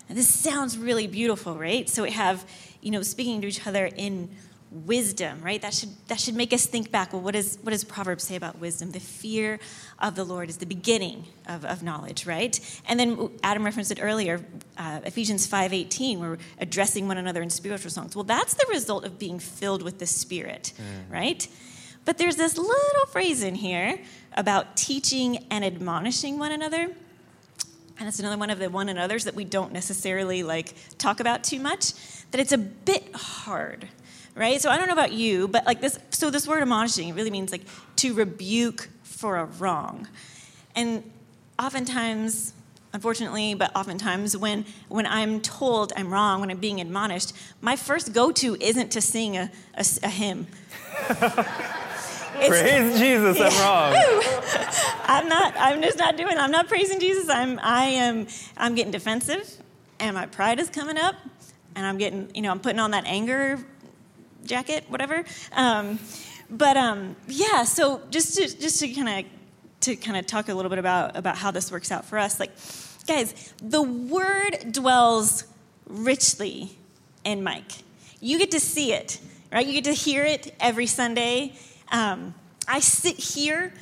Now, 0.10 0.16
this 0.16 0.34
sounds 0.34 0.78
really 0.78 1.08
beautiful, 1.08 1.56
right? 1.56 1.88
So 1.90 2.04
we 2.04 2.12
have, 2.12 2.46
you 2.82 2.92
know, 2.92 3.02
speaking 3.02 3.42
to 3.42 3.48
each 3.48 3.66
other 3.68 3.86
in 3.86 4.30
wisdom, 4.72 5.42
right? 5.42 5.62
That 5.62 5.74
should, 5.74 5.90
that 6.08 6.20
should 6.20 6.36
make 6.36 6.52
us 6.52 6.66
think 6.66 6.92
back. 6.92 7.14
Well, 7.14 7.22
what 7.22 7.34
does 7.34 7.58
what 7.62 7.72
does 7.72 7.84
Proverbs 7.84 8.24
say 8.24 8.36
about 8.36 8.60
wisdom? 8.60 8.92
The 8.92 9.00
fear 9.00 9.60
of 10.00 10.16
the 10.16 10.24
Lord 10.24 10.50
is 10.50 10.58
the 10.58 10.66
beginning 10.66 11.26
of, 11.48 11.64
of 11.64 11.84
knowledge, 11.84 12.26
right? 12.26 12.60
And 12.88 13.00
then 13.00 13.30
Adam 13.44 13.64
referenced 13.64 13.92
it 13.92 14.00
earlier, 14.02 14.44
uh, 14.78 15.02
Ephesians 15.06 15.48
5.18, 15.48 16.20
we're 16.20 16.38
addressing 16.60 17.08
one 17.08 17.18
another 17.18 17.42
in 17.42 17.50
spiritual 17.50 17.92
songs. 17.92 18.16
Well, 18.16 18.26
that's 18.26 18.56
the 18.56 18.66
result 18.70 19.06
of 19.06 19.18
being 19.18 19.40
filled 19.40 19.82
with 19.82 20.00
the 20.00 20.06
Spirit, 20.06 20.74
mm. 20.78 21.14
right? 21.14 21.48
But 22.04 22.18
there's 22.18 22.36
this 22.36 22.58
little 22.58 23.06
phrase 23.10 23.44
in 23.44 23.56
here 23.56 24.00
about 24.36 24.78
teaching 24.78 25.46
and 25.50 25.64
admonishing 25.66 26.40
one 26.40 26.52
another. 26.52 26.90
And 28.00 28.08
it's 28.08 28.20
another 28.20 28.38
one 28.38 28.50
of 28.50 28.60
the 28.60 28.70
one 28.70 28.90
and 28.90 29.00
others 29.00 29.24
that 29.24 29.36
we 29.36 29.44
don't 29.44 29.74
necessarily 29.74 30.44
like 30.44 30.76
talk 30.98 31.20
about 31.20 31.44
too 31.44 31.60
much, 31.60 31.94
that 32.32 32.40
it's 32.40 32.52
a 32.52 32.58
bit 32.58 33.14
hard 33.16 33.88
right? 34.38 34.62
So 34.62 34.70
I 34.70 34.78
don't 34.78 34.86
know 34.86 34.94
about 34.94 35.14
you, 35.14 35.48
but 35.48 35.66
like 35.66 35.82
this, 35.82 36.00
so 36.12 36.30
this 36.30 36.48
word 36.48 36.62
admonishing 36.62 37.14
really 37.16 37.32
means 37.32 37.52
like 37.52 37.66
to 37.98 38.14
rebuke 38.14 38.88
for 39.02 39.38
a 39.38 39.46
wrong. 39.46 40.08
And 40.76 41.04
oftentimes, 41.58 42.54
unfortunately, 42.94 43.56
but 43.56 43.76
oftentimes 43.76 44.38
when, 44.38 44.64
when 44.90 45.08
I'm 45.08 45.42
told 45.42 45.92
I'm 45.96 46.14
wrong, 46.14 46.40
when 46.40 46.52
I'm 46.52 46.60
being 46.60 46.80
admonished, 46.80 47.34
my 47.62 47.76
first 47.76 48.14
go 48.14 48.32
to 48.34 48.56
isn't 48.62 48.92
to 48.92 49.02
sing 49.02 49.38
a, 49.38 49.52
a, 49.74 49.86
a 50.04 50.10
hymn. 50.10 50.48
Praise 52.46 53.00
Jesus, 53.00 53.38
I'm 53.40 53.54
wrong. 53.62 53.94
I'm 55.10 55.28
not, 55.28 55.54
I'm 55.58 55.82
just 55.82 55.98
not 55.98 56.18
doing 56.18 56.38
I'm 56.38 56.52
not 56.52 56.68
praising 56.68 57.00
Jesus. 57.00 57.30
I'm, 57.30 57.60
I 57.62 57.86
am, 57.86 58.28
I'm 58.56 58.76
getting 58.76 58.92
defensive 58.92 59.50
and 60.00 60.16
my 60.16 60.26
pride 60.26 60.60
is 60.60 60.70
coming 60.70 60.98
up 60.98 61.16
and 61.76 61.86
I'm 61.86 61.98
getting, 61.98 62.30
you 62.36 62.42
know, 62.42 62.52
I'm 62.52 62.60
putting 62.60 62.80
on 62.80 62.92
that 62.92 63.06
anger 63.06 63.60
jacket, 64.46 64.86
whatever. 64.90 65.24
Um, 65.54 66.00
but 66.50 66.78
um, 66.78 67.16
yeah, 67.28 67.64
so 67.64 68.02
just 68.10 68.36
to 68.36 68.42
just 68.58 68.80
to 68.80 68.88
kind 68.90 69.26
of 69.26 69.32
to 69.82 69.96
kind 69.96 70.18
of 70.18 70.26
talk 70.26 70.50
a 70.50 70.54
little 70.54 70.70
bit 70.70 70.80
about 70.80 71.16
about 71.16 71.38
how 71.38 71.52
this 71.52 71.72
works 71.72 71.92
out 71.92 72.06
for 72.06 72.18
us, 72.18 72.40
like 72.40 72.52
guys, 73.06 73.54
the 73.62 73.82
word 73.82 74.72
dwells 74.72 75.46
richly 75.88 76.78
in 77.24 77.44
Mike. 77.44 77.72
You 78.20 78.40
get 78.40 78.52
to 78.52 78.60
see 78.60 78.94
it, 78.94 79.20
right? 79.52 79.66
You 79.66 79.74
get 79.74 79.86
to 79.86 79.94
hear 79.94 80.24
it 80.24 80.56
every 80.60 80.88
Sunday. 80.88 81.54
Um, 81.92 82.34
I 82.68 82.80
sit 82.80 83.18
here 83.18 83.74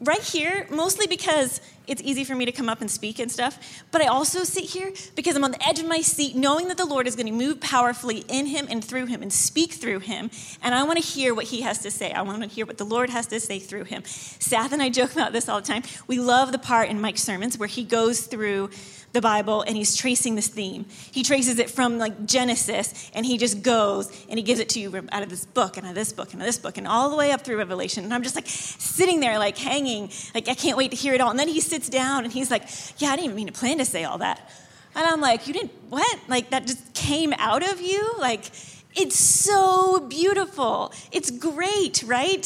right 0.00 0.22
here, 0.22 0.66
mostly 0.70 1.06
because 1.06 1.60
it's 1.86 2.02
easy 2.02 2.24
for 2.24 2.34
me 2.34 2.44
to 2.44 2.52
come 2.52 2.68
up 2.68 2.80
and 2.80 2.90
speak 2.90 3.18
and 3.18 3.30
stuff, 3.30 3.82
but 3.90 4.00
I 4.02 4.06
also 4.06 4.44
sit 4.44 4.64
here 4.64 4.92
because 5.16 5.36
I'm 5.36 5.44
on 5.44 5.50
the 5.50 5.66
edge 5.66 5.78
of 5.78 5.86
my 5.86 6.00
seat 6.00 6.36
knowing 6.36 6.68
that 6.68 6.76
the 6.76 6.84
Lord 6.84 7.06
is 7.06 7.16
going 7.16 7.26
to 7.26 7.32
move 7.32 7.60
powerfully 7.60 8.24
in 8.28 8.46
him 8.46 8.66
and 8.70 8.84
through 8.84 9.06
him 9.06 9.22
and 9.22 9.32
speak 9.32 9.72
through 9.72 10.00
him. 10.00 10.30
And 10.62 10.74
I 10.74 10.84
want 10.84 10.98
to 10.98 11.04
hear 11.04 11.34
what 11.34 11.46
he 11.46 11.62
has 11.62 11.78
to 11.80 11.90
say. 11.90 12.12
I 12.12 12.22
want 12.22 12.42
to 12.42 12.48
hear 12.48 12.66
what 12.66 12.78
the 12.78 12.84
Lord 12.84 13.10
has 13.10 13.26
to 13.28 13.40
say 13.40 13.58
through 13.58 13.84
him. 13.84 14.02
Seth 14.04 14.72
and 14.72 14.82
I 14.82 14.90
joke 14.90 15.12
about 15.12 15.32
this 15.32 15.48
all 15.48 15.60
the 15.60 15.66
time. 15.66 15.82
We 16.06 16.18
love 16.18 16.52
the 16.52 16.58
part 16.58 16.88
in 16.88 17.00
Mike's 17.00 17.22
sermons 17.22 17.58
where 17.58 17.68
he 17.68 17.84
goes 17.84 18.26
through 18.26 18.70
the 19.12 19.20
Bible 19.20 19.62
and 19.62 19.76
he's 19.76 19.94
tracing 19.94 20.34
this 20.34 20.48
theme. 20.48 20.86
He 21.10 21.22
traces 21.22 21.58
it 21.58 21.70
from 21.70 21.98
like 21.98 22.26
Genesis 22.26 23.10
and 23.14 23.24
he 23.26 23.38
just 23.38 23.62
goes 23.62 24.10
and 24.28 24.38
he 24.38 24.42
gives 24.42 24.60
it 24.60 24.70
to 24.70 24.80
you 24.80 25.06
out 25.12 25.22
of 25.22 25.28
this 25.28 25.44
book 25.44 25.76
and 25.76 25.86
out 25.86 25.90
of 25.90 25.96
this 25.96 26.12
book 26.12 26.32
and 26.32 26.40
out 26.40 26.44
of 26.44 26.48
this 26.48 26.58
book 26.58 26.78
and 26.78 26.86
all 26.86 27.10
the 27.10 27.16
way 27.16 27.30
up 27.30 27.42
through 27.42 27.58
Revelation. 27.58 28.04
And 28.04 28.14
I'm 28.14 28.22
just 28.22 28.34
like 28.34 28.46
sitting 28.48 29.20
there, 29.20 29.38
like 29.38 29.58
hanging, 29.58 30.10
like 30.34 30.48
I 30.48 30.54
can't 30.54 30.78
wait 30.78 30.90
to 30.92 30.96
hear 30.96 31.14
it 31.14 31.20
all. 31.20 31.30
And 31.30 31.38
then 31.38 31.48
he 31.48 31.60
sits 31.72 31.88
down 31.88 32.24
and 32.24 32.32
he's 32.32 32.50
like, 32.50 32.64
Yeah, 32.98 33.08
I 33.08 33.16
didn't 33.16 33.24
even 33.24 33.36
mean 33.36 33.46
to 33.46 33.52
plan 33.52 33.78
to 33.78 33.84
say 33.84 34.04
all 34.04 34.18
that. 34.18 34.50
And 34.94 35.06
I'm 35.06 35.20
like, 35.20 35.46
You 35.46 35.54
didn't, 35.54 35.72
what? 35.88 36.18
Like 36.28 36.50
that 36.50 36.66
just 36.66 36.94
came 36.94 37.32
out 37.38 37.62
of 37.62 37.80
you? 37.80 38.14
Like, 38.18 38.50
it's 38.94 39.18
so 39.18 40.00
beautiful. 40.00 40.92
It's 41.10 41.30
great, 41.30 42.02
right? 42.06 42.44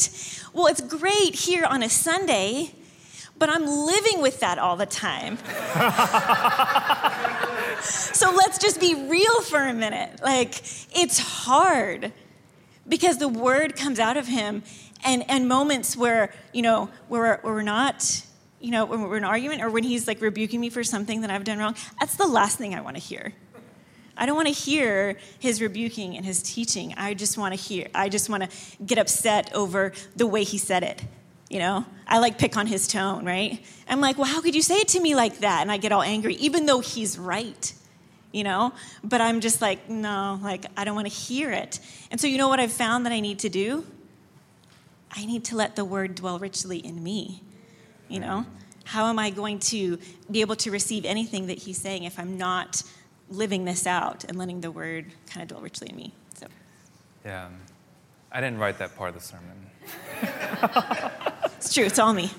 Well, 0.53 0.68
it's 0.68 0.81
great 0.81 1.35
here 1.35 1.64
on 1.64 1.83
a 1.83 1.89
Sunday 1.89 2.72
but 3.39 3.51
I'm 3.51 3.66
living 3.66 4.22
with 4.22 4.41
that 4.41 4.59
all 4.59 4.77
the 4.77 4.87
time. 4.87 5.37
so 7.83 8.33
let's 8.33 8.59
just 8.59 8.81
be 8.81 8.95
real 8.95 9.43
for 9.43 9.61
a 9.61 9.74
minute. 9.74 10.22
Like, 10.22 10.62
it's 10.97 11.18
hard 11.18 12.12
because 12.89 13.18
the 13.18 13.29
word 13.29 13.77
comes 13.77 13.99
out 13.99 14.16
of 14.16 14.27
him, 14.27 14.62
and, 15.05 15.29
and 15.29 15.49
moments 15.49 15.97
where, 15.97 16.33
you 16.53 16.62
know, 16.62 16.89
where, 17.09 17.39
where 17.43 17.55
we're 17.55 17.62
not, 17.62 18.22
you 18.66 18.72
know, 18.72 18.84
when 18.84 19.00
we're 19.00 19.16
in 19.16 19.22
an 19.22 19.28
argument 19.28 19.62
or 19.62 19.70
when 19.70 19.84
he's 19.84 20.08
like 20.08 20.20
rebuking 20.20 20.60
me 20.60 20.70
for 20.70 20.82
something 20.82 21.20
that 21.20 21.30
I've 21.30 21.44
done 21.44 21.58
wrong, 21.58 21.76
that's 22.00 22.16
the 22.16 22.26
last 22.26 22.58
thing 22.58 22.74
I 22.74 22.80
want 22.80 22.96
to 22.96 23.00
hear. 23.00 23.32
I 24.16 24.26
don't 24.26 24.34
want 24.34 24.48
to 24.48 24.52
hear 24.52 25.18
his 25.38 25.62
rebuking 25.62 26.16
and 26.16 26.26
his 26.26 26.42
teaching. 26.42 26.92
I 26.96 27.14
just 27.14 27.38
want 27.38 27.54
to 27.54 27.60
hear, 27.60 27.86
I 27.94 28.08
just 28.08 28.28
want 28.28 28.42
to 28.42 28.48
get 28.84 28.98
upset 28.98 29.54
over 29.54 29.92
the 30.16 30.26
way 30.26 30.42
he 30.42 30.58
said 30.58 30.82
it. 30.82 31.00
You 31.48 31.60
know, 31.60 31.84
I 32.08 32.18
like 32.18 32.38
pick 32.38 32.56
on 32.56 32.66
his 32.66 32.88
tone, 32.88 33.24
right? 33.24 33.64
I'm 33.88 34.00
like, 34.00 34.18
well, 34.18 34.26
how 34.26 34.40
could 34.40 34.56
you 34.56 34.62
say 34.62 34.78
it 34.78 34.88
to 34.88 35.00
me 35.00 35.14
like 35.14 35.38
that? 35.38 35.62
And 35.62 35.70
I 35.70 35.76
get 35.76 35.92
all 35.92 36.02
angry, 36.02 36.34
even 36.34 36.66
though 36.66 36.80
he's 36.80 37.16
right, 37.16 37.72
you 38.32 38.42
know? 38.42 38.72
But 39.04 39.20
I'm 39.20 39.40
just 39.40 39.62
like, 39.62 39.88
no, 39.88 40.40
like, 40.42 40.66
I 40.76 40.82
don't 40.82 40.96
want 40.96 41.06
to 41.06 41.14
hear 41.14 41.52
it. 41.52 41.78
And 42.10 42.20
so, 42.20 42.26
you 42.26 42.36
know 42.36 42.48
what 42.48 42.58
I've 42.58 42.72
found 42.72 43.06
that 43.06 43.12
I 43.12 43.20
need 43.20 43.38
to 43.40 43.48
do? 43.48 43.86
I 45.12 45.24
need 45.24 45.44
to 45.44 45.56
let 45.56 45.76
the 45.76 45.84
word 45.84 46.16
dwell 46.16 46.40
richly 46.40 46.78
in 46.78 47.00
me, 47.00 47.42
you 48.09 48.20
know? 48.20 48.46
How 48.84 49.07
am 49.07 49.18
I 49.18 49.30
going 49.30 49.59
to 49.61 49.98
be 50.30 50.40
able 50.40 50.57
to 50.57 50.70
receive 50.70 51.04
anything 51.04 51.48
that 51.48 51.59
he's 51.59 51.78
saying 51.78 52.04
if 52.04 52.18
I'm 52.18 52.38
not 52.38 52.82
living 53.28 53.64
this 53.64 53.86
out 53.86 54.24
and 54.24 54.38
letting 54.38 54.61
the 54.61 54.70
word 54.70 55.07
kind 55.28 55.42
of 55.42 55.48
dwell 55.48 55.61
richly 55.61 55.88
in 55.90 55.96
me? 55.96 56.14
So. 56.34 56.46
Yeah. 57.24 57.46
Um, 57.46 57.57
I 58.30 58.40
didn't 58.40 58.59
write 58.59 58.78
that 58.78 58.96
part 58.96 59.09
of 59.09 59.14
the 59.14 59.20
sermon. 59.20 59.70
it's 61.57 61.72
true, 61.72 61.84
it's 61.84 61.98
all 61.98 62.12
me. 62.12 62.30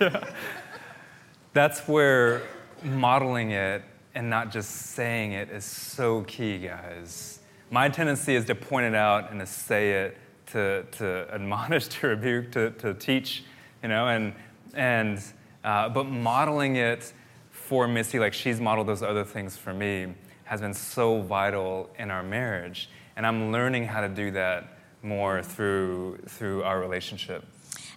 yeah. 0.00 0.24
That's 1.52 1.80
where 1.88 2.42
modeling 2.82 3.52
it 3.52 3.82
and 4.14 4.28
not 4.28 4.50
just 4.50 4.70
saying 4.70 5.32
it 5.32 5.50
is 5.50 5.64
so 5.64 6.22
key, 6.22 6.58
guys. 6.58 7.40
My 7.70 7.88
tendency 7.88 8.34
is 8.34 8.44
to 8.46 8.54
point 8.54 8.86
it 8.86 8.94
out 8.94 9.30
and 9.30 9.40
to 9.40 9.46
say 9.46 9.92
it, 9.92 10.18
to, 10.48 10.84
to 10.92 11.26
admonish, 11.32 11.88
to 12.00 12.08
rebuke, 12.08 12.52
to, 12.52 12.70
to 12.72 12.94
teach, 12.94 13.44
you 13.82 13.88
know, 13.88 14.08
and, 14.08 14.34
and 14.76 15.22
uh, 15.64 15.88
but 15.88 16.04
modeling 16.04 16.76
it 16.76 17.12
for 17.50 17.88
Missy, 17.88 18.20
like 18.20 18.32
she's 18.32 18.60
modeled 18.60 18.86
those 18.86 19.02
other 19.02 19.24
things 19.24 19.56
for 19.56 19.74
me, 19.74 20.14
has 20.44 20.60
been 20.60 20.74
so 20.74 21.20
vital 21.22 21.90
in 21.98 22.10
our 22.10 22.22
marriage. 22.22 22.88
And 23.16 23.26
I'm 23.26 23.50
learning 23.50 23.86
how 23.86 24.02
to 24.02 24.08
do 24.08 24.30
that 24.32 24.78
more 25.02 25.42
through, 25.42 26.18
through 26.28 26.62
our 26.62 26.78
relationship. 26.78 27.44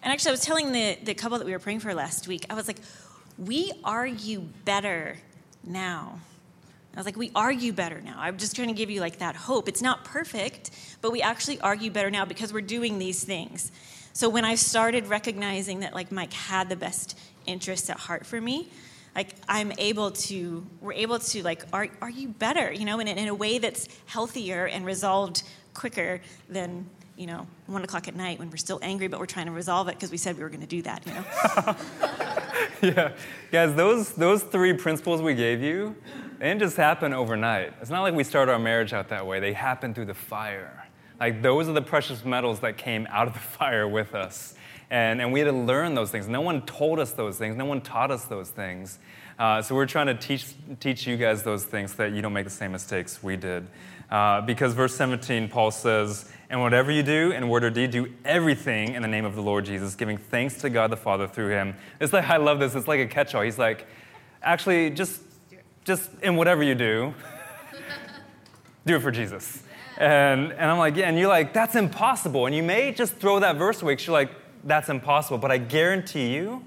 And 0.01 0.11
actually, 0.11 0.29
I 0.29 0.31
was 0.31 0.41
telling 0.41 0.71
the, 0.71 0.97
the 1.03 1.13
couple 1.13 1.37
that 1.37 1.45
we 1.45 1.51
were 1.51 1.59
praying 1.59 1.81
for 1.81 1.93
last 1.93 2.27
week, 2.27 2.45
I 2.49 2.55
was 2.55 2.67
like, 2.67 2.79
we 3.37 3.71
argue 3.83 4.39
better 4.39 5.17
now. 5.63 6.19
I 6.95 6.97
was 6.97 7.05
like, 7.05 7.17
we 7.17 7.31
argue 7.35 7.71
better 7.71 8.01
now. 8.01 8.15
I'm 8.17 8.37
just 8.37 8.55
trying 8.55 8.69
to 8.69 8.73
give 8.73 8.89
you 8.89 8.99
like 8.99 9.19
that 9.19 9.35
hope. 9.35 9.69
It's 9.69 9.81
not 9.81 10.05
perfect, 10.05 10.71
but 11.01 11.11
we 11.11 11.21
actually 11.21 11.59
argue 11.61 11.91
better 11.91 12.09
now 12.09 12.25
because 12.25 12.51
we're 12.51 12.61
doing 12.61 12.97
these 12.97 13.23
things. 13.23 13.71
So 14.19 14.27
when 14.27 14.43
I 14.43 14.55
started 14.55 15.07
recognizing 15.07 15.79
that 15.79 15.93
like 15.93 16.11
Mike 16.11 16.33
had 16.33 16.67
the 16.67 16.75
best 16.75 17.17
interests 17.45 17.89
at 17.89 17.95
heart 17.95 18.25
for 18.25 18.41
me, 18.41 18.67
like 19.15 19.29
I'm 19.47 19.71
able 19.77 20.11
to, 20.11 20.67
we're 20.81 20.91
able 20.91 21.19
to 21.19 21.41
like 21.41 21.63
are, 21.71 21.87
are 22.01 22.09
you 22.09 22.27
better, 22.27 22.69
you 22.69 22.83
know, 22.83 22.99
in, 22.99 23.07
in 23.07 23.29
a 23.29 23.33
way 23.33 23.59
that's 23.59 23.87
healthier 24.07 24.65
and 24.65 24.85
resolved 24.85 25.43
quicker 25.73 26.19
than 26.49 26.85
you 27.15 27.27
know, 27.27 27.47
one 27.67 27.81
o'clock 27.81 28.09
at 28.09 28.15
night 28.17 28.39
when 28.39 28.49
we're 28.49 28.57
still 28.57 28.79
angry, 28.81 29.07
but 29.07 29.21
we're 29.21 29.25
trying 29.25 29.45
to 29.45 29.53
resolve 29.53 29.87
it 29.87 29.95
because 29.95 30.11
we 30.11 30.17
said 30.17 30.35
we 30.35 30.43
were 30.43 30.49
going 30.49 30.59
to 30.59 30.67
do 30.67 30.81
that, 30.81 31.07
you 31.07 31.13
know? 31.13 32.93
yeah. 32.93 33.11
Guys, 33.53 33.73
those, 33.75 34.11
those 34.11 34.43
three 34.43 34.73
principles 34.73 35.21
we 35.21 35.33
gave 35.33 35.61
you, 35.61 35.95
they 36.39 36.49
didn't 36.49 36.59
just 36.59 36.75
happen 36.75 37.13
overnight. 37.13 37.71
It's 37.79 37.89
not 37.89 38.01
like 38.01 38.13
we 38.13 38.25
started 38.25 38.51
our 38.51 38.59
marriage 38.59 38.91
out 38.91 39.07
that 39.09 39.25
way, 39.25 39.39
they 39.39 39.53
happened 39.53 39.95
through 39.95 40.05
the 40.07 40.13
fire. 40.13 40.78
Like, 41.19 41.41
those 41.41 41.67
are 41.67 41.73
the 41.73 41.81
precious 41.81 42.23
metals 42.23 42.59
that 42.61 42.77
came 42.77 43.07
out 43.09 43.27
of 43.27 43.33
the 43.33 43.39
fire 43.57 43.87
with 43.87 44.15
us. 44.15 44.55
And, 44.89 45.21
and 45.21 45.31
we 45.31 45.39
had 45.39 45.45
to 45.45 45.51
learn 45.51 45.93
those 45.93 46.09
things. 46.09 46.27
No 46.27 46.41
one 46.41 46.63
told 46.63 46.99
us 46.99 47.11
those 47.11 47.37
things, 47.37 47.55
no 47.55 47.65
one 47.65 47.81
taught 47.81 48.11
us 48.11 48.25
those 48.25 48.49
things. 48.49 48.99
Uh, 49.37 49.61
so 49.61 49.73
we're 49.73 49.85
trying 49.85 50.07
to 50.07 50.15
teach, 50.15 50.47
teach 50.79 51.07
you 51.07 51.15
guys 51.15 51.43
those 51.43 51.63
things 51.63 51.91
so 51.91 51.97
that 51.97 52.11
you 52.11 52.21
don't 52.21 52.33
make 52.33 52.43
the 52.43 52.51
same 52.51 52.71
mistakes 52.73 53.23
we 53.23 53.37
did. 53.37 53.67
Uh, 54.11 54.41
because 54.41 54.73
verse 54.73 54.95
17, 54.95 55.47
Paul 55.47 55.71
says, 55.71 56.29
And 56.49 56.61
whatever 56.61 56.91
you 56.91 57.03
do 57.03 57.31
in 57.31 57.47
word 57.47 57.63
or 57.63 57.69
deed, 57.69 57.91
do 57.91 58.11
everything 58.25 58.95
in 58.95 59.01
the 59.01 59.07
name 59.07 59.23
of 59.23 59.35
the 59.35 59.41
Lord 59.41 59.65
Jesus, 59.65 59.95
giving 59.95 60.17
thanks 60.17 60.55
to 60.61 60.69
God 60.69 60.91
the 60.91 60.97
Father 60.97 61.27
through 61.27 61.49
him. 61.49 61.75
It's 62.01 62.11
like, 62.11 62.27
I 62.27 62.37
love 62.37 62.59
this. 62.59 62.75
It's 62.75 62.87
like 62.87 62.99
a 62.99 63.07
catch 63.07 63.35
all. 63.35 63.43
He's 63.43 63.59
like, 63.59 63.87
actually, 64.41 64.89
just, 64.89 65.21
just 65.85 66.09
in 66.21 66.35
whatever 66.35 66.63
you 66.63 66.75
do, 66.75 67.13
do 68.85 68.95
it 68.95 69.01
for 69.01 69.11
Jesus. 69.11 69.63
And, 69.99 70.53
and 70.53 70.71
I'm 70.71 70.77
like, 70.77 70.95
yeah, 70.95 71.09
and 71.09 71.19
you're 71.19 71.27
like, 71.27 71.51
that's 71.53 71.75
impossible. 71.75 72.45
And 72.45 72.55
you 72.55 72.63
may 72.63 72.93
just 72.93 73.17
throw 73.17 73.39
that 73.41 73.57
verse 73.57 73.81
away 73.81 73.93
because 73.93 74.07
you're 74.07 74.13
like, 74.13 74.31
that's 74.63 74.87
impossible. 74.87 75.37
But 75.37 75.51
I 75.51 75.57
guarantee 75.57 76.33
you, 76.33 76.63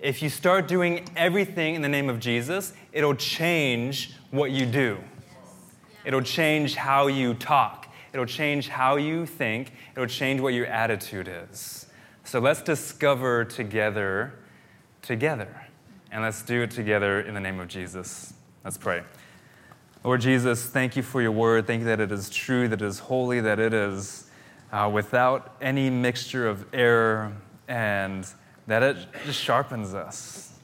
if 0.00 0.20
you 0.20 0.28
start 0.28 0.66
doing 0.66 1.08
everything 1.16 1.76
in 1.76 1.82
the 1.82 1.88
name 1.88 2.10
of 2.10 2.18
Jesus, 2.18 2.72
it'll 2.92 3.14
change 3.14 4.14
what 4.32 4.50
you 4.50 4.66
do. 4.66 4.98
It'll 6.04 6.20
change 6.20 6.74
how 6.74 7.06
you 7.06 7.34
talk. 7.34 7.86
It'll 8.12 8.26
change 8.26 8.68
how 8.68 8.96
you 8.96 9.26
think. 9.26 9.72
It'll 9.96 10.08
change 10.08 10.40
what 10.40 10.54
your 10.54 10.66
attitude 10.66 11.30
is. 11.50 11.86
So 12.24 12.40
let's 12.40 12.62
discover 12.62 13.44
together, 13.44 14.34
together. 15.02 15.68
And 16.10 16.22
let's 16.22 16.42
do 16.42 16.62
it 16.62 16.70
together 16.72 17.20
in 17.20 17.34
the 17.34 17.40
name 17.40 17.60
of 17.60 17.68
Jesus. 17.68 18.34
Let's 18.64 18.76
pray. 18.76 19.02
Lord 20.04 20.20
Jesus, 20.20 20.66
thank 20.66 20.96
you 20.96 21.02
for 21.02 21.22
your 21.22 21.32
word. 21.32 21.66
Thank 21.66 21.80
you 21.80 21.86
that 21.86 21.98
it 21.98 22.12
is 22.12 22.28
true, 22.28 22.68
that 22.68 22.82
it 22.82 22.84
is 22.84 22.98
holy, 22.98 23.40
that 23.40 23.58
it 23.58 23.72
is 23.72 24.28
uh, 24.70 24.90
without 24.92 25.56
any 25.62 25.88
mixture 25.88 26.46
of 26.46 26.66
error, 26.74 27.32
and 27.68 28.26
that 28.66 28.82
it 28.82 28.98
just 29.24 29.40
sharpens 29.40 29.94
us. 29.94 30.58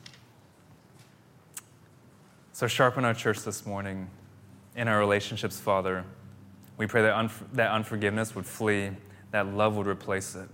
So, 2.52 2.66
sharpen 2.66 3.06
our 3.06 3.14
church 3.14 3.42
this 3.42 3.64
morning 3.64 4.10
in 4.76 4.88
our 4.88 4.98
relationships, 4.98 5.58
Father. 5.58 6.04
We 6.76 6.86
pray 6.86 7.00
that, 7.00 7.30
that 7.54 7.70
unforgiveness 7.70 8.34
would 8.34 8.44
flee, 8.44 8.90
that 9.30 9.46
love 9.46 9.74
would 9.76 9.86
replace 9.86 10.34
it. 10.34 10.50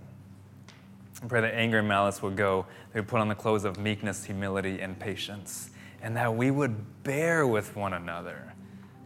We 1.21 1.27
pray 1.27 1.41
that 1.41 1.53
anger 1.53 1.79
and 1.79 1.89
malice 1.89 2.21
would 2.21 2.37
go, 2.37 2.65
that 2.93 3.03
we 3.03 3.05
put 3.05 3.19
on 3.19 3.27
the 3.27 3.35
clothes 3.35 3.65
of 3.65 3.77
meekness, 3.77 4.23
humility, 4.23 4.79
and 4.79 4.97
patience, 4.97 5.71
and 6.01 6.15
that 6.15 6.33
we 6.33 6.51
would 6.51 7.03
bear 7.03 7.45
with 7.45 7.75
one 7.75 7.91
another, 7.91 8.53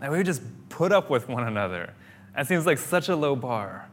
that 0.01 0.11
we 0.11 0.17
would 0.17 0.25
just 0.25 0.41
put 0.69 0.91
up 0.91 1.09
with 1.09 1.29
one 1.29 1.47
another. 1.47 1.93
That 2.35 2.47
seems 2.47 2.65
like 2.65 2.79
such 2.79 3.07
a 3.07 3.15
low 3.15 3.35
bar. 3.35 3.87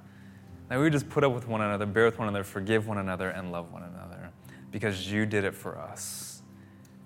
That 0.69 0.79
we 0.79 0.85
would 0.85 0.93
just 0.93 1.09
put 1.09 1.23
up 1.23 1.33
with 1.33 1.47
one 1.47 1.61
another, 1.61 1.87
bear 1.87 2.07
with 2.07 2.19
one 2.19 2.29
another, 2.29 2.45
forgive 2.45 2.89
one 2.89 2.99
another, 2.99 3.29
and 3.29 3.53
love 3.53 3.73
one 3.73 3.83
another, 3.83 4.31
because 4.71 5.11
you 5.11 5.25
did 5.27 5.45
it 5.45 5.55
for 5.55 5.79
us, 5.79 6.43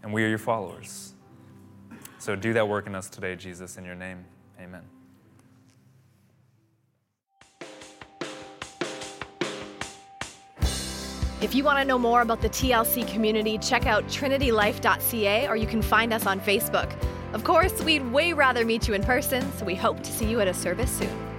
and 0.03 0.13
we 0.13 0.25
are 0.25 0.29
your 0.29 0.39
followers. 0.39 1.15
So 2.19 2.35
do 2.37 2.53
that 2.55 2.69
work 2.69 2.87
in 2.87 2.95
us 2.95 3.09
today, 3.09 3.37
Jesus, 3.37 3.77
in 3.77 3.85
your 3.85 3.95
name. 3.95 4.25
Amen. 4.61 4.83
If 11.41 11.57
you 11.57 11.65
want 11.65 11.81
to 11.81 11.85
know 11.85 11.99
more 11.99 12.21
about 12.23 12.41
the 12.41 12.49
TLC 12.49 13.13
community, 13.13 13.59
check 13.59 13.87
out 13.87 14.07
trinitylife.ca 14.07 15.49
or 15.49 15.57
you 15.57 15.67
can 15.67 15.83
find 15.83 16.13
us 16.13 16.25
on 16.25 16.41
Facebook. 16.41 16.97
Of 17.33 17.45
course, 17.45 17.83
we'd 17.83 18.13
way 18.13 18.35
rather 18.35 18.65
meet 18.65 18.87
you 18.87 18.95
in 18.95 19.03
person, 19.03 19.51
so 19.53 19.65
we 19.65 19.75
hope 19.75 20.03
to 20.03 20.13
see 20.13 20.27
you 20.27 20.41
at 20.41 20.49
a 20.49 20.55
service 20.55 20.91
soon. 20.91 21.32